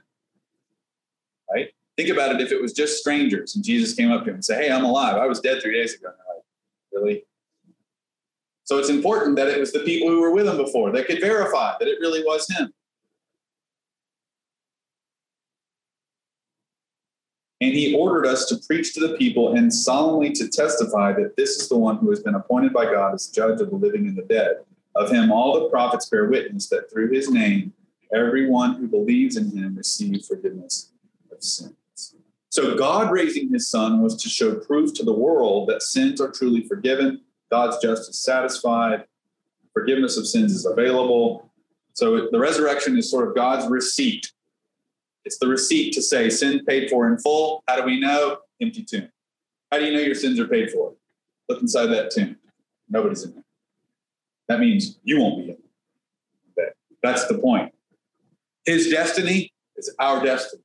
Right? 1.51 1.69
Think 1.97 2.09
about 2.09 2.35
it 2.35 2.41
if 2.41 2.51
it 2.51 2.61
was 2.61 2.71
just 2.71 2.99
strangers 2.99 3.55
and 3.55 3.65
Jesus 3.65 3.93
came 3.93 4.11
up 4.11 4.23
to 4.23 4.29
him 4.29 4.35
and 4.35 4.45
said, 4.45 4.63
Hey, 4.63 4.71
I'm 4.71 4.85
alive. 4.85 5.17
I 5.17 5.25
was 5.25 5.41
dead 5.41 5.61
three 5.61 5.73
days 5.73 5.95
ago. 5.95 6.07
Like, 6.07 6.43
really? 6.93 7.25
So 8.63 8.77
it's 8.77 8.89
important 8.89 9.35
that 9.35 9.47
it 9.47 9.59
was 9.59 9.73
the 9.73 9.79
people 9.79 10.07
who 10.09 10.21
were 10.21 10.31
with 10.31 10.47
him 10.47 10.55
before 10.55 10.91
that 10.91 11.07
could 11.07 11.19
verify 11.19 11.75
that 11.79 11.87
it 11.87 11.99
really 11.99 12.23
was 12.23 12.47
him. 12.47 12.71
And 17.61 17.73
he 17.73 17.93
ordered 17.93 18.25
us 18.25 18.45
to 18.47 18.57
preach 18.57 18.93
to 18.93 19.05
the 19.05 19.17
people 19.17 19.55
and 19.55 19.73
solemnly 19.73 20.31
to 20.33 20.47
testify 20.47 21.11
that 21.13 21.35
this 21.35 21.57
is 21.59 21.67
the 21.67 21.77
one 21.77 21.97
who 21.97 22.09
has 22.09 22.21
been 22.21 22.35
appointed 22.35 22.71
by 22.71 22.85
God 22.85 23.13
as 23.13 23.27
judge 23.27 23.59
of 23.59 23.69
the 23.69 23.75
living 23.75 24.07
and 24.07 24.17
the 24.17 24.23
dead. 24.23 24.57
Of 24.95 25.11
him, 25.11 25.31
all 25.31 25.59
the 25.59 25.69
prophets 25.69 26.09
bear 26.09 26.25
witness 26.25 26.67
that 26.69 26.91
through 26.91 27.11
his 27.11 27.29
name, 27.29 27.73
everyone 28.13 28.75
who 28.75 28.87
believes 28.87 29.37
in 29.37 29.55
him 29.55 29.75
receives 29.75 30.27
forgiveness 30.27 30.91
of 31.31 31.43
sins. 31.43 31.73
So, 32.49 32.75
God 32.75 33.11
raising 33.11 33.49
his 33.53 33.69
son 33.69 34.01
was 34.01 34.15
to 34.23 34.29
show 34.29 34.55
proof 34.55 34.93
to 34.95 35.03
the 35.03 35.13
world 35.13 35.69
that 35.69 35.83
sins 35.83 36.19
are 36.19 36.31
truly 36.31 36.67
forgiven, 36.67 37.21
God's 37.51 37.77
justice 37.77 38.19
satisfied, 38.19 39.05
forgiveness 39.73 40.17
of 40.17 40.27
sins 40.27 40.53
is 40.53 40.65
available. 40.65 41.51
So, 41.93 42.27
the 42.31 42.39
resurrection 42.39 42.97
is 42.97 43.09
sort 43.09 43.27
of 43.27 43.35
God's 43.35 43.69
receipt. 43.69 44.31
It's 45.29 45.37
the 45.37 45.47
receipt 45.47 45.93
to 45.93 46.01
say 46.01 46.27
sin 46.31 46.65
paid 46.65 46.89
for 46.89 47.07
in 47.07 47.19
full. 47.19 47.63
How 47.67 47.75
do 47.75 47.83
we 47.83 47.99
know? 47.99 48.39
Empty 48.59 48.83
tomb. 48.83 49.09
How 49.71 49.77
do 49.77 49.85
you 49.85 49.93
know 49.93 49.99
your 49.99 50.15
sins 50.15 50.39
are 50.39 50.47
paid 50.47 50.71
for? 50.71 50.95
Look 51.47 51.61
inside 51.61 51.85
that 51.85 52.09
tomb. 52.09 52.35
Nobody's 52.89 53.23
in 53.25 53.35
there. 53.35 53.43
That 54.47 54.59
means 54.59 54.97
you 55.03 55.19
won't 55.19 55.37
be 55.37 55.43
in 55.43 55.49
it. 55.51 56.75
That's 57.03 57.27
the 57.27 57.37
point. 57.37 57.71
His 58.65 58.89
destiny 58.89 59.53
is 59.75 59.93
our 59.99 60.25
destiny. 60.25 60.63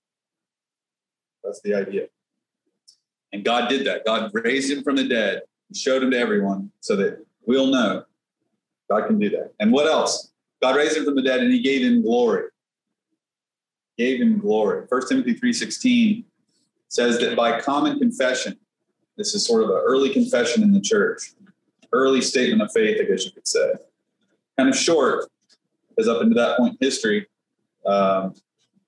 That's 1.43 1.61
the 1.61 1.75
idea. 1.75 2.07
And 3.35 3.45
God 3.45 3.69
did 3.69 3.87
that. 3.87 4.07
God 4.07 4.31
raised 4.33 4.71
him 4.71 4.83
from 4.83 4.97
the 4.97 5.07
dead 5.07 5.43
and 5.69 5.77
showed 5.77 6.03
him 6.03 6.11
to 6.13 6.19
everyone 6.19 6.71
so 6.81 6.97
that 6.97 7.23
we'll 7.45 7.67
know 7.67 8.05
God 8.89 9.09
can 9.09 9.19
do 9.19 9.29
that. 9.29 9.53
And 9.61 9.73
what 9.73 9.85
else? 9.87 10.33
God 10.63 10.75
raised 10.75 10.97
him 10.97 11.05
from 11.05 11.17
the 11.17 11.23
dead 11.23 11.41
and 11.41 11.53
he 11.53 11.61
gave 11.61 11.83
him 11.83 12.01
glory. 12.01 12.45
Gave 13.97 14.21
him 14.21 14.39
glory. 14.39 14.87
1 14.89 15.09
Timothy 15.09 15.35
3:16 15.35 16.25
says 16.89 17.19
that 17.19 17.37
by 17.37 17.61
common 17.61 17.99
confession, 17.99 18.59
this 19.17 19.35
is 19.35 19.47
sort 19.47 19.63
of 19.63 19.71
an 19.71 19.83
early 19.85 20.13
confession 20.13 20.63
in 20.63 20.73
the 20.73 20.81
church 20.81 21.35
early 21.95 22.21
statement 22.21 22.61
of 22.61 22.71
faith, 22.73 23.01
I 23.01 23.05
guess 23.05 23.25
you 23.25 23.31
could 23.31 23.47
say. 23.47 23.73
Kind 24.59 24.69
of 24.69 24.77
short, 24.77 25.27
because 25.89 26.09
up 26.09 26.21
into 26.23 26.35
that 26.35 26.59
point 26.59 26.77
in 26.79 26.87
history, 26.87 27.27
um, 27.87 28.35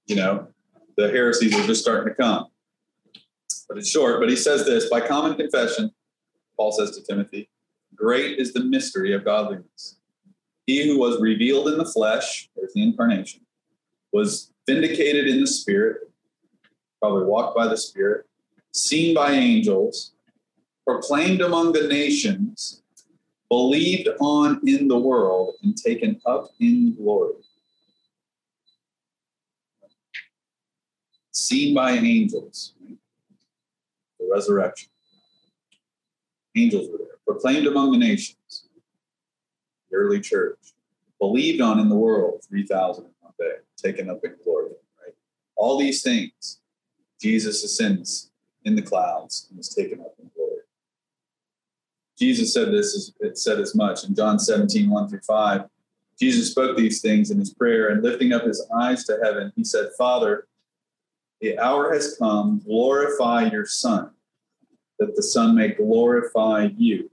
you 0.06 0.16
know, 0.16 0.48
the 0.96 1.08
heresies 1.08 1.54
were 1.54 1.66
just 1.66 1.82
starting 1.82 2.08
to 2.08 2.14
come. 2.14 2.46
But 3.68 3.78
it's 3.78 3.88
short, 3.88 4.20
but 4.20 4.28
he 4.28 4.36
says 4.36 4.64
this 4.64 4.90
by 4.90 5.00
common 5.00 5.36
confession, 5.36 5.90
Paul 6.56 6.72
says 6.72 6.96
to 6.96 7.02
Timothy, 7.02 7.48
great 7.94 8.38
is 8.38 8.52
the 8.52 8.64
mystery 8.64 9.12
of 9.12 9.24
godliness. 9.24 9.96
He 10.66 10.86
who 10.86 10.98
was 10.98 11.20
revealed 11.20 11.68
in 11.68 11.78
the 11.78 11.84
flesh, 11.84 12.48
there's 12.56 12.72
the 12.74 12.82
incarnation, 12.82 13.42
was 14.12 14.52
vindicated 14.66 15.28
in 15.28 15.40
the 15.40 15.46
spirit, 15.46 16.10
probably 17.00 17.24
walked 17.24 17.56
by 17.56 17.66
the 17.66 17.76
spirit, 17.76 18.26
seen 18.72 19.14
by 19.14 19.32
angels, 19.32 20.12
proclaimed 20.86 21.40
among 21.40 21.72
the 21.72 21.86
nations, 21.88 22.82
believed 23.48 24.08
on 24.20 24.60
in 24.66 24.88
the 24.88 24.98
world 24.98 25.54
and 25.62 25.76
taken 25.76 26.20
up 26.26 26.48
in 26.60 26.94
glory. 26.96 27.34
Seen 31.32 31.74
by 31.74 31.92
angels, 31.92 32.74
the 34.18 34.28
resurrection. 34.32 34.88
Angels 36.56 36.88
were 36.90 36.98
there, 36.98 37.18
proclaimed 37.26 37.66
among 37.66 37.92
the 37.92 37.98
nations, 37.98 38.68
the 39.90 39.96
early 39.96 40.20
church, 40.20 40.58
believed 41.20 41.60
on 41.60 41.78
in 41.78 41.88
the 41.88 41.94
world, 41.94 42.42
3,000 42.48 43.04
in 43.04 43.10
one 43.20 43.32
day, 43.38 43.56
taken 43.86 44.10
up 44.10 44.20
in 44.24 44.34
glory, 44.42 44.70
right? 45.00 45.14
All 45.56 45.78
these 45.78 46.02
things, 46.02 46.60
Jesus 47.20 47.62
ascends 47.64 48.30
in 48.64 48.74
the 48.74 48.82
clouds 48.82 49.46
and 49.50 49.60
is 49.60 49.74
taken 49.74 50.00
up 50.00 50.14
in 50.20 50.30
glory. 50.34 50.60
Jesus 52.18 52.52
said 52.52 52.72
this, 52.72 53.12
it 53.20 53.38
said 53.38 53.60
as 53.60 53.74
much 53.74 54.04
in 54.04 54.14
John 54.14 54.38
17, 54.38 54.90
1 54.90 55.08
through 55.08 55.20
5. 55.20 55.64
Jesus 56.18 56.50
spoke 56.50 56.76
these 56.76 57.02
things 57.02 57.30
in 57.30 57.38
his 57.38 57.52
prayer, 57.52 57.90
and 57.90 58.02
lifting 58.02 58.32
up 58.32 58.44
his 58.44 58.66
eyes 58.74 59.04
to 59.04 59.18
heaven, 59.22 59.52
he 59.54 59.62
said, 59.62 59.90
Father, 59.98 60.48
the 61.42 61.58
hour 61.58 61.92
has 61.92 62.16
come, 62.18 62.62
glorify 62.64 63.50
your 63.50 63.66
Son, 63.66 64.10
that 64.98 65.14
the 65.14 65.22
Son 65.22 65.54
may 65.54 65.68
glorify 65.68 66.68
you, 66.76 67.10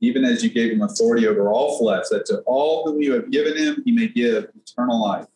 even 0.00 0.24
as 0.24 0.44
you 0.44 0.50
gave 0.50 0.70
him 0.70 0.82
authority 0.82 1.26
over 1.26 1.50
all 1.50 1.78
flesh, 1.78 2.04
that 2.10 2.26
to 2.26 2.38
all 2.46 2.86
whom 2.86 3.02
you 3.02 3.12
have 3.12 3.32
given 3.32 3.56
him, 3.56 3.82
he 3.84 3.90
may 3.90 4.06
give 4.06 4.46
eternal 4.54 5.02
life. 5.02 5.26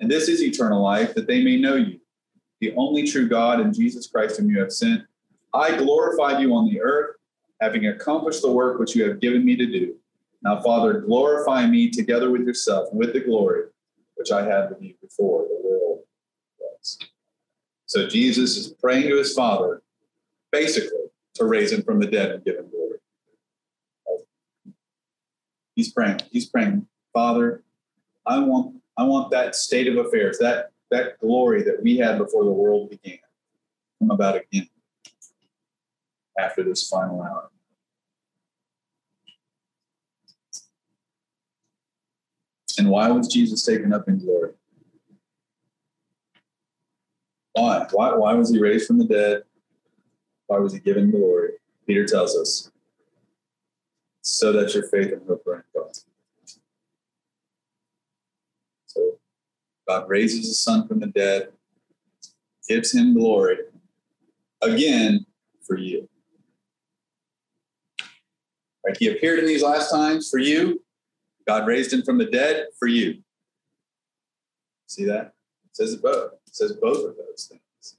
And 0.00 0.10
this 0.10 0.28
is 0.28 0.42
eternal 0.42 0.82
life, 0.82 1.14
that 1.14 1.26
they 1.26 1.42
may 1.42 1.56
know 1.56 1.76
you, 1.76 2.00
the 2.60 2.74
only 2.76 3.06
true 3.06 3.28
God 3.28 3.60
and 3.60 3.74
Jesus 3.74 4.06
Christ 4.06 4.38
whom 4.38 4.50
you 4.50 4.58
have 4.60 4.72
sent. 4.72 5.02
I 5.52 5.76
glorified 5.76 6.40
you 6.40 6.54
on 6.54 6.66
the 6.68 6.80
earth 6.80 7.16
having 7.60 7.86
accomplished 7.86 8.42
the 8.42 8.50
work 8.50 8.78
which 8.78 8.96
you 8.96 9.08
have 9.08 9.20
given 9.20 9.44
me 9.44 9.56
to 9.56 9.66
do. 9.66 9.94
Now, 10.42 10.60
Father, 10.60 11.00
glorify 11.00 11.66
me 11.66 11.90
together 11.90 12.30
with 12.30 12.42
yourself 12.42 12.88
with 12.92 13.12
the 13.12 13.20
glory 13.20 13.64
which 14.16 14.30
I 14.30 14.44
had 14.44 14.70
with 14.70 14.82
you 14.82 14.94
before 15.00 15.42
the 15.42 15.60
world 15.64 16.00
was. 16.58 16.98
So 17.86 18.06
Jesus 18.06 18.56
is 18.56 18.68
praying 18.74 19.08
to 19.08 19.16
his 19.16 19.32
Father, 19.32 19.82
basically, 20.52 20.90
to 21.34 21.44
raise 21.44 21.72
him 21.72 21.82
from 21.82 22.00
the 22.00 22.06
dead 22.06 22.30
and 22.30 22.44
give 22.44 22.56
him 22.56 22.68
glory. 22.70 22.98
He's 25.74 25.92
praying. 25.92 26.20
He's 26.30 26.46
praying, 26.46 26.86
Father, 27.12 27.64
I 28.26 28.38
want 28.38 28.76
I 28.96 29.04
want 29.04 29.30
that 29.32 29.56
state 29.56 29.88
of 29.88 29.96
affairs, 30.04 30.38
that 30.38 30.70
that 30.90 31.18
glory 31.18 31.62
that 31.64 31.82
we 31.82 31.96
had 31.96 32.18
before 32.18 32.44
the 32.44 32.52
world 32.52 32.90
began, 32.90 33.18
come 33.98 34.10
about 34.10 34.36
again 34.36 34.68
after 36.38 36.62
this 36.62 36.88
final 36.88 37.22
hour. 37.22 37.50
And 42.78 42.88
why 42.88 43.08
was 43.10 43.28
Jesus 43.28 43.64
taken 43.64 43.92
up 43.92 44.08
in 44.08 44.18
glory? 44.18 44.52
Why? 47.52 47.86
Why, 47.92 48.14
why 48.14 48.34
was 48.34 48.50
he 48.50 48.58
raised 48.58 48.86
from 48.86 48.98
the 48.98 49.04
dead? 49.04 49.42
Why 50.46 50.58
was 50.58 50.72
he 50.72 50.80
given 50.80 51.10
glory? 51.10 51.52
Peter 51.86 52.04
tells 52.04 52.36
us, 52.36 52.70
so 54.22 54.52
that 54.52 54.74
your 54.74 54.88
faith 54.88 55.12
and 55.12 55.26
hope 55.26 55.46
are 55.46 55.56
in 55.56 55.62
God. 55.74 55.92
So 58.86 59.18
God 59.86 60.08
raises 60.08 60.46
his 60.46 60.60
son 60.60 60.88
from 60.88 61.00
the 61.00 61.06
dead, 61.06 61.48
gives 62.68 62.94
him 62.94 63.14
glory, 63.14 63.58
again 64.62 65.26
for 65.66 65.76
you. 65.76 66.08
Right? 68.84 68.96
He 68.98 69.08
appeared 69.08 69.38
in 69.38 69.46
these 69.46 69.62
last 69.62 69.90
times 69.90 70.30
for 70.30 70.38
you. 70.38 70.82
God 71.46 71.66
raised 71.66 71.92
him 71.92 72.02
from 72.02 72.18
the 72.18 72.26
dead 72.26 72.66
for 72.78 72.88
you. 72.88 73.22
See 74.86 75.04
that? 75.04 75.34
It 75.66 75.76
says 75.76 75.96
both. 75.96 76.32
It 76.46 76.54
says 76.54 76.72
both 76.72 76.98
of 76.98 77.16
those 77.16 77.50
things. 77.50 77.96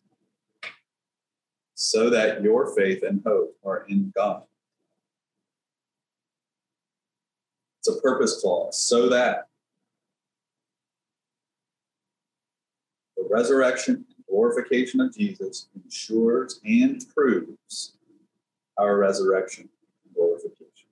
So 1.75 2.09
that 2.09 2.41
your 2.41 2.75
faith 2.75 3.03
and 3.03 3.21
hope 3.25 3.55
are 3.63 3.85
in 3.87 4.11
God. 4.15 4.43
It's 7.79 7.89
a 7.89 8.01
purpose 8.01 8.41
clause. 8.41 8.81
So 8.81 9.09
that 9.09 9.47
the 13.25 13.33
resurrection 13.33 13.95
and 13.95 14.25
glorification 14.29 15.01
of 15.01 15.15
Jesus 15.15 15.67
ensures 15.83 16.59
and 16.63 17.03
proves 17.15 17.93
our 18.77 18.97
resurrection 18.97 19.69
and 20.05 20.15
glorification. 20.15 20.87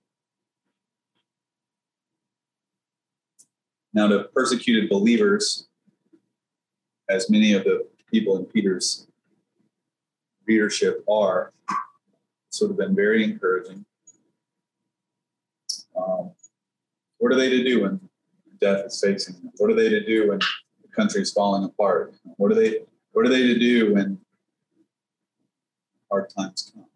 Now, 3.92 4.08
to 4.08 4.24
persecuted 4.34 4.90
believers, 4.90 5.68
as 7.08 7.30
many 7.30 7.52
of 7.52 7.64
the 7.64 7.86
people 8.10 8.36
in 8.36 8.46
Peter's 8.46 9.06
readership 10.46 11.04
are, 11.08 11.52
sort 12.50 12.70
of 12.70 12.76
been 12.76 12.94
very 12.94 13.24
encouraging. 13.24 13.84
Um, 15.96 16.32
what 17.18 17.32
are 17.32 17.36
they 17.36 17.50
to 17.50 17.64
do 17.64 17.82
when 17.82 18.00
death 18.60 18.86
is 18.86 19.00
facing 19.00 19.34
them? 19.36 19.52
What 19.58 19.70
are 19.70 19.74
they 19.74 19.88
to 19.88 20.04
do 20.04 20.30
when 20.30 20.40
the 20.94 21.02
country 21.02 21.22
is 21.22 21.32
falling 21.32 21.64
apart? 21.64 22.14
What 22.36 22.52
are 22.52 22.54
they 22.54 22.80
What 23.12 23.26
are 23.26 23.28
they 23.28 23.42
to 23.42 23.58
do 23.58 23.94
when 23.94 24.18
hard 26.10 26.30
times 26.30 26.70
come? 26.72 26.86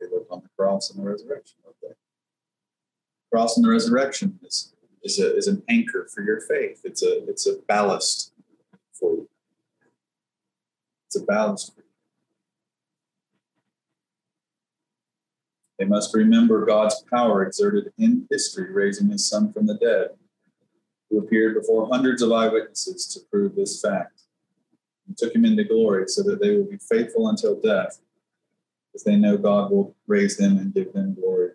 They 0.00 0.06
look 0.10 0.26
on 0.30 0.42
the 0.42 0.48
cross 0.56 0.90
and 0.90 1.04
the 1.04 1.08
resurrection. 1.08 1.58
Okay. 1.66 1.94
Cross 3.30 3.56
and 3.56 3.64
the 3.64 3.70
resurrection 3.70 4.38
is 4.42 4.72
is, 5.02 5.18
a, 5.18 5.34
is 5.34 5.46
an 5.46 5.62
anchor 5.68 6.08
for 6.12 6.22
your 6.22 6.40
faith. 6.42 6.80
It's 6.84 7.02
a 7.02 7.24
it's 7.28 7.46
a 7.46 7.56
ballast 7.68 8.32
for 8.92 9.12
you. 9.12 9.28
It's 11.06 11.16
a 11.16 11.24
ballast 11.24 11.74
for 11.74 11.80
you. 11.80 11.89
They 15.80 15.86
must 15.86 16.14
remember 16.14 16.66
God's 16.66 17.02
power 17.10 17.42
exerted 17.42 17.90
in 17.96 18.26
history, 18.30 18.70
raising 18.70 19.08
his 19.08 19.26
son 19.26 19.50
from 19.50 19.64
the 19.64 19.78
dead, 19.78 20.10
who 21.08 21.20
appeared 21.20 21.54
before 21.54 21.88
hundreds 21.88 22.20
of 22.20 22.30
eyewitnesses 22.30 23.06
to 23.06 23.20
prove 23.30 23.56
this 23.56 23.80
fact, 23.80 24.24
and 25.08 25.16
took 25.16 25.34
him 25.34 25.46
into 25.46 25.64
glory 25.64 26.04
so 26.06 26.22
that 26.24 26.38
they 26.38 26.54
will 26.54 26.66
be 26.66 26.76
faithful 26.76 27.28
until 27.28 27.58
death, 27.58 27.98
as 28.94 29.04
they 29.04 29.16
know 29.16 29.38
God 29.38 29.70
will 29.70 29.96
raise 30.06 30.36
them 30.36 30.58
and 30.58 30.74
give 30.74 30.92
them 30.92 31.14
glory. 31.14 31.52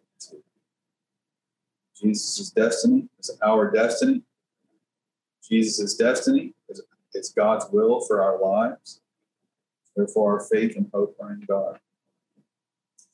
Jesus' 1.95 2.49
destiny 2.49 3.07
is 3.19 3.37
our 3.45 3.69
destiny. 3.69 4.23
Jesus' 5.47 5.93
destiny 5.93 6.55
is, 6.67 6.81
is 7.13 7.29
God's 7.29 7.67
will 7.71 8.01
for 8.01 8.23
our 8.23 8.41
lives. 8.41 9.01
Therefore, 9.95 10.39
our 10.39 10.47
faith 10.47 10.75
and 10.77 10.89
hope 10.91 11.15
are 11.21 11.33
in 11.33 11.41
God. 11.41 11.79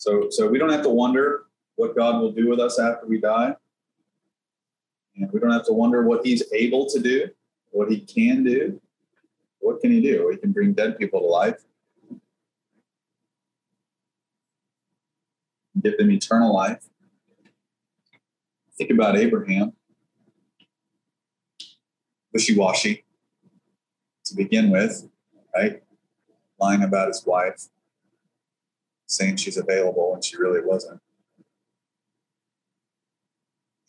So, 0.01 0.31
so 0.31 0.47
we 0.47 0.57
don't 0.57 0.71
have 0.71 0.81
to 0.81 0.89
wonder 0.89 1.43
what 1.75 1.95
God 1.95 2.19
will 2.19 2.31
do 2.31 2.49
with 2.49 2.59
us 2.59 2.79
after 2.79 3.05
we 3.05 3.21
die. 3.21 3.55
And 5.15 5.31
we 5.31 5.39
don't 5.39 5.51
have 5.51 5.67
to 5.67 5.73
wonder 5.73 6.01
what 6.01 6.25
he's 6.25 6.41
able 6.51 6.89
to 6.89 6.99
do, 6.99 7.29
what 7.69 7.91
he 7.91 7.99
can 7.99 8.43
do. 8.43 8.81
What 9.59 9.79
can 9.79 9.91
he 9.91 10.01
do? 10.01 10.27
He 10.31 10.37
can 10.37 10.53
bring 10.53 10.73
dead 10.73 10.97
people 10.97 11.19
to 11.19 11.27
life, 11.27 11.61
give 15.83 15.99
them 15.99 16.09
eternal 16.09 16.51
life. 16.51 16.83
Think 18.79 18.89
about 18.89 19.17
Abraham. 19.17 19.73
Wishy 22.33 22.57
washy 22.57 23.05
to 24.25 24.35
begin 24.35 24.71
with, 24.71 25.07
right? 25.55 25.83
Lying 26.59 26.81
about 26.81 27.09
his 27.09 27.23
wife 27.23 27.67
saying 29.11 29.35
she's 29.35 29.57
available 29.57 30.11
when 30.11 30.21
she 30.21 30.37
really 30.37 30.61
wasn't. 30.63 31.01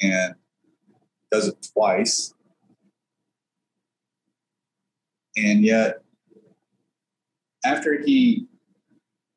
And 0.00 0.34
does 1.30 1.46
it 1.46 1.66
twice. 1.72 2.34
And 5.36 5.64
yet, 5.64 6.02
after 7.64 8.02
he 8.02 8.48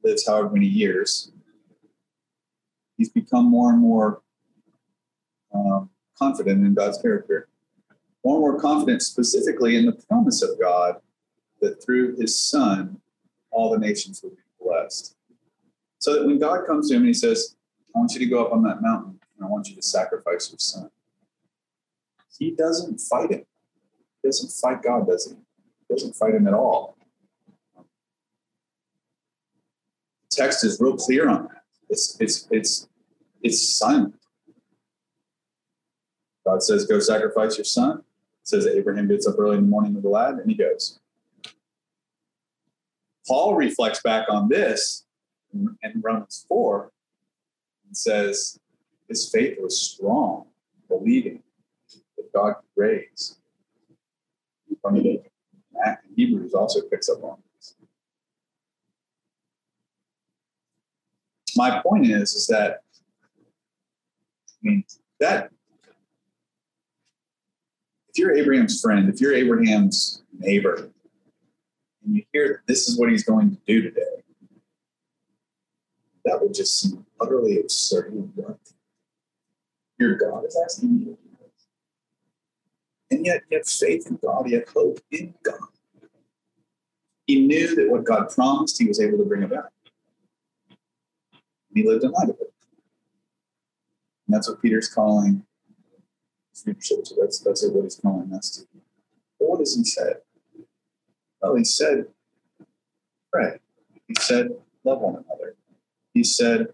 lives 0.03 0.27
however 0.27 0.49
many 0.49 0.65
years, 0.65 1.31
he's 2.97 3.09
become 3.09 3.45
more 3.45 3.71
and 3.71 3.79
more 3.79 4.21
um, 5.53 5.89
confident 6.17 6.65
in 6.65 6.73
God's 6.73 6.97
character, 6.97 7.47
more 8.25 8.35
and 8.35 8.41
more 8.41 8.59
confident 8.59 9.03
specifically 9.03 9.77
in 9.77 9.85
the 9.85 9.93
promise 10.09 10.41
of 10.41 10.59
God 10.59 10.95
that 11.61 11.81
through 11.81 12.15
his 12.17 12.37
son, 12.37 12.99
all 13.51 13.71
the 13.71 13.79
nations 13.79 14.21
will 14.21 14.31
be 14.31 14.37
blessed. 14.59 15.15
So 16.05 16.13
that 16.13 16.23
when 16.27 16.37
God 16.37 16.67
comes 16.67 16.87
to 16.87 16.95
him 16.95 17.01
and 17.01 17.07
he 17.07 17.15
says, 17.15 17.55
I 17.95 17.97
want 17.97 18.13
you 18.13 18.19
to 18.19 18.27
go 18.27 18.45
up 18.45 18.53
on 18.53 18.61
that 18.61 18.79
mountain 18.79 19.19
and 19.35 19.43
I 19.43 19.49
want 19.49 19.67
you 19.67 19.75
to 19.75 19.81
sacrifice 19.81 20.51
your 20.51 20.59
son, 20.59 20.91
he 22.37 22.51
doesn't 22.51 22.99
fight 22.99 23.31
him. 23.31 23.43
He 24.21 24.27
doesn't 24.27 24.51
fight 24.51 24.83
God, 24.83 25.07
does 25.07 25.25
he? 25.25 25.35
He 25.35 25.95
doesn't 25.95 26.13
fight 26.13 26.35
him 26.35 26.47
at 26.47 26.53
all. 26.53 26.95
The 27.75 27.83
text 30.29 30.63
is 30.63 30.79
real 30.79 30.95
clear 30.95 31.27
on 31.27 31.45
that. 31.45 31.63
It's 31.89 32.15
it's 32.19 32.47
it's 32.51 32.87
it's 33.41 33.67
silent. 33.75 34.13
God 36.45 36.61
says, 36.61 36.85
Go 36.85 36.99
sacrifice 36.99 37.57
your 37.57 37.65
son. 37.65 37.97
It 37.97 38.47
says 38.47 38.65
that 38.65 38.77
Abraham 38.77 39.07
gets 39.07 39.25
up 39.25 39.39
early 39.39 39.57
in 39.57 39.63
the 39.63 39.69
morning 39.69 39.95
with 39.95 40.03
the 40.03 40.09
lad 40.09 40.35
and 40.35 40.47
he 40.47 40.55
goes. 40.55 40.99
Paul 43.27 43.55
reflects 43.55 44.03
back 44.03 44.27
on 44.29 44.49
this 44.49 45.04
in 45.55 46.01
Romans 46.01 46.45
4 46.47 46.91
and 47.87 47.97
says 47.97 48.59
his 49.07 49.29
faith 49.29 49.57
was 49.61 49.79
strong, 49.79 50.45
believing 50.87 51.41
that 52.17 52.31
God 52.33 52.55
could 52.55 52.81
raise. 52.81 53.37
From 54.81 54.95
the 54.95 55.21
Hebrews 56.15 56.53
also 56.53 56.81
picks 56.81 57.09
up 57.09 57.23
on 57.23 57.37
this. 57.57 57.75
My 61.55 61.81
point 61.81 62.07
is, 62.07 62.33
is 62.33 62.47
that 62.47 62.81
I 64.47 64.67
mean 64.67 64.83
that 65.19 65.49
if 68.09 68.19
you're 68.19 68.35
Abraham's 68.35 68.79
friend, 68.81 69.09
if 69.09 69.19
you're 69.19 69.33
Abraham's 69.33 70.23
neighbor, 70.37 70.91
and 72.03 72.15
you 72.15 72.23
hear 72.31 72.63
this 72.67 72.87
is 72.87 72.97
what 72.99 73.09
he's 73.09 73.23
going 73.23 73.51
to 73.51 73.57
do 73.65 73.81
today, 73.81 74.14
that 76.25 76.41
would 76.41 76.53
just 76.53 76.79
seem 76.79 77.05
utterly 77.21 77.59
absurd. 77.59 78.11
What 78.35 78.57
your 79.99 80.15
God 80.15 80.45
is 80.45 80.59
asking 80.63 80.99
you 80.99 81.05
to 81.05 81.11
do 81.11 81.17
this. 81.39 81.67
And 83.11 83.25
yet, 83.25 83.43
you 83.49 83.57
have 83.57 83.67
faith 83.67 84.07
in 84.07 84.17
God, 84.23 84.49
you 84.49 84.59
have 84.59 84.69
hope 84.69 84.99
in 85.11 85.33
God. 85.43 85.59
He 87.27 87.47
knew 87.47 87.75
that 87.75 87.89
what 87.89 88.03
God 88.03 88.29
promised, 88.29 88.79
he 88.79 88.87
was 88.87 88.99
able 88.99 89.17
to 89.17 89.25
bring 89.25 89.43
about. 89.43 89.71
And 91.69 91.83
he 91.83 91.87
lived 91.87 92.03
in 92.03 92.11
light 92.11 92.29
of 92.29 92.37
it. 92.41 92.53
And 94.27 94.35
that's 94.35 94.49
what 94.49 94.61
Peter's 94.61 94.89
calling 94.89 95.45
leadership. 96.65 96.99
That's 97.19 97.39
that's 97.39 97.67
what 97.67 97.83
he's 97.83 97.95
calling 97.95 98.33
us 98.33 98.51
to. 98.51 98.67
But 99.39 99.49
what 99.49 99.59
has 99.59 99.75
he 99.75 99.83
said? 99.83 100.17
Well, 101.41 101.55
he 101.55 101.63
said, 101.63 102.05
pray. 103.31 103.59
He 104.07 104.15
said, 104.19 104.49
love 104.83 105.01
one 105.01 105.15
another. 105.15 105.55
He 106.15 106.23
said, 106.23 106.69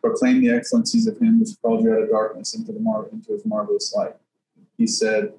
proclaim 0.00 0.40
the 0.40 0.50
excellencies 0.50 1.06
of 1.08 1.18
him 1.18 1.38
who 1.38 1.46
called 1.62 1.82
you 1.82 1.92
out 1.92 2.02
of 2.02 2.10
darkness 2.10 2.54
into 2.54 2.72
the 2.72 2.78
mar- 2.78 3.08
into 3.10 3.32
his 3.32 3.44
marvelous 3.44 3.92
light. 3.96 4.14
He 4.78 4.86
said, 4.86 5.32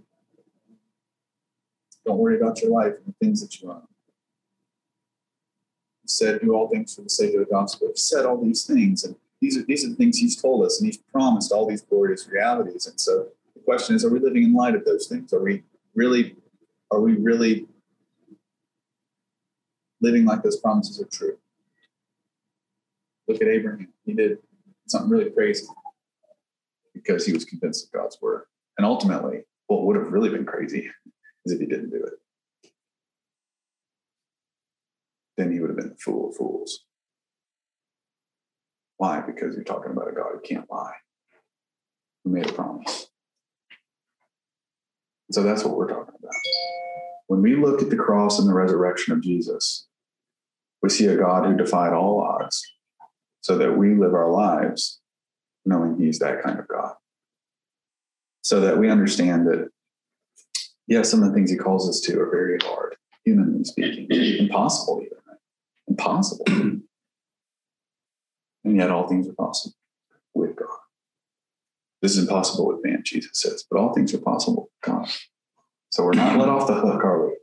don't 2.06 2.18
worry 2.18 2.36
about 2.38 2.62
your 2.62 2.72
life 2.72 2.96
and 2.98 3.14
the 3.14 3.26
things 3.26 3.42
that 3.42 3.62
you 3.62 3.72
own. 3.72 3.84
He 6.02 6.08
said, 6.08 6.42
do 6.42 6.54
all 6.54 6.68
things 6.68 6.96
for 6.96 7.04
the 7.04 7.10
sake 7.10 7.34
of 7.36 7.40
the 7.40 7.46
gospel. 7.46 7.88
He 7.88 7.94
said 7.96 8.26
all 8.26 8.44
these 8.44 8.66
things. 8.66 9.04
And, 9.04 9.16
These 9.42 9.58
are 9.58 9.64
these 9.64 9.86
are 9.86 9.90
the 9.90 9.96
things 9.96 10.18
He's 10.18 10.42
told 10.42 10.66
us, 10.66 10.80
and 10.80 10.88
He's 10.88 10.98
promised 10.98 11.52
all 11.52 11.68
these 11.68 11.82
glorious 11.82 12.28
realities. 12.28 12.88
And 12.88 13.00
so 13.00 13.28
the 13.54 13.62
question 13.62 13.96
is, 13.96 14.04
are 14.04 14.10
we 14.10 14.20
living 14.20 14.44
in 14.44 14.54
light 14.54 14.76
of 14.76 14.86
those 14.86 15.08
things? 15.08 15.32
Are 15.34 15.44
we 15.44 15.64
really, 15.94 16.36
are 16.90 17.02
we 17.02 17.14
really 17.16 17.68
living 20.02 20.26
like 20.26 20.42
those 20.42 20.58
promises 20.58 21.00
are 21.00 21.06
true? 21.06 21.38
Look 23.28 23.42
at 23.42 23.48
Abraham. 23.48 23.88
He 24.06 24.14
did 24.14 24.38
something 24.88 25.10
really 25.10 25.32
crazy 25.32 25.66
because 26.94 27.26
he 27.26 27.34
was 27.34 27.46
convinced 27.46 27.86
of 27.86 27.92
God's 27.92 28.18
word. 28.22 28.44
And 28.78 28.86
ultimately, 28.86 29.42
what 29.68 29.84
would 29.84 29.96
have 29.96 30.12
really 30.12 30.30
been 30.30 30.46
crazy 30.46 30.90
is 31.46 31.54
if 31.54 31.60
he 31.60 31.66
didn't 31.66 31.90
do 31.90 32.04
it. 32.04 32.70
Then 35.38 35.52
he 35.52 35.60
would 35.60 35.70
have 35.70 35.78
been 35.78 35.90
the 35.90 35.98
fool 35.98 36.30
of 36.30 36.36
fools. 36.36 36.86
Why? 38.98 39.22
Because 39.22 39.56
you're 39.56 39.66
talking 39.66 39.92
about 39.92 40.08
a 40.08 40.14
God 40.14 40.28
who 40.34 40.40
can't 40.40 40.70
lie, 40.72 40.94
who 42.24 42.32
made 42.32 42.50
a 42.50 42.54
promise. 42.54 43.08
So 45.32 45.44
that's 45.44 45.64
what 45.66 45.76
we're 45.76 45.90
talking 45.90 46.14
about. 46.18 46.34
When 47.28 47.42
we 47.42 47.56
look 47.56 47.82
at 47.82 47.90
the 47.90 47.98
cross 47.98 48.40
and 48.40 48.48
the 48.48 48.54
resurrection 48.54 49.14
of 49.14 49.22
Jesus, 49.22 49.88
we 50.82 50.90
see 50.90 51.08
a 51.08 51.18
God 51.18 51.46
who 51.46 51.58
defied 51.58 51.92
all 51.92 52.22
odds 52.22 52.64
so 53.46 53.60
that 53.60 53.78
we 53.78 53.94
live 53.94 54.16
our 54.16 54.32
lives 54.32 55.00
knowing 55.66 56.00
He's 56.00 56.18
that 56.18 56.42
kind 56.42 56.58
of 56.58 56.68
God. 56.68 56.96
So 58.42 58.60
that 58.62 58.80
we 58.80 58.90
understand 58.90 59.46
that, 59.46 59.70
yeah, 60.88 61.04
some 61.04 61.22
of 61.22 61.30
the 61.30 61.36
things 61.36 61.52
He 61.52 61.56
calls 61.56 61.88
us 61.88 62.02
to 62.02 62.20
are 62.20 62.32
very 62.32 62.58
hard, 62.64 62.96
humanly 63.24 63.64
speaking, 63.64 64.08
impossible 64.10 65.00
even. 65.06 65.20
Impossible. 65.88 66.44
and 66.48 66.82
yet 68.64 68.90
all 68.90 69.08
things 69.08 69.30
are 69.30 69.34
possible 69.34 69.76
with 70.34 70.56
God. 70.56 70.80
This 72.02 72.18
is 72.18 72.24
impossible 72.24 72.66
with 72.66 72.84
man, 72.84 73.04
Jesus 73.06 73.40
says, 73.40 73.64
but 73.70 73.80
all 73.80 73.94
things 73.94 74.12
are 74.16 74.22
possible 74.22 74.72
with 74.72 74.92
God. 74.92 75.08
So 75.90 76.04
we're 76.04 76.14
not 76.14 76.40
let 76.40 76.50
off 76.50 76.66
the 76.66 76.74
hook, 76.74 77.04
are 77.04 77.28
we? 77.28 77.38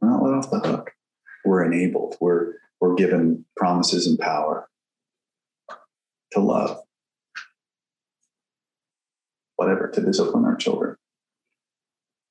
We're 0.00 0.10
not 0.10 0.24
let 0.24 0.34
off 0.34 0.50
the 0.50 0.58
hook. 0.58 0.90
We're 1.44 1.64
enabled. 1.64 2.16
We're 2.20 2.59
we're 2.80 2.94
given 2.94 3.44
promises 3.56 4.06
and 4.06 4.18
power 4.18 4.68
to 6.32 6.40
love, 6.40 6.80
whatever, 9.56 9.88
to 9.88 10.00
discipline 10.00 10.44
our 10.44 10.56
children, 10.56 10.96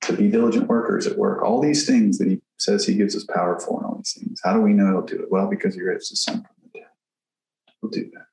to 0.02 0.14
be 0.14 0.30
diligent 0.30 0.68
workers 0.68 1.06
at 1.06 1.18
work. 1.18 1.44
All 1.44 1.62
these 1.62 1.86
things 1.86 2.18
that 2.18 2.28
he 2.28 2.42
says 2.58 2.86
he 2.86 2.96
gives 2.96 3.16
us 3.16 3.26
power 3.26 3.60
for, 3.60 3.78
and 3.80 3.86
all 3.86 3.98
these 3.98 4.14
things. 4.14 4.42
How 4.44 4.54
do 4.54 4.62
we 4.62 4.74
know 4.74 4.88
he'll 4.88 5.02
do 5.02 5.22
it? 5.22 5.32
Well, 5.32 5.48
because 5.48 5.76
he 5.76 5.82
raised 5.82 6.10
his 6.10 6.24
son 6.24 6.42
from 6.42 6.56
the 6.64 6.80
dead. 6.80 6.88
He'll 7.82 7.92
do 7.92 8.10
that. 8.14 8.26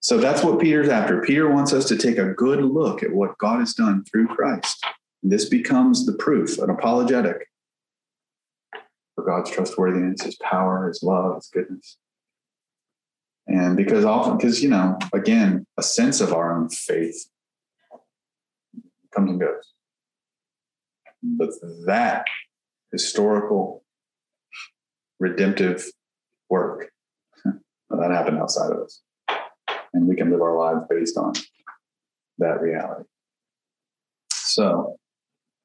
So 0.00 0.18
that's 0.18 0.42
what 0.42 0.58
Peter's 0.58 0.88
after. 0.88 1.22
Peter 1.22 1.48
wants 1.48 1.72
us 1.72 1.84
to 1.84 1.96
take 1.96 2.18
a 2.18 2.32
good 2.34 2.64
look 2.64 3.04
at 3.04 3.12
what 3.12 3.38
God 3.38 3.60
has 3.60 3.72
done 3.72 4.04
through 4.04 4.26
Christ. 4.26 4.84
This 5.22 5.48
becomes 5.48 6.04
the 6.04 6.14
proof, 6.14 6.58
an 6.58 6.70
apologetic 6.70 7.46
for 9.14 9.24
God's 9.24 9.50
trustworthiness, 9.50 10.22
his 10.22 10.36
power, 10.36 10.88
his 10.88 11.02
love, 11.02 11.36
his 11.36 11.48
goodness. 11.48 11.98
And 13.46 13.76
because 13.76 14.04
often, 14.04 14.36
because, 14.36 14.62
you 14.62 14.68
know, 14.68 14.98
again, 15.12 15.66
a 15.78 15.82
sense 15.82 16.20
of 16.20 16.32
our 16.32 16.56
own 16.56 16.68
faith 16.68 17.28
comes 19.14 19.30
and 19.30 19.40
goes. 19.40 19.72
But 21.22 21.50
that 21.86 22.26
historical, 22.92 23.84
redemptive 25.18 25.86
work, 26.48 26.90
that 27.44 28.10
happened 28.10 28.38
outside 28.38 28.72
of 28.72 28.78
us. 28.78 29.02
And 29.92 30.08
we 30.08 30.16
can 30.16 30.30
live 30.30 30.40
our 30.40 30.56
lives 30.56 30.86
based 30.88 31.18
on 31.18 31.34
that 32.38 32.60
reality. 32.60 33.04
So 34.30 34.96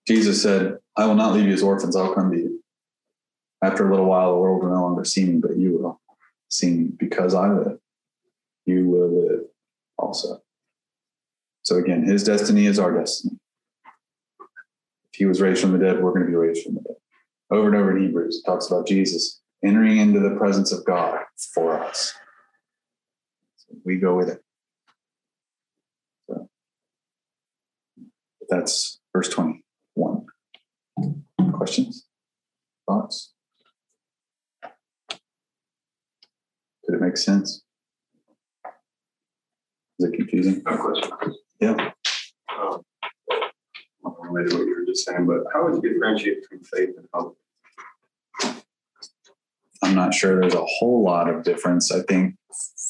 Jesus 0.08 0.42
said, 0.42 0.78
I 0.96 1.06
will 1.06 1.16
not 1.16 1.34
leave 1.34 1.48
you 1.48 1.54
as 1.54 1.64
orphans, 1.64 1.96
I'll 1.96 2.14
come 2.14 2.32
to 2.32 2.38
you. 2.38 2.64
After 3.64 3.88
a 3.88 3.92
little 3.92 4.06
while, 4.06 4.34
the 4.34 4.40
world 4.40 4.64
will 4.64 4.70
no 4.70 4.82
longer 4.82 5.04
see 5.04 5.26
me, 5.26 5.40
but 5.40 5.58
you 5.58 5.78
will 5.78 6.02
see 6.50 6.72
me 6.72 6.90
because 6.98 7.34
I 7.34 7.50
live. 7.50 7.80
You 8.66 8.88
will 8.88 9.24
live 9.24 9.42
also. 9.98 10.42
So 11.64 11.78
again, 11.78 12.04
his 12.04 12.24
destiny 12.24 12.66
is 12.66 12.80
our 12.80 12.98
destiny. 12.98 13.38
If 14.40 15.18
he 15.18 15.26
was 15.26 15.42
raised 15.42 15.62
from 15.62 15.72
the 15.72 15.80
dead, 15.80 16.02
we're 16.02 16.12
going 16.12 16.26
to 16.26 16.30
be 16.30 16.36
raised 16.36 16.64
from 16.64 16.76
the 16.76 16.82
dead. 16.82 16.96
Over 17.50 17.68
and 17.68 17.76
over 17.76 17.98
in 17.98 18.04
Hebrews, 18.04 18.42
it 18.44 18.50
talks 18.50 18.68
about 18.68 18.88
Jesus 18.88 19.42
entering 19.64 19.98
into 19.98 20.20
the 20.20 20.36
presence 20.36 20.72
of 20.72 20.86
God 20.86 21.20
for 21.54 21.82
us. 21.82 22.14
So 23.58 23.76
we 23.86 23.98
go 23.98 24.16
with 24.16 24.30
it. 24.30 24.44
So 26.30 26.50
that's 28.50 29.00
verse 29.14 29.30
21. 29.30 30.26
Questions? 31.54 32.06
Thoughts? 32.88 33.34
Did 36.88 36.96
it 36.96 37.02
make 37.02 37.18
sense? 37.18 37.64
Is 40.00 40.10
it 40.10 40.14
confusing? 40.16 40.62
No 40.66 40.78
question. 40.78 41.12
Yeah. 41.60 41.92
Um, 42.58 42.82
Related 44.04 44.52
to 44.52 44.58
what 44.58 44.68
you 44.68 44.76
were 44.76 44.86
just 44.86 45.06
saying, 45.06 45.26
but 45.26 45.44
how 45.54 45.66
would 45.66 45.84
you 45.84 45.94
differentiate 45.94 46.42
between 46.42 46.64
faith 46.64 46.96
and 46.98 47.08
hope? 47.14 47.38
I'm 49.84 49.96
not 49.96 50.14
sure 50.14 50.40
there's 50.40 50.54
a 50.54 50.66
whole 50.66 51.04
lot 51.04 51.30
of 51.30 51.44
difference. 51.44 51.92
I 51.92 52.02
think 52.02 52.36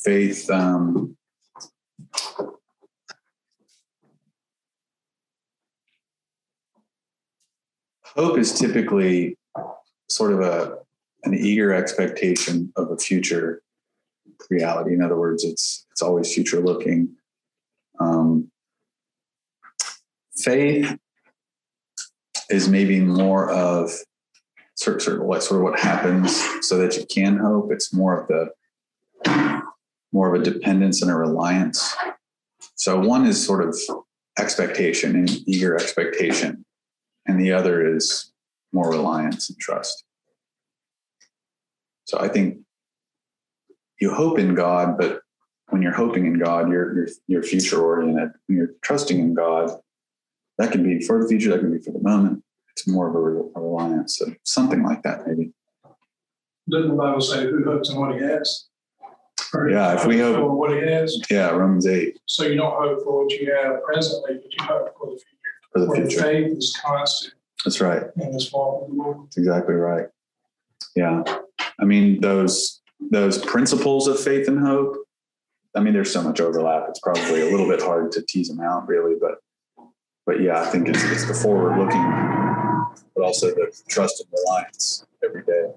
faith, 0.04 0.50
um, 0.50 1.18
hope 8.04 8.38
is 8.38 8.58
typically 8.58 9.38
sort 10.10 10.34
of 10.34 10.42
a 10.42 10.78
an 11.24 11.34
eager 11.34 11.74
expectation 11.74 12.72
of 12.78 12.90
a 12.92 12.98
future 12.98 13.62
reality. 14.50 14.94
In 14.94 15.02
other 15.02 15.18
words, 15.18 15.44
it's 15.44 15.86
it's 15.92 16.02
always 16.02 16.34
future 16.34 16.60
looking. 16.60 17.16
Um, 18.00 18.52
faith 20.36 20.98
is 22.50 22.70
maybe 22.70 23.00
more 23.00 23.50
of 23.50 23.92
sort, 24.76 25.06
of 25.08 25.22
what 25.22 25.44
sort 25.44 25.60
of 25.60 25.64
what 25.64 25.80
happens 25.80 26.40
so 26.62 26.78
that 26.78 26.96
you 26.96 27.06
can 27.06 27.38
hope. 27.38 27.72
It's 27.72 27.94
more 27.94 28.22
of 28.22 28.28
the 28.28 29.64
more 30.14 30.34
of 30.34 30.42
a 30.42 30.44
dependence 30.44 31.02
and 31.02 31.12
a 31.12 31.16
reliance. 31.16 31.96
So 32.76 33.00
one 33.00 33.26
is 33.26 33.44
sort 33.44 33.68
of 33.68 33.78
expectation 34.40 35.16
and 35.16 35.30
eager 35.48 35.76
expectation, 35.76 36.64
and 37.26 37.42
the 37.42 37.52
other 37.52 37.96
is 37.96 38.32
more 38.72 38.90
reliance 38.90 39.50
and 39.50 39.60
trust. 39.60 40.04
So 42.06 42.20
I 42.20 42.30
think 42.30 42.60
you 44.00 44.14
hope 44.14 44.40
in 44.40 44.54
God, 44.56 44.98
but 44.98 45.22
when 45.70 45.82
you're 45.82 45.94
hoping 45.94 46.26
in 46.26 46.38
God, 46.40 46.70
you're 46.70 46.96
you're, 46.96 47.08
you're 47.28 47.44
future 47.44 47.82
oriented. 47.82 48.32
When 48.48 48.58
you're 48.58 48.72
trusting 48.82 49.20
in 49.20 49.34
God, 49.34 49.72
that 50.58 50.72
can 50.72 50.84
be 50.84 51.02
for 51.06 51.22
the 51.22 51.28
future, 51.28 51.50
that 51.50 51.60
can 51.60 51.72
be 51.76 51.80
for 51.84 51.92
the 51.92 52.00
moment. 52.02 52.44
It's 52.72 52.88
more 52.88 53.10
of 53.10 53.16
a, 53.16 53.60
reliance, 53.60 54.20
so 54.20 54.32
something 54.44 54.84
like 54.84 55.02
that, 55.04 55.26
maybe. 55.28 55.52
Doesn't 56.70 56.90
the 56.90 56.96
Bible 56.96 57.22
say 57.22 57.46
who 57.50 57.64
hopes 57.64 57.90
in 57.90 57.98
what 58.00 58.14
he 58.14 58.22
has? 58.22 58.66
Or 59.54 59.70
Yeah, 59.70 59.96
if 59.96 60.06
we 60.06 60.20
hope- 60.20 60.36
For 60.36 60.54
what 60.56 60.72
he 60.72 60.80
has, 60.92 61.20
Yeah, 61.30 61.50
Romans 61.52 61.88
eight 61.88 62.20
so 62.26 62.44
you 62.46 62.56
don't 62.56 62.72
hope 62.72 63.04
for 63.04 63.24
what 63.24 63.32
you 63.34 63.52
have 63.54 63.82
presently, 63.84 64.36
but 64.36 64.44
you 64.52 64.58
hope 64.66 64.94
for 65.00 65.06
the 65.08 65.12
future. 65.18 65.24
for 65.72 65.80
the 65.80 65.88
Where 65.88 66.02
future. 66.02 66.22
faith 66.22 66.58
is 66.58 66.78
constant 66.86 67.34
That's 67.66 67.82
right. 67.82 68.04
in 68.18 68.32
this 68.32 68.52
walk 68.52 68.82
with 68.82 68.92
the 68.98 69.04
Lord. 69.04 69.18
That's 69.26 69.38
exactly 69.38 69.76
right. 69.76 70.08
Yeah, 70.96 71.24
I 71.80 71.86
mean 71.86 72.20
those 72.22 72.77
those 73.00 73.38
principles 73.46 74.08
of 74.08 74.20
faith 74.20 74.48
and 74.48 74.60
hope. 74.60 74.98
I 75.76 75.80
mean, 75.80 75.94
there's 75.94 76.12
so 76.12 76.22
much 76.24 76.40
overlap. 76.40 76.86
It's 76.90 77.00
probably 77.00 77.42
a 77.42 77.46
little 77.52 77.68
bit 77.68 77.82
hard 77.82 78.12
to 78.14 78.22
tease 78.24 78.48
them 78.50 78.60
out, 78.60 78.88
really. 78.88 79.16
But 79.20 79.36
but 80.26 80.42
yeah, 80.42 80.62
I 80.62 80.66
think 80.66 80.88
it's 80.90 81.04
it's 81.04 81.26
the 81.28 81.34
forward 81.34 81.78
looking, 81.78 82.02
but 83.16 83.24
also 83.24 83.48
the 83.52 83.72
trust 83.88 84.20
and 84.22 84.30
reliance 84.34 85.06
every 85.24 85.44
day. 85.44 85.72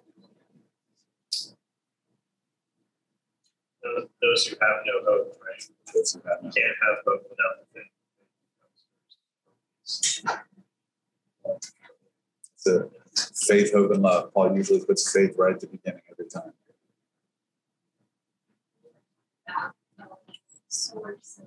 Those- 3.82 4.08
Those 4.22 4.46
who 4.46 4.56
have 4.60 4.84
no 4.86 5.02
hope, 5.10 5.38
right? 5.46 5.62
That's 5.94 6.14
what 6.14 6.24
that 6.24 6.38
You 6.40 6.44
means. 6.44 6.54
can't 6.54 6.76
have 6.82 6.98
hope 7.06 7.22
without 7.30 7.54
the 7.60 7.66
faith. 7.80 7.90
the 12.64 12.90
faith, 13.46 13.72
hope, 13.72 13.90
and 13.92 14.02
love. 14.02 14.32
Paul 14.34 14.54
usually 14.56 14.84
puts 14.84 15.10
faith 15.12 15.34
right 15.38 15.54
at 15.54 15.60
the 15.60 15.66
beginning 15.66 16.02
every 16.10 16.26
time. 16.26 16.52
Source. 20.68 21.40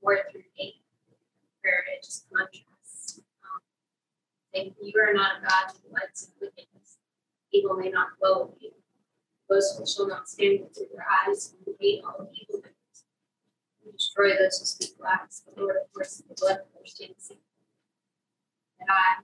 Four 0.00 0.18
through 0.30 0.42
eight, 0.58 0.82
where 1.62 1.84
it 1.92 2.04
just 2.04 2.26
contrasts 2.30 3.20
um, 4.54 4.74
you, 4.80 4.92
are 5.00 5.12
not 5.12 5.38
a 5.38 5.42
God 5.42 5.72
who 5.82 5.94
lets 5.94 6.30
wickedness. 6.40 6.98
Evil 7.52 7.76
may 7.76 7.90
not 7.90 8.08
dwell 8.18 8.48
with 8.52 8.62
you. 8.62 8.70
Boastful 9.48 9.86
shall 9.86 10.08
not 10.08 10.28
stand 10.28 10.60
before 10.60 10.86
your 10.92 11.04
eyes, 11.26 11.54
and 11.66 11.74
hate 11.80 12.02
all 12.04 12.28
evil 12.32 12.60
doers. 12.60 13.04
You 13.84 13.92
destroy 13.92 14.30
those 14.30 14.58
who 14.58 14.66
speak 14.66 14.96
lies, 15.00 15.42
the 15.46 15.60
Lord 15.60 15.76
of 15.76 15.92
course 15.92 16.22
the 16.28 16.34
bloodthirsty 16.34 17.06
and 17.06 17.14
seek. 17.18 17.40
And 18.80 18.88
I, 18.90 19.22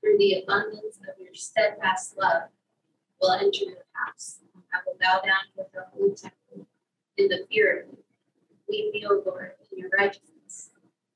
through 0.00 0.18
the 0.18 0.42
abundance 0.42 0.98
of 0.98 1.20
your 1.20 1.34
steadfast 1.34 2.16
love, 2.18 2.48
will 3.20 3.32
enter 3.32 3.64
your 3.64 3.84
house. 3.92 4.38
I 4.72 4.78
will 4.86 4.96
bow 5.00 5.20
down 5.24 5.44
with 5.56 5.68
the 5.72 5.84
holy 5.92 6.14
temple 6.14 6.66
in 7.16 7.28
the 7.28 7.46
fear 7.50 7.80
of 7.82 7.86
you. 7.92 7.98
Lead 8.68 8.90
me, 8.92 9.06
O 9.08 9.22
Lord, 9.24 9.52
in 9.72 9.78
your 9.78 9.90
righteousness, 9.96 10.70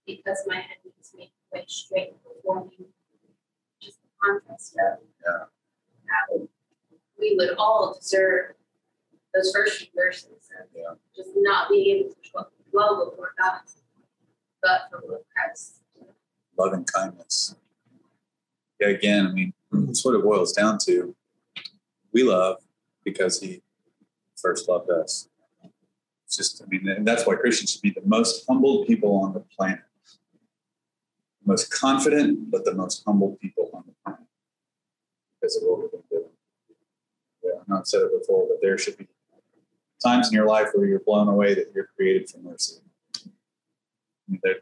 because 0.07 0.39
my 0.47 0.57
enemies 0.57 1.13
make 1.17 1.33
way 1.53 1.65
straight 1.69 2.13
before 2.23 2.65
me. 2.67 2.87
Just 3.81 3.99
the 4.03 4.09
contrast 4.23 4.77
of 4.77 4.99
Yeah. 5.25 5.45
how 6.09 6.49
we 7.19 7.35
would 7.37 7.57
all 7.59 7.95
deserve 7.95 8.55
those 9.35 9.53
first 9.55 9.79
few 9.79 9.89
verses 9.95 10.51
of 10.61 10.69
Yeah. 10.75 10.95
just 11.15 11.31
not 11.37 11.69
being 11.71 11.99
able 12.05 12.15
to 12.15 12.31
dwell- 12.31 12.51
before 13.11 13.35
God, 13.37 13.63
but 14.63 14.83
for 14.91 15.23
Christ. 15.35 15.77
loving 16.57 16.85
kindness. 16.85 17.57
Yeah, 18.79 18.89
again, 18.89 19.27
I 19.27 19.33
mean, 19.33 19.55
that's 19.73 20.05
what 20.05 20.15
it 20.15 20.23
boils 20.23 20.53
down 20.53 20.79
to. 20.85 21.17
We 22.13 22.23
love 22.23 22.59
because 23.05 23.41
he 23.41 23.63
first 24.37 24.69
loved 24.69 24.91
us. 24.91 25.29
It's 26.27 26.37
just, 26.37 26.63
I 26.63 26.67
mean, 26.67 26.89
and 26.89 27.07
that's 27.07 27.27
why 27.27 27.35
Christians 27.37 27.73
should 27.73 27.83
be 27.83 27.91
the 27.91 28.03
most 28.05 28.45
humbled 28.49 28.87
people 28.87 29.17
on 29.17 29.33
the 29.33 29.41
planet. 29.41 29.81
Most 31.45 31.73
confident, 31.73 32.51
but 32.51 32.65
the 32.65 32.75
most 32.75 33.03
humble 33.05 33.37
people 33.41 33.71
on 33.73 33.85
the 33.87 33.93
planet. 34.05 34.27
Because 35.41 35.57
of 35.57 35.63
what 35.65 35.81
we've 35.81 35.91
been 35.91 36.03
given. 36.11 36.29
Yeah, 37.43 37.51
I've 37.61 37.69
not 37.69 37.89
said 37.89 38.03
it 38.03 38.21
before, 38.21 38.47
but 38.49 38.59
there 38.61 38.79
should 38.79 38.97
be 38.99 39.09
times 40.03 40.29
in 40.29 40.35
your 40.35 40.47
life 40.47 40.69
where 40.75 40.87
you're 40.87 41.01
blown 41.01 41.29
away 41.29 41.55
that 41.55 41.73
you're 41.75 41.89
created 41.97 42.29
for 42.31 42.39
mercy. 42.39 42.77
I 43.17 43.31
mean, 44.29 44.41
there- 44.43 44.61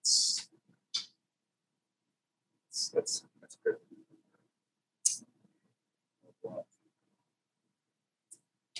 It's, 0.00 0.48
it's- 2.68 2.81
that's 2.92 3.24
that's 3.40 3.56
good. 3.64 3.76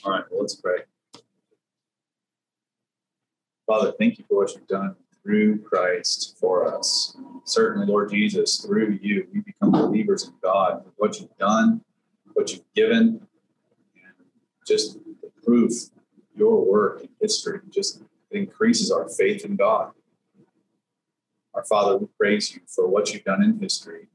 All 0.05 0.11
right, 0.11 0.25
well, 0.31 0.41
let's 0.41 0.57
pray. 0.57 0.79
Father, 3.67 3.93
thank 3.99 4.19
you 4.19 4.25
for 4.29 4.39
what 4.39 4.53
you've 4.53 4.67
done 4.67 4.97
through 5.23 5.61
Christ 5.61 6.37
for 6.41 6.67
us. 6.67 7.17
Certainly, 7.45 7.87
Lord 7.87 8.11
Jesus, 8.11 8.59
through 8.59 8.99
you, 9.01 9.29
we 9.33 9.41
become 9.41 9.71
believers 9.71 10.25
in 10.25 10.33
God. 10.43 10.85
What 10.97 11.21
you've 11.21 11.37
done, 11.39 11.83
what 12.33 12.51
you've 12.53 12.65
given, 12.75 13.21
and 13.95 14.13
just 14.67 14.99
the 15.23 15.31
proof, 15.45 15.73
your 16.35 16.65
work 16.65 17.03
in 17.03 17.09
history, 17.21 17.61
just 17.71 18.03
increases 18.33 18.91
our 18.91 19.09
faith 19.09 19.45
in 19.45 19.55
God. 19.55 19.93
Our 21.55 21.65
Father, 21.65 21.97
we 21.97 22.07
praise 22.19 22.55
you 22.55 22.63
for 22.67 22.89
what 22.89 23.13
you've 23.13 23.25
done 23.25 23.43
in 23.43 23.59
history. 23.59 24.09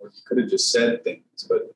Lord, 0.00 0.12
you 0.14 0.22
could 0.26 0.38
have 0.38 0.48
just 0.48 0.70
said 0.70 1.04
things, 1.04 1.46
but 1.48 1.74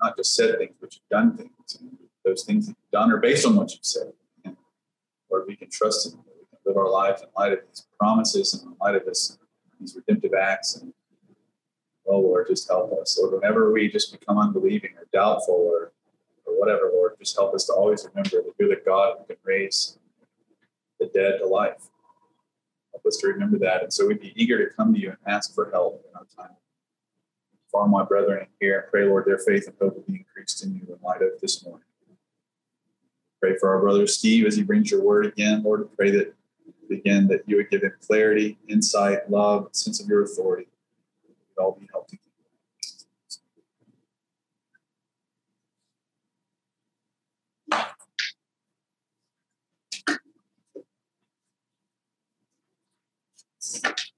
not 0.00 0.16
just 0.16 0.34
said 0.34 0.58
things, 0.58 0.74
but 0.80 0.94
you've 0.94 1.08
done 1.10 1.36
things. 1.36 1.78
And 1.80 1.96
those 2.24 2.44
things 2.44 2.66
that 2.66 2.76
you've 2.80 2.92
done 2.92 3.10
are 3.10 3.18
based 3.18 3.46
on 3.46 3.56
what 3.56 3.72
you've 3.72 3.84
said. 3.84 4.12
And 4.44 4.56
Lord, 5.30 5.44
we 5.48 5.56
can 5.56 5.70
trust 5.70 6.06
in 6.06 6.12
you. 6.12 6.24
We 6.26 6.46
can 6.50 6.58
live 6.64 6.76
our 6.76 6.90
lives 6.90 7.22
in 7.22 7.28
light 7.36 7.52
of 7.52 7.60
these 7.66 7.86
promises 7.98 8.54
and 8.54 8.72
in 8.72 8.76
light 8.80 8.94
of 8.94 9.04
this, 9.04 9.38
these 9.80 9.96
redemptive 9.96 10.34
acts. 10.34 10.76
And 10.76 10.92
oh, 12.06 12.20
Lord, 12.20 12.46
just 12.48 12.68
help 12.68 12.92
us. 13.00 13.18
Lord, 13.20 13.34
whenever 13.34 13.72
we 13.72 13.88
just 13.88 14.18
become 14.18 14.38
unbelieving 14.38 14.90
or 14.96 15.06
doubtful 15.12 15.54
or, 15.54 15.92
or 16.46 16.58
whatever, 16.58 16.90
Lord, 16.92 17.14
just 17.18 17.36
help 17.36 17.54
us 17.54 17.66
to 17.66 17.72
always 17.72 18.06
remember 18.06 18.42
that 18.42 18.52
you're 18.58 18.68
the 18.68 18.82
God 18.84 19.16
who 19.18 19.24
can 19.26 19.36
raise 19.44 19.98
the 21.00 21.06
dead 21.06 21.38
to 21.40 21.46
life. 21.46 21.88
Help 22.92 23.06
us 23.06 23.16
to 23.18 23.28
remember 23.28 23.58
that. 23.58 23.82
And 23.82 23.92
so 23.92 24.06
we'd 24.06 24.20
be 24.20 24.32
eager 24.36 24.58
to 24.68 24.74
come 24.74 24.92
to 24.94 25.00
you 25.00 25.10
and 25.10 25.18
ask 25.26 25.54
for 25.54 25.70
help 25.70 26.04
in 26.08 26.16
our 26.16 26.26
time. 26.36 26.56
For 27.70 27.88
my 27.88 28.04
brethren 28.04 28.46
here, 28.60 28.88
pray, 28.90 29.04
Lord, 29.04 29.24
their 29.24 29.38
faith 29.38 29.66
and 29.66 29.76
hope 29.80 29.94
will 29.94 30.02
be 30.02 30.18
increased 30.18 30.62
in 30.64 30.74
you 30.74 30.82
in 30.88 30.98
light 31.02 31.22
of 31.22 31.40
this 31.40 31.64
morning. 31.64 31.86
Pray 33.40 33.56
for 33.58 33.74
our 33.74 33.80
brother 33.80 34.06
Steve 34.06 34.46
as 34.46 34.56
he 34.56 34.62
brings 34.62 34.90
your 34.90 35.02
word 35.02 35.26
again. 35.26 35.62
Lord, 35.62 35.88
pray 35.96 36.10
that 36.10 36.34
again 36.90 37.26
that 37.28 37.42
you 37.46 37.56
would 37.56 37.70
give 37.70 37.82
him 37.82 37.92
clarity, 38.06 38.58
insight, 38.68 39.30
love, 39.30 39.68
sense 39.72 40.00
of 40.00 40.06
your 40.06 40.22
authority. 40.22 40.68
We'd 41.26 41.62
all 41.62 41.72
be 41.80 41.88
helped. 41.90 42.14
Yes. 53.72 54.11